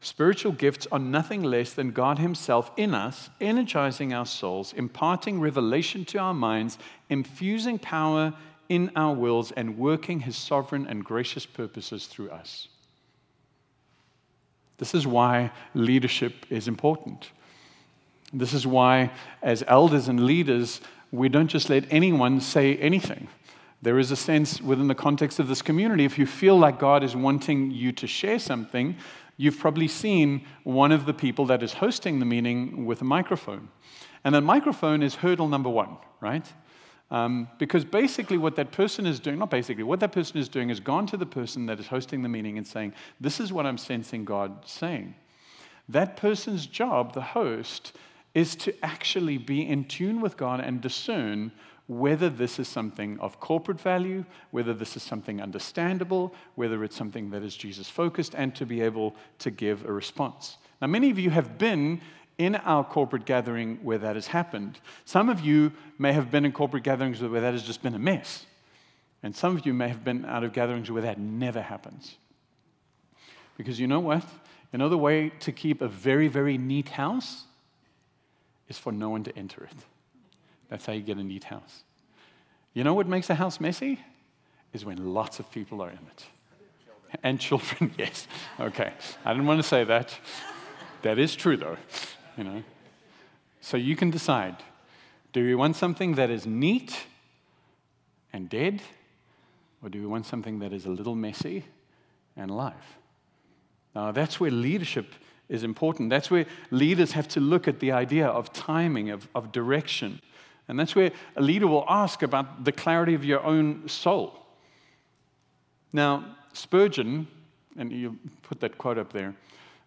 Spiritual 0.00 0.50
gifts 0.50 0.88
are 0.90 0.98
nothing 0.98 1.44
less 1.44 1.74
than 1.74 1.92
God 1.92 2.18
Himself 2.18 2.72
in 2.76 2.92
us, 2.92 3.30
energizing 3.40 4.12
our 4.12 4.26
souls, 4.26 4.72
imparting 4.72 5.38
revelation 5.38 6.04
to 6.06 6.18
our 6.18 6.34
minds, 6.34 6.76
infusing 7.08 7.78
power 7.78 8.34
in 8.68 8.90
our 8.96 9.14
wills, 9.14 9.52
and 9.52 9.78
working 9.78 10.18
His 10.18 10.36
sovereign 10.36 10.88
and 10.88 11.04
gracious 11.04 11.46
purposes 11.46 12.06
through 12.06 12.30
us. 12.30 12.66
This 14.78 14.92
is 14.92 15.06
why 15.06 15.52
leadership 15.72 16.46
is 16.50 16.66
important. 16.66 17.30
This 18.32 18.54
is 18.54 18.66
why, 18.66 19.10
as 19.42 19.62
elders 19.66 20.08
and 20.08 20.24
leaders, 20.24 20.80
we 21.10 21.28
don't 21.28 21.48
just 21.48 21.68
let 21.68 21.84
anyone 21.90 22.40
say 22.40 22.76
anything. 22.76 23.28
There 23.82 23.98
is 23.98 24.10
a 24.10 24.16
sense 24.16 24.60
within 24.60 24.88
the 24.88 24.94
context 24.94 25.38
of 25.38 25.48
this 25.48 25.60
community, 25.60 26.04
if 26.04 26.18
you 26.18 26.26
feel 26.26 26.56
like 26.56 26.78
God 26.78 27.02
is 27.02 27.16
wanting 27.16 27.72
you 27.72 27.92
to 27.92 28.06
share 28.06 28.38
something, 28.38 28.96
you've 29.36 29.58
probably 29.58 29.88
seen 29.88 30.46
one 30.62 30.92
of 30.92 31.04
the 31.04 31.12
people 31.12 31.46
that 31.46 31.62
is 31.62 31.74
hosting 31.74 32.20
the 32.20 32.24
meeting 32.24 32.86
with 32.86 33.00
a 33.00 33.04
microphone. 33.04 33.68
And 34.24 34.34
that 34.34 34.42
microphone 34.42 35.02
is 35.02 35.16
hurdle 35.16 35.48
number 35.48 35.68
one, 35.68 35.96
right? 36.20 36.46
Um, 37.10 37.48
because 37.58 37.84
basically, 37.84 38.38
what 38.38 38.56
that 38.56 38.72
person 38.72 39.04
is 39.04 39.20
doing, 39.20 39.38
not 39.38 39.50
basically, 39.50 39.82
what 39.82 40.00
that 40.00 40.12
person 40.12 40.38
is 40.38 40.48
doing 40.48 40.70
is 40.70 40.80
gone 40.80 41.06
to 41.08 41.16
the 41.16 41.26
person 41.26 41.66
that 41.66 41.78
is 41.78 41.86
hosting 41.86 42.22
the 42.22 42.28
meeting 42.28 42.56
and 42.56 42.66
saying, 42.66 42.94
This 43.20 43.38
is 43.40 43.52
what 43.52 43.66
I'm 43.66 43.76
sensing 43.76 44.24
God 44.24 44.64
saying. 44.64 45.14
That 45.88 46.16
person's 46.16 46.64
job, 46.66 47.12
the 47.12 47.20
host, 47.20 47.92
is 48.34 48.56
to 48.56 48.74
actually 48.84 49.38
be 49.38 49.66
in 49.66 49.84
tune 49.84 50.20
with 50.20 50.36
God 50.36 50.60
and 50.60 50.80
discern 50.80 51.52
whether 51.86 52.30
this 52.30 52.58
is 52.58 52.68
something 52.68 53.18
of 53.20 53.40
corporate 53.40 53.80
value, 53.80 54.24
whether 54.50 54.72
this 54.72 54.96
is 54.96 55.02
something 55.02 55.42
understandable, 55.42 56.34
whether 56.54 56.82
it's 56.84 56.96
something 56.96 57.30
that 57.30 57.42
is 57.42 57.56
Jesus 57.56 57.88
focused, 57.88 58.34
and 58.34 58.54
to 58.54 58.64
be 58.64 58.80
able 58.80 59.14
to 59.40 59.50
give 59.50 59.84
a 59.84 59.92
response. 59.92 60.56
Now, 60.80 60.86
many 60.86 61.10
of 61.10 61.18
you 61.18 61.30
have 61.30 61.58
been 61.58 62.00
in 62.38 62.56
our 62.56 62.82
corporate 62.82 63.26
gathering 63.26 63.78
where 63.82 63.98
that 63.98 64.16
has 64.16 64.28
happened. 64.28 64.80
Some 65.04 65.28
of 65.28 65.40
you 65.40 65.72
may 65.98 66.12
have 66.12 66.30
been 66.30 66.44
in 66.44 66.52
corporate 66.52 66.82
gatherings 66.82 67.20
where 67.20 67.40
that 67.40 67.52
has 67.52 67.62
just 67.62 67.82
been 67.82 67.94
a 67.94 67.98
mess. 67.98 68.46
And 69.22 69.36
some 69.36 69.56
of 69.56 69.66
you 69.66 69.74
may 69.74 69.88
have 69.88 70.02
been 70.02 70.24
out 70.24 70.42
of 70.42 70.52
gatherings 70.52 70.90
where 70.90 71.02
that 71.02 71.18
never 71.18 71.60
happens. 71.60 72.16
Because 73.56 73.78
you 73.78 73.86
know 73.86 74.00
what? 74.00 74.24
Another 74.72 74.96
way 74.96 75.30
to 75.40 75.52
keep 75.52 75.82
a 75.82 75.88
very, 75.88 76.26
very 76.26 76.56
neat 76.56 76.88
house 76.88 77.44
is 78.72 78.78
for 78.78 78.90
no 78.90 79.10
one 79.10 79.22
to 79.24 79.36
enter 79.36 79.64
it. 79.64 79.76
That's 80.70 80.86
how 80.86 80.94
you 80.94 81.02
get 81.02 81.18
a 81.18 81.22
neat 81.22 81.44
house. 81.44 81.84
You 82.72 82.84
know 82.84 82.94
what 82.94 83.06
makes 83.06 83.28
a 83.28 83.34
house 83.34 83.60
messy? 83.60 84.00
Is 84.72 84.82
when 84.86 85.12
lots 85.12 85.38
of 85.38 85.50
people 85.52 85.82
are 85.82 85.90
in 85.90 85.98
it. 85.98 86.24
And 87.22 87.38
children, 87.38 87.92
yes. 87.98 88.26
Okay. 88.58 88.90
I 89.26 89.32
didn't 89.34 89.46
want 89.46 89.60
to 89.60 89.68
say 89.68 89.84
that. 89.84 90.18
That 91.02 91.18
is 91.18 91.36
true, 91.36 91.58
though. 91.58 91.76
You 92.38 92.44
know. 92.44 92.62
So 93.60 93.76
you 93.76 93.94
can 93.94 94.10
decide 94.10 94.56
do 95.34 95.44
we 95.44 95.54
want 95.54 95.76
something 95.76 96.14
that 96.14 96.30
is 96.30 96.46
neat 96.46 96.96
and 98.32 98.48
dead, 98.48 98.80
or 99.82 99.90
do 99.90 100.00
we 100.00 100.06
want 100.06 100.24
something 100.24 100.58
that 100.60 100.72
is 100.72 100.86
a 100.86 100.90
little 100.90 101.14
messy 101.14 101.64
and 102.36 102.50
alive? 102.50 102.86
Now, 103.94 104.12
that's 104.12 104.40
where 104.40 104.50
leadership 104.50 105.12
is 105.52 105.62
important. 105.62 106.10
That's 106.10 106.30
where 106.30 106.46
leaders 106.70 107.12
have 107.12 107.28
to 107.28 107.40
look 107.40 107.68
at 107.68 107.78
the 107.78 107.92
idea 107.92 108.26
of 108.26 108.52
timing, 108.52 109.10
of, 109.10 109.28
of 109.34 109.52
direction. 109.52 110.20
And 110.66 110.80
that's 110.80 110.96
where 110.96 111.12
a 111.36 111.42
leader 111.42 111.66
will 111.66 111.84
ask 111.88 112.22
about 112.22 112.64
the 112.64 112.72
clarity 112.72 113.14
of 113.14 113.24
your 113.24 113.44
own 113.44 113.86
soul. 113.86 114.46
Now, 115.92 116.36
Spurgeon, 116.54 117.28
and 117.76 117.92
you 117.92 118.18
put 118.42 118.60
that 118.60 118.78
quote 118.78 118.98
up 118.98 119.12
there, 119.12 119.34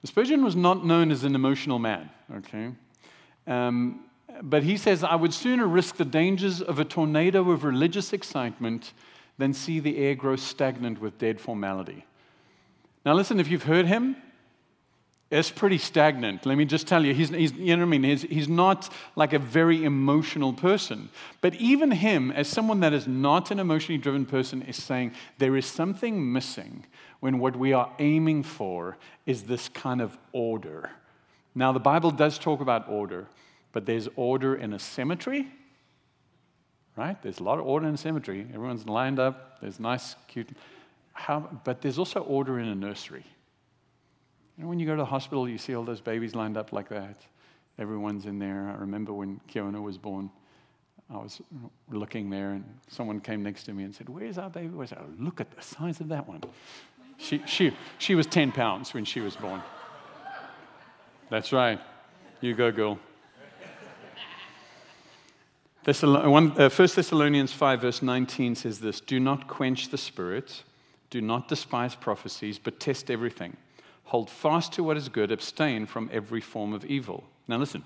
Spurgeon 0.04 0.43
was 0.43 0.56
not 0.56 0.86
known 0.86 1.10
as 1.10 1.23
an 1.23 1.34
emotional 1.34 1.80
man, 1.80 2.12
okay? 2.36 2.71
Um, 3.47 4.01
but 4.43 4.62
he 4.62 4.78
says, 4.78 5.04
I 5.04 5.15
would 5.15 5.34
sooner 5.34 5.65
risk 5.65 5.95
the 5.95 6.06
dangers 6.06 6.62
of 6.62 6.78
a 6.78 6.86
tornado 6.86 7.49
of 7.49 7.63
religious 7.63 8.13
excitement 8.13 8.93
than 9.39 9.51
see 9.51 9.80
the 9.80 9.97
air 9.97 10.13
grow 10.13 10.36
stagnant 10.36 11.01
with 11.01 11.17
dead 11.17 11.41
formality. 11.41 12.06
Now, 13.04 13.13
listen, 13.13 13.39
if 13.39 13.47
you've 13.47 13.63
heard 13.63 13.88
him, 13.88 14.15
it's 15.36 15.52
pretty 15.52 15.78
stagnant. 15.78 16.45
Let 16.45 16.58
me 16.58 16.65
just 16.65 16.88
tell 16.88 17.06
you, 17.06 17.13
he's, 17.13 17.30
he's 17.30 17.52
you 17.54 17.76
know 17.76 17.84
what 17.84 17.95
I 17.95 17.98
mean? 17.98 18.04
He's, 18.04 18.21
he's 18.21 18.48
not 18.48 18.91
like 19.15 19.34
a 19.34 19.39
very 19.39 19.84
emotional 19.84 20.54
person. 20.54 21.10
But 21.41 21.56
even 21.56 21.91
him, 21.91 22.32
as 22.32 22.48
someone 22.48 22.80
that 22.80 22.93
is 22.93 23.08
not 23.08 23.52
an 23.52 23.60
emotionally 23.60 23.98
driven 23.98 24.26
person, 24.26 24.62
is 24.62 24.82
saying 24.82 25.13
there 25.38 25.58
is 25.58 25.65
something 25.65 26.32
missing 26.32 26.86
when 27.19 27.39
what 27.39 27.56
we 27.56 27.74
are 27.74 27.91
aiming 28.00 28.43
for 28.43 28.98
is 29.26 29.43
this 29.43 29.67
kind 29.69 30.02
of 30.02 30.17
order. 30.32 30.89
Now, 31.54 31.71
the 31.71 31.80
Bible 31.80 32.12
does 32.12 32.39
talk 32.39 32.62
about 32.62 32.88
order, 32.89 33.28
but 33.71 33.86
there's 33.86 34.08
order 34.15 34.56
in 34.56 34.74
a 34.74 34.80
cemetery, 34.80 35.48
right? 36.95 37.21
There's 37.21 37.39
a 37.39 37.43
lot 37.43 37.60
of 37.60 37.65
order 37.65 37.88
in 37.88 37.95
a 37.95 37.98
cemetery. 37.98 38.48
Everyone's 38.54 38.88
lined 38.88 39.19
up, 39.19 39.60
there's 39.60 39.80
nice, 39.80 40.15
cute. 40.28 40.50
How, 41.13 41.39
but 41.63 41.82
there's 41.82 41.98
also 41.98 42.21
order 42.21 42.60
in 42.60 42.67
a 42.67 42.76
nursery. 42.76 43.26
You 44.58 44.63
know, 44.63 44.70
when 44.70 44.80
you 44.80 44.86
go 44.86 44.94
to 44.94 45.02
the 45.02 45.06
hospital, 45.06 45.50
you 45.50 45.58
see 45.58 45.76
all 45.76 45.84
those 45.84 46.02
babies 46.02 46.34
lined 46.34 46.56
up 46.56 46.72
like 46.72 46.89
that. 46.89 47.18
Everyone's 47.78 48.26
in 48.26 48.39
there. 48.39 48.74
I 48.74 48.80
remember 48.80 49.12
when 49.12 49.41
Kiona 49.52 49.82
was 49.82 49.98
born, 49.98 50.30
I 51.10 51.18
was 51.18 51.41
looking 51.89 52.30
there, 52.30 52.52
and 52.52 52.63
someone 52.88 53.20
came 53.20 53.44
next 53.44 53.65
to 53.65 53.74
me 53.74 53.84
and 53.84 53.94
said, 53.94 54.08
Where's 54.08 54.38
our 54.38 54.50
baby? 54.50 54.70
Where's 54.70 54.94
our? 54.94 55.04
Look 55.20 55.41
at 55.41 55.52
the 55.52 55.62
size 55.62 56.00
of 56.00 56.08
that 56.08 56.28
one. 56.28 56.41
She, 57.18 57.41
she, 57.46 57.76
she 57.98 58.15
was 58.15 58.28
10 58.28 58.54
pounds 58.54 58.94
when 58.94 59.04
she 59.04 59.20
was 59.20 59.36
born. 59.36 59.62
That's 61.30 61.52
right. 61.52 61.80
You 62.39 62.54
go, 62.54 62.72
girl. 62.72 63.00
One, 65.86 66.60
uh, 66.60 66.70
1 66.70 66.88
Thessalonians 66.96 67.54
5, 67.54 67.82
verse 67.82 68.02
19 68.02 68.56
says 68.56 68.80
this 68.80 69.02
Do 69.02 69.20
not 69.20 69.48
quench 69.48 69.89
the 69.89 69.98
spirit, 69.98 70.63
do 71.10 71.22
not 71.22 71.48
despise 71.48 71.94
prophecies, 71.94 72.58
but 72.58 72.80
test 72.80 73.12
everything 73.12 73.56
hold 74.06 74.30
fast 74.30 74.74
to 74.74 74.84
what 74.84 74.98
is 74.98 75.10
good, 75.10 75.32
abstain 75.32 75.86
from 75.86 76.10
every 76.13 76.41
form 76.41 76.74
of 76.74 76.86
evil. 76.86 77.24
Now, 77.48 77.58
listen, 77.58 77.84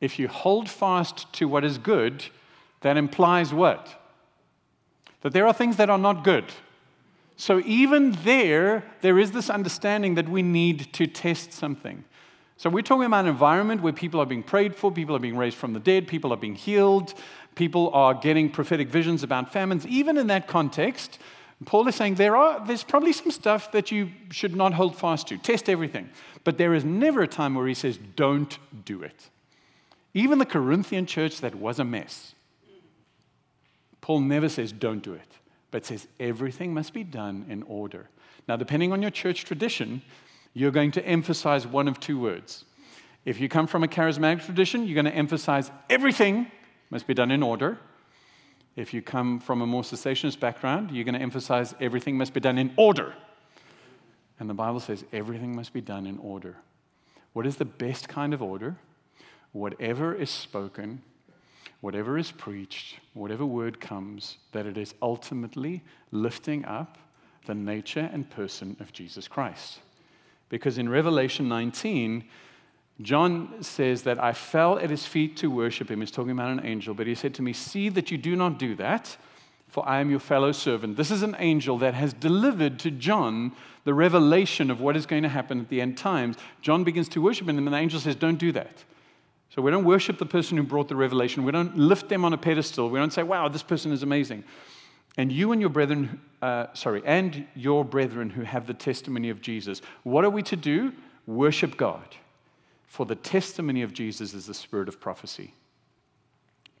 if 0.00 0.18
you 0.18 0.28
hold 0.28 0.68
fast 0.68 1.32
to 1.34 1.48
what 1.48 1.64
is 1.64 1.78
good, 1.78 2.26
that 2.82 2.96
implies 2.96 3.52
what? 3.52 4.00
That 5.22 5.32
there 5.32 5.46
are 5.46 5.54
things 5.54 5.76
that 5.76 5.88
are 5.88 5.98
not 5.98 6.24
good. 6.24 6.44
So, 7.36 7.60
even 7.64 8.12
there, 8.22 8.84
there 9.00 9.18
is 9.18 9.32
this 9.32 9.50
understanding 9.50 10.14
that 10.14 10.28
we 10.28 10.42
need 10.42 10.92
to 10.92 11.06
test 11.06 11.52
something. 11.52 12.04
So, 12.56 12.70
we're 12.70 12.82
talking 12.82 13.06
about 13.06 13.24
an 13.24 13.30
environment 13.30 13.82
where 13.82 13.92
people 13.92 14.20
are 14.20 14.26
being 14.26 14.42
prayed 14.42 14.76
for, 14.76 14.92
people 14.92 15.16
are 15.16 15.20
being 15.20 15.36
raised 15.36 15.56
from 15.56 15.72
the 15.72 15.80
dead, 15.80 16.06
people 16.06 16.32
are 16.32 16.36
being 16.36 16.54
healed, 16.54 17.14
people 17.54 17.90
are 17.92 18.14
getting 18.14 18.50
prophetic 18.50 18.88
visions 18.88 19.22
about 19.22 19.52
famines. 19.52 19.86
Even 19.86 20.16
in 20.18 20.28
that 20.28 20.46
context, 20.46 21.18
Paul 21.64 21.88
is 21.88 21.94
saying 21.94 22.16
there 22.16 22.36
are, 22.36 22.64
there's 22.66 22.84
probably 22.84 23.12
some 23.12 23.30
stuff 23.30 23.72
that 23.72 23.90
you 23.90 24.10
should 24.30 24.54
not 24.54 24.74
hold 24.74 24.96
fast 24.96 25.28
to. 25.28 25.38
Test 25.38 25.68
everything. 25.68 26.10
But 26.42 26.58
there 26.58 26.74
is 26.74 26.84
never 26.84 27.22
a 27.22 27.28
time 27.28 27.54
where 27.54 27.66
he 27.66 27.74
says, 27.74 27.98
don't 28.16 28.58
do 28.84 29.02
it. 29.02 29.30
Even 30.12 30.38
the 30.38 30.46
Corinthian 30.46 31.06
church 31.06 31.40
that 31.40 31.54
was 31.54 31.78
a 31.78 31.84
mess, 31.84 32.34
Paul 34.00 34.20
never 34.20 34.48
says, 34.48 34.72
don't 34.72 35.02
do 35.02 35.14
it, 35.14 35.38
but 35.70 35.86
says 35.86 36.06
everything 36.20 36.74
must 36.74 36.92
be 36.92 37.02
done 37.02 37.46
in 37.48 37.62
order. 37.62 38.10
Now, 38.46 38.56
depending 38.56 38.92
on 38.92 39.00
your 39.00 39.10
church 39.10 39.44
tradition, 39.44 40.02
you're 40.52 40.70
going 40.70 40.90
to 40.92 41.06
emphasize 41.06 41.66
one 41.66 41.88
of 41.88 41.98
two 41.98 42.18
words. 42.18 42.64
If 43.24 43.40
you 43.40 43.48
come 43.48 43.66
from 43.66 43.82
a 43.82 43.88
charismatic 43.88 44.44
tradition, 44.44 44.84
you're 44.86 44.94
going 44.94 45.06
to 45.06 45.18
emphasize 45.18 45.70
everything 45.88 46.48
must 46.90 47.06
be 47.06 47.14
done 47.14 47.30
in 47.30 47.42
order. 47.42 47.78
If 48.76 48.92
you 48.92 49.02
come 49.02 49.38
from 49.38 49.62
a 49.62 49.66
more 49.66 49.82
cessationist 49.82 50.40
background, 50.40 50.90
you're 50.90 51.04
going 51.04 51.14
to 51.14 51.20
emphasize 51.20 51.74
everything 51.80 52.18
must 52.18 52.34
be 52.34 52.40
done 52.40 52.58
in 52.58 52.72
order. 52.76 53.14
And 54.40 54.50
the 54.50 54.54
Bible 54.54 54.80
says 54.80 55.04
everything 55.12 55.54
must 55.54 55.72
be 55.72 55.80
done 55.80 56.06
in 56.06 56.18
order. 56.18 56.56
What 57.32 57.46
is 57.46 57.56
the 57.56 57.64
best 57.64 58.08
kind 58.08 58.34
of 58.34 58.42
order? 58.42 58.76
Whatever 59.52 60.12
is 60.14 60.30
spoken, 60.30 61.02
whatever 61.80 62.18
is 62.18 62.32
preached, 62.32 62.98
whatever 63.12 63.46
word 63.46 63.80
comes, 63.80 64.38
that 64.52 64.66
it 64.66 64.76
is 64.76 64.94
ultimately 65.00 65.82
lifting 66.10 66.64
up 66.64 66.98
the 67.46 67.54
nature 67.54 68.10
and 68.12 68.28
person 68.28 68.76
of 68.80 68.92
Jesus 68.92 69.28
Christ. 69.28 69.80
Because 70.48 70.78
in 70.78 70.88
Revelation 70.88 71.48
19, 71.48 72.24
John 73.02 73.62
says 73.62 74.04
that 74.04 74.22
I 74.22 74.32
fell 74.32 74.78
at 74.78 74.90
his 74.90 75.04
feet 75.04 75.36
to 75.38 75.50
worship 75.50 75.90
him. 75.90 76.00
He's 76.00 76.10
talking 76.10 76.30
about 76.30 76.50
an 76.50 76.64
angel, 76.64 76.94
but 76.94 77.06
he 77.06 77.14
said 77.14 77.34
to 77.34 77.42
me, 77.42 77.52
See 77.52 77.88
that 77.88 78.10
you 78.10 78.18
do 78.18 78.36
not 78.36 78.58
do 78.58 78.74
that, 78.76 79.16
for 79.68 79.86
I 79.88 80.00
am 80.00 80.10
your 80.10 80.20
fellow 80.20 80.52
servant. 80.52 80.96
This 80.96 81.10
is 81.10 81.22
an 81.22 81.34
angel 81.38 81.78
that 81.78 81.94
has 81.94 82.12
delivered 82.12 82.78
to 82.80 82.90
John 82.90 83.52
the 83.82 83.94
revelation 83.94 84.70
of 84.70 84.80
what 84.80 84.96
is 84.96 85.06
going 85.06 85.24
to 85.24 85.28
happen 85.28 85.60
at 85.60 85.68
the 85.68 85.80
end 85.80 85.98
times. 85.98 86.36
John 86.62 86.84
begins 86.84 87.08
to 87.10 87.20
worship 87.20 87.48
him, 87.48 87.58
and 87.58 87.66
the 87.66 87.76
angel 87.76 87.98
says, 87.98 88.14
Don't 88.14 88.38
do 88.38 88.52
that. 88.52 88.84
So 89.50 89.62
we 89.62 89.70
don't 89.70 89.84
worship 89.84 90.18
the 90.18 90.26
person 90.26 90.56
who 90.56 90.62
brought 90.62 90.88
the 90.88 90.96
revelation. 90.96 91.44
We 91.44 91.52
don't 91.52 91.76
lift 91.76 92.08
them 92.08 92.24
on 92.24 92.32
a 92.32 92.38
pedestal. 92.38 92.90
We 92.90 92.98
don't 92.98 93.12
say, 93.12 93.24
Wow, 93.24 93.48
this 93.48 93.64
person 93.64 93.90
is 93.90 94.04
amazing. 94.04 94.44
And 95.16 95.32
you 95.32 95.52
and 95.52 95.60
your 95.60 95.70
brethren, 95.70 96.20
uh, 96.42 96.66
sorry, 96.74 97.02
and 97.04 97.46
your 97.54 97.84
brethren 97.84 98.30
who 98.30 98.42
have 98.42 98.66
the 98.66 98.74
testimony 98.74 99.30
of 99.30 99.40
Jesus. 99.40 99.80
What 100.04 100.24
are 100.24 100.30
we 100.30 100.42
to 100.44 100.56
do? 100.56 100.92
worship 101.26 101.76
God, 101.76 102.16
for 102.86 103.06
the 103.06 103.14
testimony 103.14 103.82
of 103.82 103.92
Jesus 103.92 104.34
is 104.34 104.46
the 104.46 104.54
spirit 104.54 104.88
of 104.88 105.00
prophecy. 105.00 105.54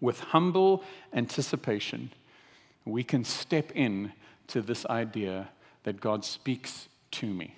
With 0.00 0.20
humble 0.20 0.84
anticipation, 1.12 2.12
we 2.84 3.02
can 3.02 3.24
step 3.24 3.72
in 3.74 4.12
to 4.48 4.60
this 4.60 4.84
idea 4.86 5.48
that 5.84 6.00
God 6.00 6.24
speaks 6.24 6.88
to 7.12 7.26
me. 7.26 7.56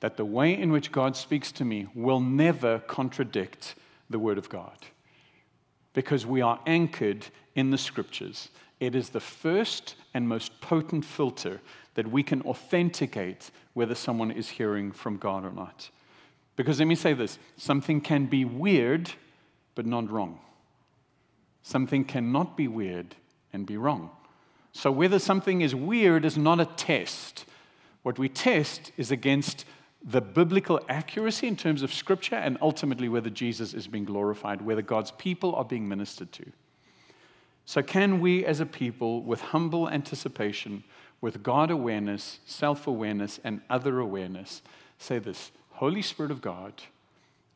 That 0.00 0.16
the 0.16 0.24
way 0.24 0.56
in 0.56 0.72
which 0.72 0.92
God 0.92 1.16
speaks 1.16 1.52
to 1.52 1.64
me 1.64 1.86
will 1.94 2.20
never 2.20 2.78
contradict 2.80 3.74
the 4.08 4.18
Word 4.18 4.38
of 4.38 4.48
God. 4.48 4.76
Because 5.92 6.26
we 6.26 6.40
are 6.40 6.60
anchored 6.66 7.26
in 7.54 7.70
the 7.70 7.78
Scriptures. 7.78 8.48
It 8.78 8.94
is 8.94 9.10
the 9.10 9.20
first 9.20 9.94
and 10.14 10.28
most 10.28 10.60
potent 10.60 11.04
filter 11.04 11.60
that 11.94 12.10
we 12.10 12.22
can 12.22 12.42
authenticate 12.42 13.50
whether 13.74 13.94
someone 13.94 14.30
is 14.30 14.48
hearing 14.48 14.90
from 14.90 15.16
God 15.16 15.44
or 15.44 15.52
not. 15.52 15.90
Because 16.60 16.78
let 16.78 16.88
me 16.88 16.94
say 16.94 17.14
this 17.14 17.38
something 17.56 18.02
can 18.02 18.26
be 18.26 18.44
weird, 18.44 19.12
but 19.74 19.86
not 19.86 20.10
wrong. 20.10 20.40
Something 21.62 22.04
cannot 22.04 22.54
be 22.54 22.68
weird 22.68 23.14
and 23.50 23.64
be 23.64 23.78
wrong. 23.78 24.10
So, 24.72 24.90
whether 24.90 25.18
something 25.18 25.62
is 25.62 25.74
weird 25.74 26.26
is 26.26 26.36
not 26.36 26.60
a 26.60 26.66
test. 26.66 27.46
What 28.02 28.18
we 28.18 28.28
test 28.28 28.92
is 28.98 29.10
against 29.10 29.64
the 30.04 30.20
biblical 30.20 30.80
accuracy 30.86 31.46
in 31.46 31.56
terms 31.56 31.82
of 31.82 31.94
scripture 31.94 32.36
and 32.36 32.58
ultimately 32.60 33.08
whether 33.08 33.30
Jesus 33.30 33.72
is 33.72 33.86
being 33.86 34.04
glorified, 34.04 34.60
whether 34.60 34.82
God's 34.82 35.12
people 35.12 35.54
are 35.54 35.64
being 35.64 35.88
ministered 35.88 36.30
to. 36.32 36.52
So, 37.64 37.82
can 37.82 38.20
we 38.20 38.44
as 38.44 38.60
a 38.60 38.66
people, 38.66 39.22
with 39.22 39.40
humble 39.40 39.88
anticipation, 39.88 40.84
with 41.22 41.42
God 41.42 41.70
awareness, 41.70 42.38
self 42.44 42.86
awareness, 42.86 43.40
and 43.44 43.62
other 43.70 43.98
awareness, 43.98 44.60
say 44.98 45.18
this 45.18 45.52
Holy 45.80 46.02
Spirit 46.02 46.30
of 46.30 46.42
God, 46.42 46.74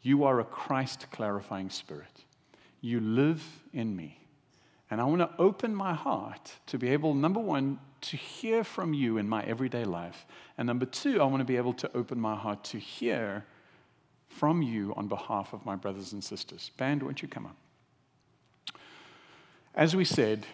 you 0.01 0.25
are 0.25 0.41
a 0.41 0.45
Christ 0.45 1.09
clarifying 1.13 1.69
spirit. 1.69 2.25
You 2.81 2.99
live 2.99 3.45
in 3.75 3.95
me. 3.95 4.19
And 4.91 4.99
I 4.99 5.05
want 5.05 5.21
to 5.21 5.31
open 5.39 5.75
my 5.75 5.93
heart 5.93 6.53
to 6.69 6.79
be 6.79 6.89
able, 6.89 7.13
number 7.13 7.39
one, 7.39 7.79
to 8.01 8.17
hear 8.17 8.65
from 8.65 8.95
you 8.95 9.19
in 9.19 9.29
my 9.29 9.43
everyday 9.43 9.85
life. 9.85 10.25
And 10.57 10.67
number 10.67 10.87
two, 10.87 11.21
I 11.21 11.27
want 11.27 11.43
to 11.43 11.45
be 11.45 11.59
able 11.59 11.75
to 11.75 11.91
open 11.95 12.19
my 12.19 12.35
heart 12.35 12.65
to 12.65 12.79
hear 12.79 13.45
from 14.31 14.63
you 14.63 14.95
on 14.97 15.07
behalf 15.07 15.53
of 15.53 15.67
my 15.67 15.77
brothers 15.77 16.15
and 16.15 16.25
sisters. 16.25 16.71
Band, 16.79 17.03
won't 17.03 17.21
you 17.21 17.29
come 17.29 17.45
up? 17.45 17.57
As 19.75 19.95
we 19.95 20.07
said, 20.07 20.47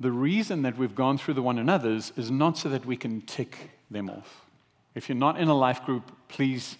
the 0.00 0.10
reason 0.10 0.62
that 0.62 0.76
we've 0.76 0.96
gone 0.96 1.18
through 1.18 1.34
the 1.34 1.42
one 1.42 1.60
another's 1.60 2.12
is 2.16 2.32
not 2.32 2.58
so 2.58 2.68
that 2.68 2.84
we 2.84 2.96
can 2.96 3.20
tick 3.20 3.70
them 3.92 4.10
off. 4.10 4.44
If 4.96 5.08
you're 5.08 5.14
not 5.14 5.38
in 5.38 5.46
a 5.46 5.56
life 5.56 5.84
group, 5.84 6.10
please 6.26 6.78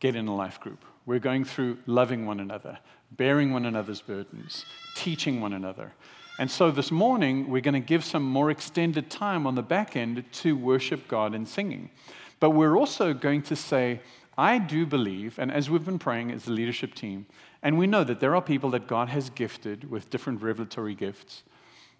get 0.00 0.16
in 0.16 0.28
a 0.28 0.34
life 0.34 0.60
group. 0.60 0.84
We're 1.06 1.18
going 1.18 1.44
through 1.44 1.78
loving 1.86 2.26
one 2.26 2.40
another, 2.40 2.78
bearing 3.12 3.52
one 3.52 3.64
another's 3.64 4.00
burdens, 4.00 4.64
teaching 4.94 5.40
one 5.40 5.52
another. 5.52 5.92
And 6.38 6.50
so 6.50 6.70
this 6.70 6.90
morning, 6.90 7.48
we're 7.48 7.62
going 7.62 7.74
to 7.74 7.80
give 7.80 8.04
some 8.04 8.22
more 8.22 8.50
extended 8.50 9.10
time 9.10 9.46
on 9.46 9.54
the 9.54 9.62
back 9.62 9.96
end 9.96 10.24
to 10.34 10.56
worship 10.56 11.08
God 11.08 11.34
in 11.34 11.46
singing. 11.46 11.90
But 12.40 12.50
we're 12.50 12.76
also 12.76 13.12
going 13.12 13.42
to 13.42 13.56
say, 13.56 14.00
I 14.36 14.58
do 14.58 14.86
believe, 14.86 15.38
and 15.38 15.50
as 15.50 15.68
we've 15.68 15.84
been 15.84 15.98
praying 15.98 16.30
as 16.30 16.46
a 16.46 16.52
leadership 16.52 16.94
team, 16.94 17.26
and 17.62 17.76
we 17.76 17.88
know 17.88 18.04
that 18.04 18.20
there 18.20 18.36
are 18.36 18.42
people 18.42 18.70
that 18.70 18.86
God 18.86 19.08
has 19.08 19.30
gifted 19.30 19.90
with 19.90 20.10
different 20.10 20.42
revelatory 20.42 20.94
gifts, 20.94 21.42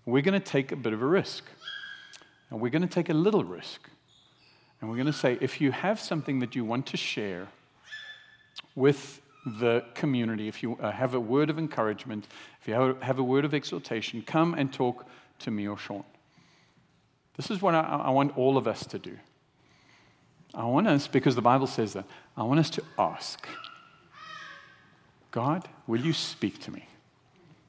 we're 0.07 0.22
going 0.22 0.40
to 0.40 0.46
take 0.46 0.70
a 0.70 0.76
bit 0.76 0.92
of 0.92 1.03
a 1.03 1.07
risk. 1.07 1.44
And 2.51 2.61
we're 2.61 2.70
going 2.70 2.82
to 2.82 2.88
take 2.88 3.11
a 3.11 3.14
little 3.14 3.44
risk. 3.44 3.88
And 4.80 4.88
we're 4.88 4.96
going 4.96 5.07
to 5.07 5.12
say, 5.12 5.36
if 5.40 5.61
you 5.61 5.72
have 5.72 5.99
something 5.99 6.38
that 6.38 6.55
you 6.55 6.64
want 6.64 6.86
to 6.86 6.96
share 6.96 7.49
with 8.74 9.20
the 9.44 9.84
community, 9.94 10.48
if 10.48 10.62
you 10.62 10.76
uh, 10.76 10.90
have 10.90 11.14
a 11.14 11.20
word 11.20 11.50
of 11.50 11.59
encouragement, 11.59 12.26
if 12.61 12.68
you 12.68 12.74
have 13.00 13.18
a 13.18 13.22
word 13.22 13.44
of 13.44 13.54
exhortation, 13.54 14.22
come 14.22 14.54
and 14.54 14.72
talk 14.72 15.06
to 15.40 15.50
me 15.50 15.66
or 15.66 15.78
Sean. 15.78 16.04
This 17.36 17.50
is 17.50 17.62
what 17.62 17.74
I, 17.74 17.80
I 17.80 18.11
want 18.11 18.36
all 18.36 18.56
of 18.56 18.66
us 18.66 18.84
to 18.86 18.98
do. 18.98 19.16
I 20.54 20.64
want 20.64 20.88
us, 20.88 21.06
because 21.06 21.34
the 21.34 21.42
Bible 21.42 21.66
says 21.66 21.92
that, 21.92 22.04
I 22.36 22.42
want 22.42 22.61
us 22.61 22.70
to 22.70 22.82
ask 22.98 23.46
God, 25.30 25.68
will 25.86 26.00
you 26.00 26.12
speak 26.12 26.59
to 26.62 26.70
me? 26.70 26.88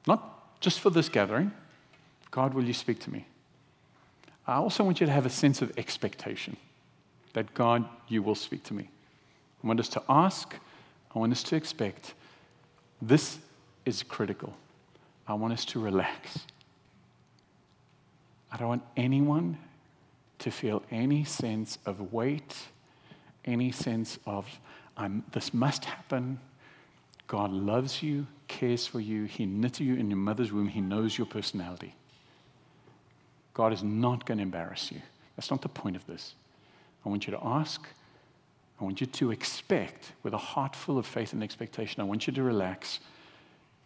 Not 0.07 0.59
just 0.59 0.79
for 0.79 0.89
this 0.89 1.09
gathering. 1.09 1.51
God, 2.31 2.53
will 2.53 2.63
you 2.63 2.73
speak 2.73 2.99
to 3.01 3.11
me? 3.11 3.25
I 4.47 4.55
also 4.55 4.83
want 4.83 4.99
you 4.99 5.05
to 5.05 5.11
have 5.11 5.25
a 5.25 5.29
sense 5.29 5.61
of 5.61 5.77
expectation 5.77 6.57
that 7.33 7.53
God, 7.53 7.87
you 8.07 8.23
will 8.23 8.35
speak 8.35 8.63
to 8.63 8.73
me. 8.73 8.89
I 9.63 9.67
want 9.67 9.79
us 9.79 9.89
to 9.89 10.03
ask 10.09 10.55
I 11.13 11.19
want 11.19 11.31
us 11.31 11.43
to 11.43 11.55
expect 11.55 12.13
this 13.01 13.39
is 13.85 14.03
critical. 14.03 14.53
I 15.27 15.33
want 15.33 15.53
us 15.53 15.65
to 15.65 15.79
relax. 15.79 16.39
I 18.51 18.57
don't 18.57 18.67
want 18.67 18.83
anyone 18.97 19.57
to 20.39 20.51
feel 20.51 20.83
any 20.91 21.23
sense 21.23 21.77
of 21.85 22.13
weight, 22.13 22.55
any 23.45 23.71
sense 23.71 24.17
of 24.25 24.47
I'm, 24.97 25.23
this 25.31 25.53
must 25.53 25.85
happen. 25.85 26.39
God 27.27 27.51
loves 27.51 28.03
you, 28.03 28.27
cares 28.47 28.85
for 28.85 28.99
you. 28.99 29.25
He 29.25 29.45
knit 29.45 29.79
you 29.79 29.95
in 29.95 30.09
your 30.09 30.17
mother's 30.17 30.51
womb. 30.51 30.67
He 30.67 30.81
knows 30.81 31.17
your 31.17 31.27
personality. 31.27 31.95
God 33.53 33.71
is 33.71 33.83
not 33.83 34.25
going 34.25 34.39
to 34.39 34.43
embarrass 34.43 34.91
you. 34.91 35.01
That's 35.35 35.51
not 35.51 35.61
the 35.61 35.69
point 35.69 35.95
of 35.95 36.05
this. 36.05 36.35
I 37.05 37.09
want 37.09 37.27
you 37.27 37.31
to 37.31 37.39
ask 37.41 37.87
I 38.79 38.83
want 38.83 39.01
you 39.01 39.07
to 39.07 39.31
expect 39.31 40.13
with 40.23 40.33
a 40.33 40.37
heart 40.37 40.75
full 40.75 40.97
of 40.97 41.05
faith 41.05 41.33
and 41.33 41.43
expectation. 41.43 42.01
I 42.01 42.05
want 42.05 42.27
you 42.27 42.33
to 42.33 42.43
relax 42.43 42.99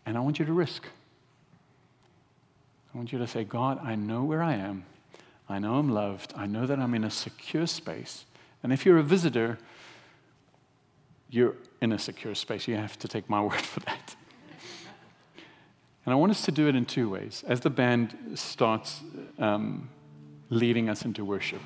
and 0.05 0.17
I 0.17 0.19
want 0.19 0.39
you 0.39 0.45
to 0.45 0.53
risk. 0.53 0.85
I 2.93 2.97
want 2.97 3.11
you 3.11 3.17
to 3.19 3.27
say, 3.27 3.43
God, 3.43 3.79
I 3.83 3.95
know 3.95 4.23
where 4.23 4.43
I 4.43 4.53
am. 4.53 4.85
I 5.49 5.59
know 5.59 5.75
I'm 5.75 5.89
loved. 5.89 6.33
I 6.35 6.45
know 6.45 6.67
that 6.67 6.79
I'm 6.79 6.93
in 6.93 7.03
a 7.03 7.09
secure 7.09 7.65
space. 7.65 8.25
And 8.61 8.71
if 8.71 8.85
you're 8.85 8.99
a 8.99 9.03
visitor, 9.03 9.57
you're 11.29 11.55
in 11.81 11.91
a 11.91 11.99
secure 11.99 12.35
space. 12.35 12.67
You 12.67 12.75
have 12.75 12.99
to 12.99 13.07
take 13.07 13.29
my 13.29 13.41
word 13.43 13.61
for 13.61 13.79
that. 13.81 14.15
And 16.05 16.13
I 16.13 16.15
want 16.15 16.31
us 16.31 16.43
to 16.43 16.51
do 16.51 16.67
it 16.67 16.75
in 16.75 16.85
two 16.85 17.09
ways. 17.09 17.43
As 17.47 17.61
the 17.61 17.69
band 17.69 18.15
starts 18.35 19.01
um, 19.39 19.89
leading 20.49 20.89
us 20.89 21.05
into 21.05 21.23
worship, 21.23 21.61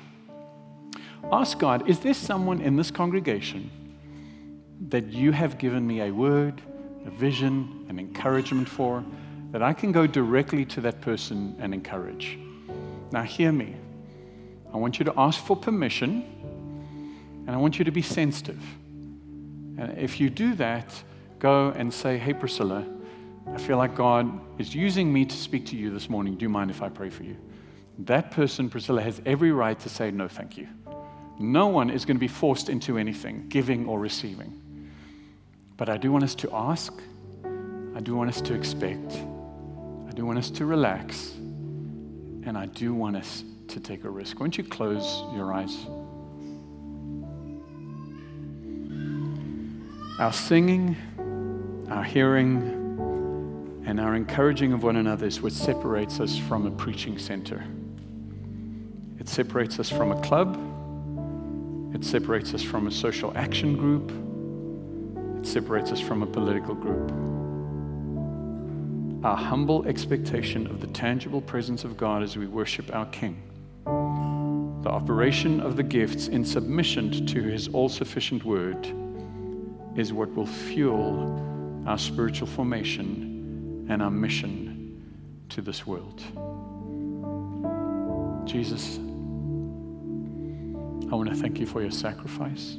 Ask 1.32 1.58
God, 1.58 1.88
is 1.88 2.00
there 2.00 2.14
someone 2.14 2.60
in 2.60 2.76
this 2.76 2.90
congregation 2.90 3.70
that 4.88 5.06
you 5.12 5.32
have 5.32 5.58
given 5.58 5.86
me 5.86 6.00
a 6.00 6.10
word, 6.10 6.62
a 7.06 7.10
vision, 7.10 7.86
an 7.88 7.98
encouragement 7.98 8.68
for, 8.68 9.04
that 9.50 9.62
I 9.62 9.72
can 9.72 9.92
go 9.92 10.06
directly 10.06 10.64
to 10.66 10.80
that 10.82 11.00
person 11.00 11.56
and 11.58 11.74
encourage? 11.74 12.38
Now, 13.10 13.22
hear 13.22 13.52
me. 13.52 13.76
I 14.72 14.76
want 14.76 14.98
you 14.98 15.04
to 15.06 15.14
ask 15.16 15.42
for 15.42 15.56
permission, 15.56 16.24
and 17.46 17.50
I 17.50 17.56
want 17.56 17.78
you 17.78 17.84
to 17.84 17.90
be 17.90 18.02
sensitive. 18.02 18.62
And 19.78 19.96
if 19.96 20.20
you 20.20 20.28
do 20.28 20.54
that, 20.56 21.02
go 21.38 21.70
and 21.70 21.92
say, 21.92 22.18
Hey, 22.18 22.34
Priscilla, 22.34 22.84
I 23.54 23.58
feel 23.58 23.78
like 23.78 23.94
God 23.94 24.40
is 24.58 24.74
using 24.74 25.12
me 25.12 25.24
to 25.24 25.36
speak 25.36 25.64
to 25.66 25.76
you 25.76 25.90
this 25.90 26.10
morning. 26.10 26.36
Do 26.36 26.44
you 26.44 26.50
mind 26.50 26.70
if 26.70 26.82
I 26.82 26.88
pray 26.88 27.08
for 27.08 27.22
you? 27.22 27.36
That 28.00 28.30
person, 28.30 28.68
Priscilla, 28.68 29.02
has 29.02 29.22
every 29.24 29.52
right 29.52 29.78
to 29.80 29.88
say, 29.88 30.10
No, 30.10 30.28
thank 30.28 30.56
you. 30.56 30.68
No 31.38 31.68
one 31.68 31.90
is 31.90 32.04
going 32.04 32.16
to 32.16 32.20
be 32.20 32.28
forced 32.28 32.68
into 32.68 32.98
anything, 32.98 33.48
giving 33.48 33.86
or 33.86 34.00
receiving. 34.00 34.90
But 35.76 35.88
I 35.88 35.96
do 35.96 36.10
want 36.10 36.24
us 36.24 36.34
to 36.36 36.50
ask, 36.52 36.92
I 37.94 38.00
do 38.00 38.16
want 38.16 38.30
us 38.30 38.40
to 38.40 38.54
expect, 38.54 39.12
I 39.12 40.12
do 40.12 40.26
want 40.26 40.38
us 40.38 40.50
to 40.50 40.66
relax, 40.66 41.32
and 41.36 42.58
I 42.58 42.66
do 42.66 42.92
want 42.92 43.16
us 43.16 43.44
to 43.68 43.78
take 43.78 44.04
a 44.04 44.10
risk. 44.10 44.40
Won't 44.40 44.58
you 44.58 44.64
close 44.64 45.22
your 45.34 45.52
eyes? 45.52 45.86
Our 50.18 50.32
singing, 50.32 50.96
our 51.88 52.02
hearing, 52.02 53.82
and 53.86 54.00
our 54.00 54.16
encouraging 54.16 54.72
of 54.72 54.82
one 54.82 54.96
another 54.96 55.26
is 55.26 55.40
what 55.40 55.52
separates 55.52 56.18
us 56.18 56.36
from 56.36 56.66
a 56.66 56.70
preaching 56.72 57.18
center. 57.18 57.64
It 59.20 59.28
separates 59.28 59.78
us 59.78 59.88
from 59.88 60.10
a 60.10 60.20
club. 60.20 60.58
It 61.94 62.04
separates 62.04 62.52
us 62.54 62.62
from 62.62 62.86
a 62.86 62.90
social 62.90 63.32
action 63.36 63.76
group. 63.76 64.12
It 65.40 65.46
separates 65.46 65.90
us 65.90 66.00
from 66.00 66.22
a 66.22 66.26
political 66.26 66.74
group. 66.74 67.10
Our 69.24 69.36
humble 69.36 69.86
expectation 69.86 70.66
of 70.66 70.80
the 70.80 70.86
tangible 70.88 71.40
presence 71.40 71.84
of 71.84 71.96
God 71.96 72.22
as 72.22 72.36
we 72.36 72.46
worship 72.46 72.94
our 72.94 73.06
King. 73.06 73.42
The 74.82 74.90
operation 74.90 75.60
of 75.60 75.76
the 75.76 75.82
gifts 75.82 76.28
in 76.28 76.44
submission 76.44 77.26
to 77.26 77.42
His 77.42 77.68
all 77.68 77.88
sufficient 77.88 78.44
word 78.44 78.86
is 79.96 80.12
what 80.12 80.32
will 80.34 80.46
fuel 80.46 81.84
our 81.86 81.98
spiritual 81.98 82.46
formation 82.46 83.86
and 83.88 84.02
our 84.02 84.10
mission 84.10 85.02
to 85.48 85.62
this 85.62 85.86
world. 85.86 86.22
Jesus, 88.46 89.00
I 91.10 91.14
want 91.14 91.30
to 91.30 91.34
thank 91.34 91.58
you 91.58 91.64
for 91.64 91.80
your 91.80 91.90
sacrifice. 91.90 92.76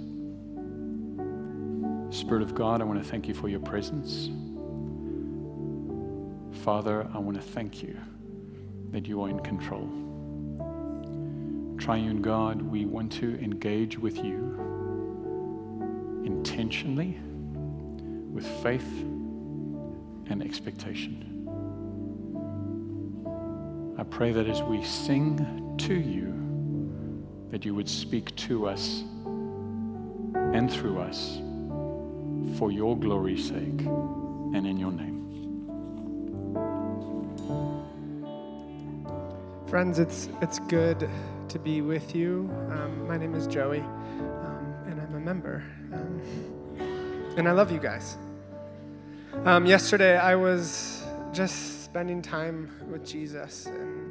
Spirit 2.12 2.44
of 2.44 2.54
God, 2.54 2.80
I 2.80 2.84
want 2.84 3.02
to 3.02 3.10
thank 3.10 3.28
you 3.28 3.34
for 3.34 3.50
your 3.50 3.60
presence. 3.60 4.30
Father, 6.64 7.08
I 7.14 7.18
want 7.18 7.38
to 7.38 7.42
thank 7.42 7.82
you 7.82 7.98
that 8.92 9.08
you 9.08 9.24
are 9.24 9.30
in 9.30 9.40
control. 9.40 9.88
Triune 11.80 12.22
God, 12.22 12.62
we 12.62 12.86
want 12.86 13.12
to 13.14 13.40
engage 13.40 13.98
with 13.98 14.18
you 14.18 14.50
intentionally 16.24 17.18
with 18.32 18.46
faith 18.62 18.88
and 20.30 20.44
expectation. 20.44 21.26
I 23.98 24.04
pray 24.04 24.32
that 24.32 24.48
as 24.48 24.62
we 24.62 24.84
sing 24.84 25.76
to 25.80 25.94
you, 25.96 26.40
that 27.52 27.66
you 27.66 27.74
would 27.74 27.90
speak 27.90 28.36
to 28.36 28.68
us 28.68 29.04
and 30.36 30.72
through 30.72 31.00
us 31.00 31.40
for 32.58 32.72
your 32.72 32.98
glory's 32.98 33.48
sake 33.48 33.82
and 34.54 34.66
in 34.68 34.78
your 34.78 34.92
name. 34.92 35.10
Friends, 39.68 40.00
it's, 40.00 40.30
it's 40.42 40.60
good 40.60 41.10
to 41.48 41.60
be 41.60 41.82
with 41.82 42.16
you. 42.16 42.50
Um, 42.72 43.08
my 43.08 43.18
name 43.18 43.36
is 43.36 43.46
Joey, 43.48 43.82
um, 43.82 44.74
and 44.88 45.00
I'm 45.00 45.16
a 45.16 45.20
member. 45.20 45.64
Um, 45.94 46.22
and 47.38 47.48
I 47.48 47.52
love 47.52 47.72
you 47.72 47.80
guys. 47.80 48.18
Um, 49.46 49.66
yesterday, 49.66 50.18
I 50.18 50.36
was 50.36 51.04
just 51.32 51.86
spending 51.86 52.22
time 52.22 52.72
with 52.92 53.06
Jesus 53.06 53.68
and 53.68 54.09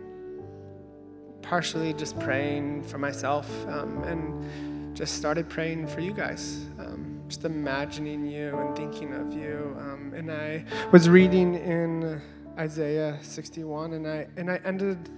partially 1.48 1.94
just 1.94 2.18
praying 2.20 2.82
for 2.82 2.98
myself 2.98 3.48
um, 3.68 4.02
and 4.04 4.94
just 4.94 5.14
started 5.14 5.48
praying 5.48 5.86
for 5.86 6.00
you 6.00 6.12
guys. 6.12 6.66
Um, 6.78 7.22
just 7.26 7.46
imagining 7.46 8.26
you 8.26 8.54
and 8.54 8.76
thinking 8.76 9.14
of 9.14 9.32
you. 9.32 9.74
Um, 9.78 10.12
and 10.14 10.30
I 10.30 10.62
was 10.92 11.08
reading 11.08 11.54
in 11.54 12.20
Isaiah 12.58 13.18
61, 13.22 13.94
and 13.94 14.06
I, 14.06 14.26
and 14.36 14.50
I 14.50 14.60
ended 14.62 15.08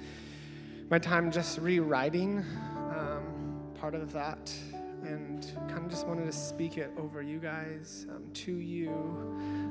my 0.88 1.00
time 1.00 1.32
just 1.32 1.58
rewriting 1.58 2.44
um, 2.76 3.72
part 3.74 3.96
of 3.96 4.12
that 4.12 4.52
and 5.02 5.50
kind 5.68 5.78
of 5.78 5.88
just 5.88 6.06
wanted 6.06 6.26
to 6.26 6.32
speak 6.32 6.78
it 6.78 6.92
over 6.96 7.22
you 7.22 7.40
guys, 7.40 8.06
um, 8.08 8.22
to 8.34 8.52
you, 8.52 8.90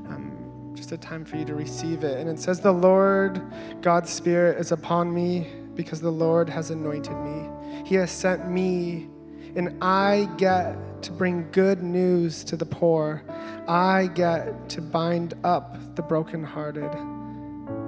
um, 0.10 0.74
just 0.76 0.91
a 0.91 0.97
time 0.97 1.24
for 1.24 1.38
you 1.38 1.45
to 1.45 1.55
receive 1.55 2.03
it. 2.03 2.18
And 2.18 2.30
it 2.30 2.38
says, 2.38 2.60
The 2.60 2.72
Lord, 2.72 3.41
God's 3.82 4.10
Spirit, 4.10 4.60
is 4.60 4.74
upon 4.74 5.14
me 5.14 5.47
because 5.80 6.02
the 6.02 6.12
Lord 6.12 6.50
has 6.50 6.72
anointed 6.72 7.16
me. 7.20 7.48
He 7.86 7.96
has 7.96 8.12
sent 8.12 8.52
me, 8.52 9.08
and 9.56 9.82
I 9.82 10.30
get 10.36 10.76
to 11.04 11.12
bring 11.14 11.50
good 11.54 11.82
news 11.82 12.44
to 12.44 12.58
the 12.58 12.66
poor. 12.66 13.24
I 13.66 14.08
get 14.14 14.68
to 14.72 14.82
bind 14.82 15.36
up 15.46 15.96
the 15.96 16.02
brokenhearted. 16.02 16.92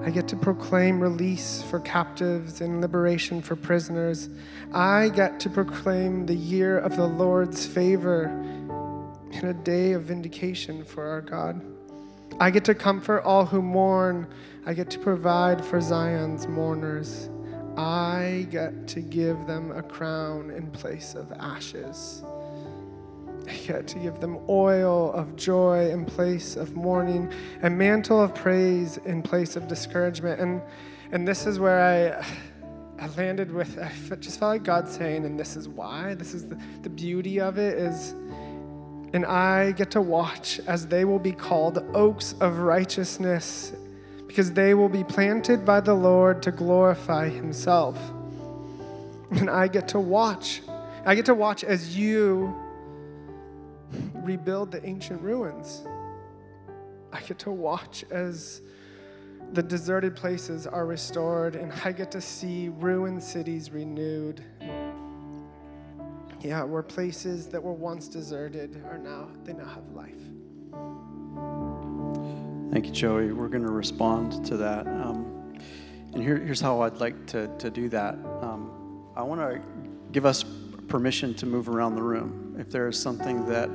I 0.06 0.10
get 0.10 0.30
to 0.30 0.38
proclaim 0.38 1.02
release 1.02 1.62
for 1.64 1.82
captives 1.82 2.62
and 2.62 2.80
liberation 2.80 3.42
for 3.42 3.58
prisoners. 3.58 4.30
I 4.74 5.10
get 5.10 5.42
to 5.42 5.50
proclaim 5.50 6.28
the 6.28 6.34
year 6.34 6.80
of 6.80 6.96
the 6.96 7.08
Lord's 7.08 7.66
favor 7.66 8.28
and 9.34 9.44
a 9.44 9.54
day 9.54 9.92
of 9.92 10.04
vindication 10.04 10.86
for 10.86 11.10
our 11.10 11.20
God. 11.20 11.62
I 12.40 12.52
get 12.52 12.64
to 12.66 12.74
comfort 12.74 13.24
all 13.26 13.46
who 13.46 13.62
mourn. 13.62 14.28
I 14.66 14.76
get 14.76 14.90
to 14.92 15.00
provide 15.00 15.66
for 15.66 15.82
Zion's 15.82 16.48
mourners. 16.48 17.30
I 17.78 18.48
get 18.50 18.88
to 18.90 19.02
give 19.02 19.48
them 19.48 19.72
a 19.72 19.82
crown 19.82 20.52
in 20.52 20.70
place 20.72 21.16
of 21.16 21.32
ashes. 21.34 22.24
I 23.48 23.54
get 23.66 23.88
to 23.88 24.00
give 24.00 24.20
them 24.20 24.40
oil 24.50 25.12
of 25.14 25.36
joy 25.36 25.90
in 25.90 26.06
place 26.06 26.56
of 26.56 26.76
mourning, 26.76 27.32
a 27.64 27.70
mantle 27.70 28.22
of 28.22 28.36
praise 28.36 28.98
in 29.06 29.22
place 29.22 29.56
of 29.56 29.68
discouragement. 29.68 30.40
And, 30.40 30.62
and 31.12 31.28
this 31.28 31.46
is 31.46 31.60
where 31.60 31.82
I, 33.00 33.04
I 33.04 33.08
landed 33.16 33.52
with, 33.52 33.80
I 33.80 34.16
just 34.16 34.40
felt 34.40 34.50
like 34.50 34.64
God 34.64 34.88
saying, 34.88 35.26
and 35.26 35.40
this 35.40 35.56
is 35.56 35.68
why, 35.68 36.14
this 36.14 36.34
is 36.34 36.48
the, 36.48 36.60
the 36.84 36.90
beauty 36.90 37.40
of 37.40 37.58
it 37.58 37.78
is, 37.78 38.12
and 39.14 39.26
I 39.26 39.72
get 39.72 39.92
to 39.92 40.02
watch 40.02 40.60
as 40.68 40.88
they 40.88 41.04
will 41.04 41.20
be 41.20 41.34
called 41.34 41.84
oaks 41.94 42.34
of 42.40 42.60
righteousness 42.60 43.74
because 44.32 44.54
they 44.54 44.74
will 44.74 44.88
be 44.88 45.04
planted 45.04 45.66
by 45.66 45.82
the 45.82 45.94
Lord 45.94 46.42
to 46.42 46.54
glorify 46.54 47.28
Himself. 47.28 47.98
And 49.32 49.50
I 49.50 49.68
get 49.68 49.90
to 49.90 50.00
watch. 50.00 50.62
I 51.06 51.16
get 51.16 51.26
to 51.26 51.34
watch 51.34 51.66
as 51.66 51.98
you 51.98 52.56
rebuild 54.14 54.72
the 54.72 54.86
ancient 54.86 55.22
ruins. 55.22 55.84
I 57.12 57.20
get 57.20 57.40
to 57.40 57.52
watch 57.52 58.06
as 58.10 58.62
the 59.52 59.62
deserted 59.62 60.16
places 60.16 60.66
are 60.66 60.86
restored, 60.86 61.58
and 61.58 61.74
I 61.84 61.92
get 61.92 62.10
to 62.12 62.22
see 62.22 62.70
ruined 62.70 63.22
cities 63.22 63.70
renewed. 63.70 64.42
Yeah, 66.40 66.64
where 66.64 66.84
places 66.84 67.48
that 67.48 67.62
were 67.62 67.74
once 67.74 68.08
deserted 68.08 68.82
are 68.90 68.98
now, 68.98 69.28
they 69.44 69.52
now 69.52 69.66
have 69.66 69.90
life. 69.90 70.16
Thank 72.72 72.86
you, 72.86 72.94
Joey. 72.94 73.34
We're 73.34 73.50
going 73.50 73.66
to 73.66 73.72
respond 73.72 74.46
to 74.46 74.56
that. 74.56 74.88
Um, 74.88 75.60
and 76.14 76.24
here, 76.24 76.38
here's 76.38 76.62
how 76.62 76.84
I'd 76.84 77.02
like 77.02 77.28
to, 77.28 77.50
to 77.58 77.70
do 77.70 77.90
that. 77.90 78.14
Um, 78.42 79.12
I 79.14 79.24
want 79.24 79.42
to 79.42 79.62
give 80.14 80.26
us 80.26 80.46
permission 80.88 81.34
to 81.34 81.46
move 81.46 81.68
around 81.68 81.96
the 81.96 82.02
room. 82.02 82.56
If 82.58 82.70
there 82.70 82.88
is 82.88 82.98
something 82.98 83.46
that 83.48 83.68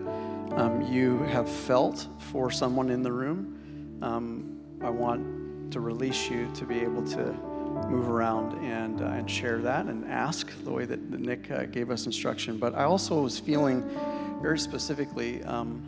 um, 0.57 0.89
you 0.91 1.19
have 1.25 1.47
felt 1.47 2.07
for 2.19 2.51
someone 2.51 2.89
in 2.89 3.03
the 3.03 3.13
room, 3.13 3.99
um, 4.01 4.61
I 4.83 4.89
want 4.89 5.73
to 5.73 5.81
release 5.81 6.31
you 6.31 6.51
to 6.55 6.65
be 6.65 6.81
able 6.81 7.07
to 7.09 7.35
move 7.91 8.09
around 8.09 8.55
and, 8.65 9.03
uh, 9.03 9.09
and 9.09 9.31
share 9.31 9.59
that 9.59 9.85
and 9.85 10.07
ask 10.07 10.51
the 10.65 10.71
way 10.73 10.87
that, 10.87 11.11
that 11.11 11.21
Nick 11.21 11.51
uh, 11.51 11.65
gave 11.65 11.91
us 11.91 12.07
instruction. 12.07 12.57
But 12.57 12.75
I 12.75 12.85
also 12.85 13.21
was 13.21 13.39
feeling 13.39 13.87
very 14.41 14.59
specifically 14.59 15.43
um, 15.45 15.83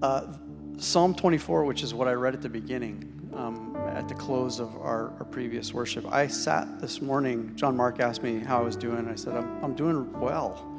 uh, 0.00 0.38
Psalm 0.78 1.14
24, 1.14 1.64
which 1.64 1.82
is 1.82 1.94
what 1.94 2.08
I 2.08 2.12
read 2.12 2.34
at 2.34 2.42
the 2.42 2.48
beginning. 2.48 3.10
Um, 3.34 3.76
at 3.76 4.08
the 4.08 4.14
close 4.14 4.60
of 4.60 4.76
our, 4.76 5.12
our, 5.18 5.24
previous 5.24 5.74
worship, 5.74 6.06
I 6.12 6.28
sat 6.28 6.80
this 6.80 7.02
morning. 7.02 7.52
John 7.56 7.76
Mark 7.76 7.98
asked 7.98 8.22
me 8.22 8.38
how 8.38 8.58
I 8.58 8.62
was 8.62 8.76
doing. 8.76 8.98
And 8.98 9.08
I 9.08 9.16
said, 9.16 9.34
I'm, 9.34 9.64
I'm 9.64 9.74
doing 9.74 10.20
well 10.20 10.74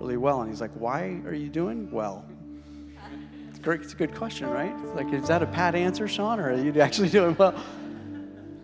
really 0.00 0.16
well. 0.16 0.40
And 0.40 0.50
he's 0.50 0.60
like, 0.60 0.72
Why 0.72 1.20
are 1.26 1.34
you 1.34 1.48
doing 1.48 1.90
well? 1.90 2.24
It's, 3.48 3.58
great, 3.58 3.80
it's 3.80 3.92
a 3.92 3.96
good 3.96 4.14
question, 4.14 4.48
right? 4.48 4.72
It's 4.84 4.94
like, 4.94 5.12
is 5.12 5.28
that 5.28 5.42
a 5.42 5.46
pat 5.46 5.74
answer, 5.74 6.06
Sean, 6.06 6.38
or 6.38 6.52
are 6.52 6.56
you 6.56 6.80
actually 6.80 7.08
doing 7.18 7.34
well? 7.36 7.54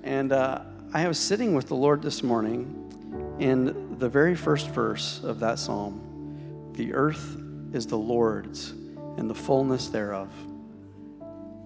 And 0.03 0.33
uh, 0.33 0.63
I 0.93 1.09
was 1.09 1.19
sitting 1.19 1.55
with 1.55 1.67
the 1.67 1.75
Lord 1.75 2.03
this 2.03 2.23
morning 2.23 3.37
in 3.41 3.99
the 3.99 4.09
very 4.09 4.35
first 4.35 4.69
verse 4.69 5.21
of 5.25 5.41
that 5.41 5.59
psalm 5.59 6.73
The 6.75 6.95
earth 6.95 7.37
is 7.73 7.87
the 7.87 7.99
Lord's 7.99 8.71
and 9.17 9.29
the 9.29 9.35
fullness 9.35 9.89
thereof. 9.89 10.29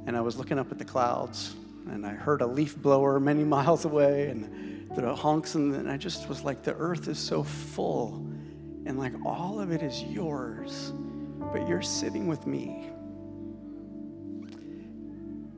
And 0.08 0.16
I 0.16 0.22
was 0.22 0.38
looking 0.38 0.58
up 0.58 0.72
at 0.72 0.78
the 0.78 0.86
clouds 0.86 1.54
and 1.90 2.06
I 2.06 2.14
heard 2.14 2.40
a 2.40 2.46
leaf 2.46 2.74
blower 2.78 3.20
many 3.20 3.44
miles 3.56 3.84
away 3.84 4.28
and 4.28 4.88
the 4.96 5.14
honks, 5.14 5.54
and 5.54 5.88
I 5.88 5.98
just 5.98 6.30
was 6.30 6.42
like, 6.42 6.62
the 6.62 6.74
earth 6.76 7.08
is 7.08 7.18
so 7.18 7.42
full 7.42 8.26
and 8.86 8.98
like 8.98 9.12
all 9.26 9.60
of 9.60 9.70
it 9.70 9.82
is 9.82 10.02
yours, 10.04 10.94
but 11.52 11.68
you're 11.68 11.82
sitting 11.82 12.26
with 12.26 12.46
me. 12.46 12.88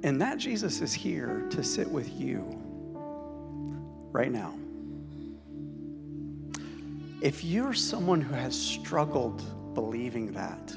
And 0.02 0.20
that 0.20 0.38
Jesus 0.38 0.80
is 0.80 0.92
here 0.92 1.46
to 1.50 1.62
sit 1.62 1.88
with 1.88 2.12
you 2.20 2.44
right 4.10 4.32
now. 4.32 4.52
If 7.20 7.44
you're 7.44 7.74
someone 7.74 8.20
who 8.20 8.34
has 8.34 8.60
struggled 8.60 9.44
believing 9.74 10.32
that, 10.32 10.76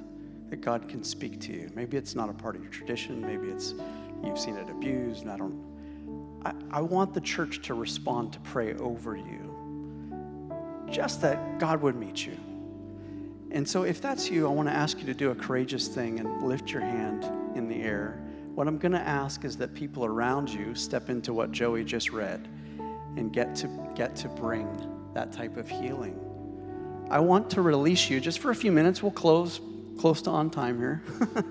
that 0.53 0.61
God 0.61 0.87
can 0.87 1.03
speak 1.03 1.39
to 1.39 1.51
you, 1.51 1.67
maybe 1.73 1.97
it's 1.97 2.13
not 2.13 2.29
a 2.29 2.33
part 2.33 2.55
of 2.55 2.61
your 2.61 2.69
tradition, 2.71 3.19
maybe 3.19 3.47
it's 3.47 3.73
you've 4.23 4.37
seen 4.37 4.55
it 4.55 4.69
abused, 4.69 5.23
and 5.23 5.31
I 5.31 5.37
don't. 5.37 5.59
I, 6.45 6.53
I 6.69 6.81
want 6.81 7.15
the 7.15 7.21
church 7.21 7.63
to 7.63 7.73
respond 7.73 8.33
to 8.33 8.39
pray 8.41 8.75
over 8.75 9.15
you 9.15 9.49
just 10.91 11.21
that 11.21 11.57
God 11.57 11.81
would 11.81 11.95
meet 11.95 12.23
you. 12.23 12.37
And 13.49 13.67
so, 13.67 13.81
if 13.81 13.99
that's 13.99 14.29
you, 14.29 14.45
I 14.45 14.51
want 14.51 14.69
to 14.69 14.75
ask 14.75 14.99
you 14.99 15.07
to 15.07 15.13
do 15.15 15.31
a 15.31 15.35
courageous 15.35 15.87
thing 15.87 16.19
and 16.19 16.43
lift 16.43 16.71
your 16.71 16.83
hand 16.83 17.23
in 17.57 17.67
the 17.67 17.81
air. 17.81 18.21
What 18.53 18.67
I'm 18.67 18.77
going 18.77 18.91
to 18.91 18.99
ask 19.01 19.45
is 19.45 19.57
that 19.57 19.73
people 19.73 20.05
around 20.05 20.51
you 20.51 20.75
step 20.75 21.09
into 21.09 21.33
what 21.33 21.51
Joey 21.51 21.83
just 21.83 22.11
read 22.11 22.47
and 23.17 23.33
get 23.33 23.55
to, 23.55 23.67
get 23.95 24.15
to 24.17 24.27
bring 24.27 24.67
that 25.15 25.31
type 25.31 25.57
of 25.57 25.67
healing. 25.67 26.19
I 27.09 27.19
want 27.21 27.49
to 27.51 27.63
release 27.63 28.07
you 28.07 28.19
just 28.19 28.37
for 28.37 28.51
a 28.51 28.55
few 28.55 28.71
minutes. 28.71 29.01
We'll 29.01 29.11
close 29.11 29.59
close 30.03 30.21
to 30.21 30.29
on 30.29 30.49
time 30.49 30.77
here. 30.77 31.01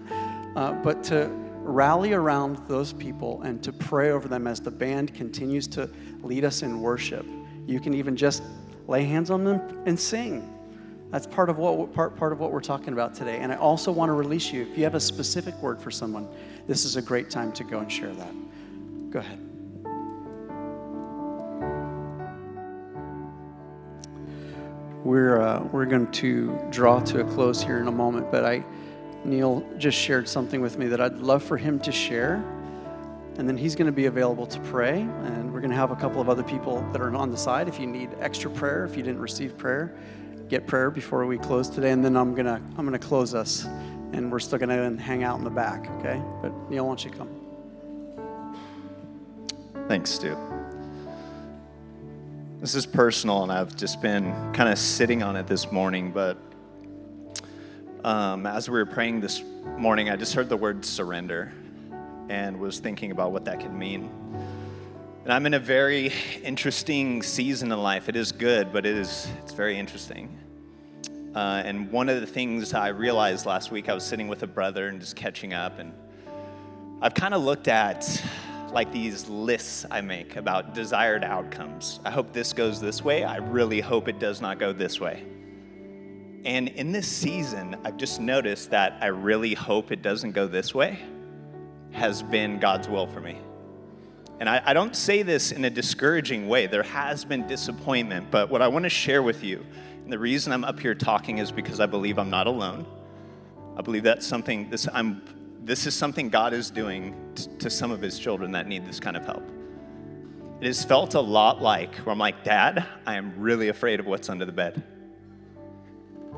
uh, 0.56 0.74
but 0.82 1.02
to 1.02 1.26
rally 1.62 2.12
around 2.12 2.58
those 2.68 2.92
people 2.92 3.40
and 3.40 3.62
to 3.62 3.72
pray 3.72 4.10
over 4.10 4.28
them 4.28 4.46
as 4.46 4.60
the 4.60 4.70
band 4.70 5.14
continues 5.14 5.66
to 5.66 5.88
lead 6.22 6.44
us 6.44 6.60
in 6.60 6.82
worship. 6.82 7.24
You 7.66 7.80
can 7.80 7.94
even 7.94 8.14
just 8.14 8.42
lay 8.86 9.04
hands 9.04 9.30
on 9.30 9.42
them 9.42 9.82
and 9.86 9.98
sing. 9.98 10.54
That's 11.10 11.26
part 11.26 11.48
of 11.48 11.56
what 11.56 11.94
part, 11.94 12.14
part 12.14 12.30
of 12.30 12.40
what 12.40 12.52
we're 12.52 12.60
talking 12.60 12.92
about 12.92 13.14
today. 13.14 13.38
And 13.38 13.50
I 13.50 13.56
also 13.56 13.90
want 13.90 14.10
to 14.10 14.12
release 14.12 14.52
you. 14.52 14.60
If 14.60 14.76
you 14.76 14.84
have 14.84 14.96
a 14.96 15.00
specific 15.00 15.54
word 15.62 15.80
for 15.80 15.90
someone, 15.90 16.28
this 16.66 16.84
is 16.84 16.96
a 16.96 17.02
great 17.02 17.30
time 17.30 17.52
to 17.52 17.64
go 17.64 17.78
and 17.78 17.90
share 17.90 18.12
that. 18.12 18.34
Go 19.08 19.20
ahead. 19.20 19.51
We're 25.04 25.40
uh, 25.40 25.64
we're 25.64 25.86
going 25.86 26.10
to 26.12 26.58
draw 26.70 27.00
to 27.00 27.20
a 27.20 27.24
close 27.24 27.62
here 27.62 27.78
in 27.78 27.88
a 27.88 27.92
moment, 27.92 28.30
but 28.30 28.44
I 28.44 28.64
Neil 29.24 29.64
just 29.78 29.98
shared 29.98 30.28
something 30.28 30.60
with 30.60 30.78
me 30.78 30.86
that 30.86 31.00
I'd 31.00 31.18
love 31.18 31.42
for 31.42 31.56
him 31.56 31.78
to 31.80 31.92
share. 31.92 32.44
And 33.38 33.48
then 33.48 33.56
he's 33.56 33.74
going 33.74 33.86
to 33.86 33.92
be 33.92 34.06
available 34.06 34.46
to 34.46 34.60
pray. 34.60 35.00
And 35.00 35.52
we're 35.52 35.60
going 35.60 35.70
to 35.70 35.76
have 35.76 35.90
a 35.90 35.96
couple 35.96 36.20
of 36.20 36.28
other 36.28 36.42
people 36.42 36.82
that 36.92 37.00
are 37.00 37.14
on 37.16 37.30
the 37.30 37.36
side. 37.36 37.66
If 37.66 37.80
you 37.80 37.86
need 37.86 38.10
extra 38.20 38.50
prayer, 38.50 38.84
if 38.84 38.94
you 38.94 39.02
didn't 39.02 39.20
receive 39.20 39.56
prayer, 39.56 39.96
get 40.52 40.66
prayer 40.66 40.90
before 40.90 41.24
we 41.24 41.38
close 41.38 41.70
today, 41.70 41.92
and 41.92 42.04
then 42.04 42.14
I'm 42.14 42.34
gonna 42.34 42.60
I'm 42.76 42.84
gonna 42.84 42.98
close 42.98 43.34
us, 43.34 43.64
and 44.12 44.30
we're 44.30 44.38
still 44.38 44.58
gonna 44.58 45.00
hang 45.00 45.24
out 45.24 45.38
in 45.38 45.44
the 45.44 45.50
back, 45.50 45.90
okay? 45.98 46.22
But 46.42 46.52
Neil, 46.70 46.84
why 46.84 46.90
don't 46.90 47.04
you 47.04 47.10
come? 47.10 47.30
Thanks, 49.88 50.10
Stu. 50.10 50.36
This 52.62 52.76
is 52.76 52.86
personal, 52.86 53.42
and 53.42 53.50
I've 53.50 53.74
just 53.74 54.00
been 54.00 54.32
kind 54.52 54.68
of 54.68 54.78
sitting 54.78 55.20
on 55.20 55.34
it 55.34 55.48
this 55.48 55.72
morning. 55.72 56.12
But 56.12 56.38
um, 58.04 58.46
as 58.46 58.70
we 58.70 58.78
were 58.78 58.86
praying 58.86 59.20
this 59.20 59.42
morning, 59.76 60.10
I 60.10 60.14
just 60.14 60.32
heard 60.32 60.48
the 60.48 60.56
word 60.56 60.84
surrender, 60.84 61.52
and 62.28 62.60
was 62.60 62.78
thinking 62.78 63.10
about 63.10 63.32
what 63.32 63.44
that 63.46 63.58
could 63.58 63.74
mean. 63.74 64.08
And 65.24 65.32
I'm 65.32 65.44
in 65.46 65.54
a 65.54 65.58
very 65.58 66.12
interesting 66.44 67.20
season 67.24 67.72
in 67.72 67.82
life. 67.82 68.08
It 68.08 68.14
is 68.14 68.30
good, 68.30 68.72
but 68.72 68.86
it 68.86 68.94
is 68.94 69.26
it's 69.42 69.54
very 69.54 69.76
interesting. 69.76 70.38
Uh, 71.34 71.62
and 71.64 71.90
one 71.90 72.08
of 72.08 72.20
the 72.20 72.28
things 72.28 72.74
I 72.74 72.90
realized 72.90 73.44
last 73.44 73.72
week, 73.72 73.88
I 73.88 73.94
was 73.94 74.04
sitting 74.04 74.28
with 74.28 74.44
a 74.44 74.46
brother 74.46 74.86
and 74.86 75.00
just 75.00 75.16
catching 75.16 75.52
up, 75.52 75.80
and 75.80 75.92
I've 77.00 77.14
kind 77.14 77.34
of 77.34 77.42
looked 77.42 77.66
at 77.66 78.22
like 78.72 78.92
these 78.92 79.28
lists 79.28 79.84
I 79.90 80.00
make 80.00 80.36
about 80.36 80.74
desired 80.74 81.24
outcomes. 81.24 82.00
I 82.04 82.10
hope 82.10 82.32
this 82.32 82.52
goes 82.52 82.80
this 82.80 83.02
way. 83.02 83.24
I 83.24 83.36
really 83.36 83.80
hope 83.80 84.08
it 84.08 84.18
does 84.18 84.40
not 84.40 84.58
go 84.58 84.72
this 84.72 85.00
way. 85.00 85.24
And 86.44 86.68
in 86.68 86.92
this 86.92 87.06
season, 87.06 87.76
I've 87.84 87.96
just 87.96 88.20
noticed 88.20 88.70
that 88.70 88.98
I 89.00 89.06
really 89.06 89.54
hope 89.54 89.92
it 89.92 90.02
doesn't 90.02 90.32
go 90.32 90.46
this 90.46 90.74
way 90.74 90.98
has 91.92 92.22
been 92.22 92.58
God's 92.58 92.88
will 92.88 93.06
for 93.06 93.20
me. 93.20 93.38
And 94.40 94.48
I, 94.48 94.62
I 94.64 94.72
don't 94.72 94.96
say 94.96 95.22
this 95.22 95.52
in 95.52 95.64
a 95.66 95.70
discouraging 95.70 96.48
way. 96.48 96.66
There 96.66 96.82
has 96.82 97.24
been 97.24 97.46
disappointment, 97.46 98.30
but 98.30 98.50
what 98.50 98.62
I 98.62 98.68
want 98.68 98.84
to 98.84 98.88
share 98.88 99.22
with 99.22 99.44
you 99.44 99.64
and 100.04 100.12
the 100.12 100.18
reason 100.18 100.52
I'm 100.52 100.64
up 100.64 100.80
here 100.80 100.94
talking 100.94 101.38
is 101.38 101.52
because 101.52 101.80
I 101.80 101.86
believe 101.86 102.18
I'm 102.18 102.30
not 102.30 102.46
alone. 102.46 102.86
I 103.76 103.82
believe 103.82 104.02
that's 104.02 104.26
something 104.26 104.68
this 104.68 104.88
I'm 104.92 105.22
this 105.64 105.86
is 105.86 105.94
something 105.94 106.28
God 106.28 106.52
is 106.52 106.70
doing 106.70 107.14
t- 107.34 107.48
to 107.60 107.70
some 107.70 107.90
of 107.90 108.00
his 108.00 108.18
children 108.18 108.52
that 108.52 108.66
need 108.66 108.84
this 108.84 108.98
kind 108.98 109.16
of 109.16 109.24
help. 109.24 109.48
It 110.60 110.66
has 110.66 110.84
felt 110.84 111.14
a 111.14 111.20
lot 111.20 111.62
like 111.62 111.94
where 111.96 112.12
I'm 112.12 112.18
like, 112.18 112.44
Dad, 112.44 112.86
I 113.06 113.16
am 113.16 113.34
really 113.36 113.68
afraid 113.68 114.00
of 114.00 114.06
what's 114.06 114.28
under 114.28 114.44
the 114.44 114.52
bed. 114.52 114.82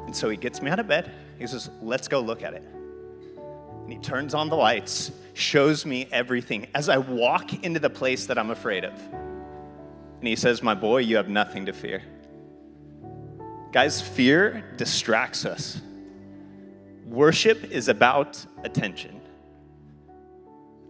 And 0.06 0.14
so 0.14 0.28
he 0.28 0.36
gets 0.36 0.62
me 0.62 0.70
out 0.70 0.78
of 0.78 0.86
bed. 0.86 1.10
He 1.38 1.46
says, 1.46 1.70
Let's 1.82 2.08
go 2.08 2.20
look 2.20 2.42
at 2.42 2.54
it. 2.54 2.62
And 2.62 3.92
he 3.92 3.98
turns 3.98 4.34
on 4.34 4.48
the 4.48 4.56
lights, 4.56 5.10
shows 5.34 5.84
me 5.84 6.08
everything 6.10 6.68
as 6.74 6.88
I 6.88 6.98
walk 6.98 7.64
into 7.64 7.80
the 7.80 7.90
place 7.90 8.26
that 8.26 8.38
I'm 8.38 8.50
afraid 8.50 8.84
of. 8.84 8.92
And 8.92 10.28
he 10.28 10.36
says, 10.36 10.62
My 10.62 10.74
boy, 10.74 10.98
you 10.98 11.16
have 11.16 11.28
nothing 11.28 11.66
to 11.66 11.72
fear. 11.72 12.02
Guys, 13.72 14.00
fear 14.00 14.64
distracts 14.76 15.44
us. 15.44 15.80
Worship 17.06 17.70
is 17.70 17.88
about 17.88 18.44
attention. 18.62 19.20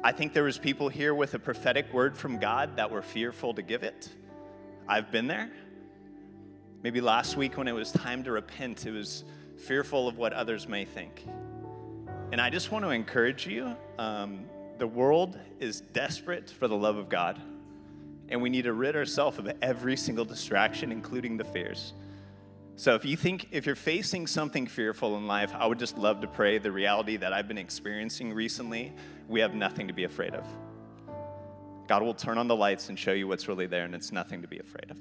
I 0.04 0.12
think 0.12 0.32
there 0.32 0.44
was 0.44 0.58
people 0.58 0.88
here 0.88 1.12
with 1.12 1.34
a 1.34 1.40
prophetic 1.40 1.92
word 1.92 2.16
from 2.16 2.38
God 2.38 2.76
that 2.76 2.88
were 2.88 3.02
fearful 3.02 3.52
to 3.54 3.62
give 3.62 3.82
it. 3.82 4.10
I've 4.86 5.10
been 5.10 5.26
there. 5.26 5.50
Maybe 6.84 7.00
last 7.00 7.36
week 7.36 7.56
when 7.56 7.66
it 7.66 7.72
was 7.72 7.90
time 7.90 8.22
to 8.24 8.30
repent, 8.30 8.86
it 8.86 8.92
was 8.92 9.24
fearful 9.56 10.06
of 10.06 10.16
what 10.16 10.32
others 10.32 10.68
may 10.68 10.84
think. 10.84 11.26
And 12.30 12.40
I 12.40 12.48
just 12.48 12.70
want 12.70 12.84
to 12.84 12.90
encourage 12.90 13.46
you 13.46 13.74
um, 13.98 14.44
the 14.78 14.86
world 14.86 15.36
is 15.58 15.80
desperate 15.80 16.48
for 16.48 16.68
the 16.68 16.76
love 16.76 16.96
of 16.96 17.08
God, 17.08 17.40
and 18.28 18.40
we 18.40 18.50
need 18.50 18.62
to 18.62 18.72
rid 18.72 18.94
ourselves 18.94 19.38
of 19.38 19.50
every 19.62 19.96
single 19.96 20.24
distraction, 20.24 20.92
including 20.92 21.36
the 21.36 21.44
fears. 21.44 21.92
So 22.76 22.94
if 22.94 23.04
you 23.04 23.16
think 23.16 23.48
if 23.52 23.66
you're 23.66 23.76
facing 23.76 24.26
something 24.26 24.66
fearful 24.66 25.16
in 25.16 25.26
life, 25.26 25.52
I 25.54 25.66
would 25.66 25.78
just 25.78 25.96
love 25.96 26.20
to 26.22 26.26
pray 26.26 26.58
the 26.58 26.72
reality 26.72 27.16
that 27.18 27.32
I've 27.32 27.46
been 27.46 27.58
experiencing 27.58 28.32
recently, 28.32 28.92
we 29.28 29.40
have 29.40 29.54
nothing 29.54 29.86
to 29.86 29.94
be 29.94 30.04
afraid 30.04 30.34
of. 30.34 30.44
God 31.86 32.02
will 32.02 32.14
turn 32.14 32.38
on 32.38 32.48
the 32.48 32.56
lights 32.56 32.88
and 32.88 32.98
show 32.98 33.12
you 33.12 33.28
what's 33.28 33.46
really 33.46 33.66
there 33.66 33.84
and 33.84 33.94
it's 33.94 34.10
nothing 34.10 34.42
to 34.42 34.48
be 34.48 34.58
afraid 34.58 34.90
of. 34.90 34.98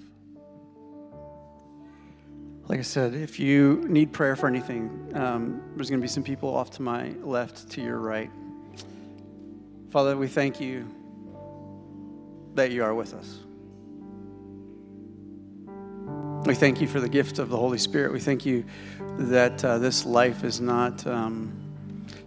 Like 2.70 2.80
I 2.80 2.84
said, 2.84 3.14
if 3.14 3.40
you 3.40 3.84
need 3.88 4.14
prayer 4.14 4.36
for 4.36 4.48
anything, 4.48 5.12
um, 5.16 5.62
there's 5.76 5.90
going 5.90 6.00
to 6.00 6.04
be 6.04 6.08
some 6.08 6.24
people 6.24 6.56
off 6.56 6.72
to 6.72 6.82
my 6.82 7.10
left, 7.22 7.70
to 7.72 7.82
your 7.82 7.98
right. 7.98 8.30
Father, 9.90 10.16
we 10.16 10.28
thank 10.28 10.62
you 10.62 10.88
that 12.56 12.72
you 12.72 12.84
are 12.84 12.94
with 12.94 13.14
us. 13.14 13.40
We 16.46 16.56
thank 16.56 16.82
you 16.82 16.88
for 16.88 17.00
the 17.00 17.08
gift 17.08 17.40
of 17.40 17.50
the 17.50 17.56
Holy 17.56 17.78
Spirit. 17.78 18.12
We 18.12 18.20
thank 18.20 18.46
you 18.46 18.66
that 19.18 19.64
uh, 19.64 19.78
this 19.78 20.06
life 20.06 20.44
is 20.44 20.60
not 20.60 21.08
um, 21.08 21.54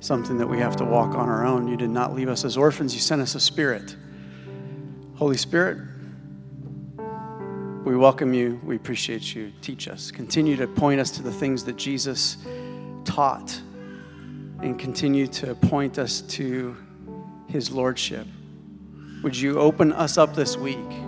something 0.00 0.38
that 0.38 0.46
we 0.46 0.58
have 0.58 0.74
to 0.76 0.86
walk 0.86 1.14
on 1.14 1.28
our 1.28 1.44
own. 1.44 1.68
You 1.68 1.76
did 1.76 1.90
not 1.90 2.14
leave 2.14 2.30
us 2.30 2.42
as 2.42 2.56
orphans, 2.56 2.94
you 2.94 3.00
sent 3.00 3.20
us 3.20 3.34
a 3.34 3.40
spirit. 3.40 3.94
Holy 5.16 5.36
Spirit, 5.36 5.78
we 7.84 7.94
welcome 7.94 8.32
you. 8.32 8.58
We 8.64 8.76
appreciate 8.76 9.34
you. 9.34 9.52
Teach 9.60 9.86
us. 9.86 10.10
Continue 10.10 10.56
to 10.56 10.66
point 10.66 10.98
us 10.98 11.10
to 11.12 11.22
the 11.22 11.32
things 11.32 11.62
that 11.64 11.76
Jesus 11.76 12.38
taught 13.04 13.60
and 14.62 14.78
continue 14.78 15.26
to 15.26 15.54
point 15.54 15.98
us 15.98 16.22
to 16.22 16.74
his 17.48 17.70
lordship. 17.70 18.26
Would 19.22 19.36
you 19.36 19.60
open 19.60 19.92
us 19.92 20.16
up 20.16 20.34
this 20.34 20.56
week? 20.56 21.05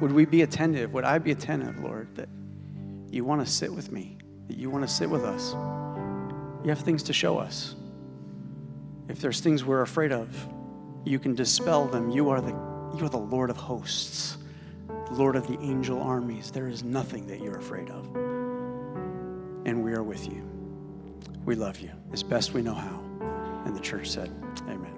Would 0.00 0.12
we 0.12 0.24
be 0.24 0.42
attentive? 0.42 0.92
Would 0.92 1.04
I 1.04 1.18
be 1.18 1.32
attentive, 1.32 1.80
Lord, 1.80 2.14
that 2.14 2.28
you 3.10 3.24
want 3.24 3.44
to 3.44 3.50
sit 3.52 3.72
with 3.72 3.90
me, 3.90 4.18
that 4.46 4.56
you 4.56 4.70
want 4.70 4.86
to 4.86 4.92
sit 4.92 5.10
with 5.10 5.24
us? 5.24 5.52
You 6.62 6.70
have 6.70 6.80
things 6.80 7.02
to 7.04 7.12
show 7.12 7.38
us. 7.38 7.74
If 9.08 9.20
there's 9.20 9.40
things 9.40 9.64
we're 9.64 9.82
afraid 9.82 10.12
of, 10.12 10.28
you 11.04 11.18
can 11.18 11.34
dispel 11.34 11.86
them. 11.86 12.10
You 12.10 12.28
are 12.28 12.40
the, 12.40 12.50
you 12.96 13.04
are 13.04 13.08
the 13.08 13.16
Lord 13.16 13.50
of 13.50 13.56
hosts, 13.56 14.36
Lord 15.10 15.34
of 15.36 15.46
the 15.46 15.58
angel 15.60 16.00
armies. 16.02 16.50
There 16.50 16.68
is 16.68 16.84
nothing 16.84 17.26
that 17.26 17.40
you're 17.40 17.58
afraid 17.58 17.90
of. 17.90 18.04
And 19.64 19.82
we 19.82 19.92
are 19.92 20.02
with 20.02 20.26
you. 20.26 20.48
We 21.44 21.54
love 21.54 21.80
you 21.80 21.90
as 22.12 22.22
best 22.22 22.52
we 22.52 22.62
know 22.62 22.74
how. 22.74 23.02
And 23.64 23.74
the 23.74 23.80
church 23.80 24.08
said, 24.10 24.30
Amen. 24.68 24.97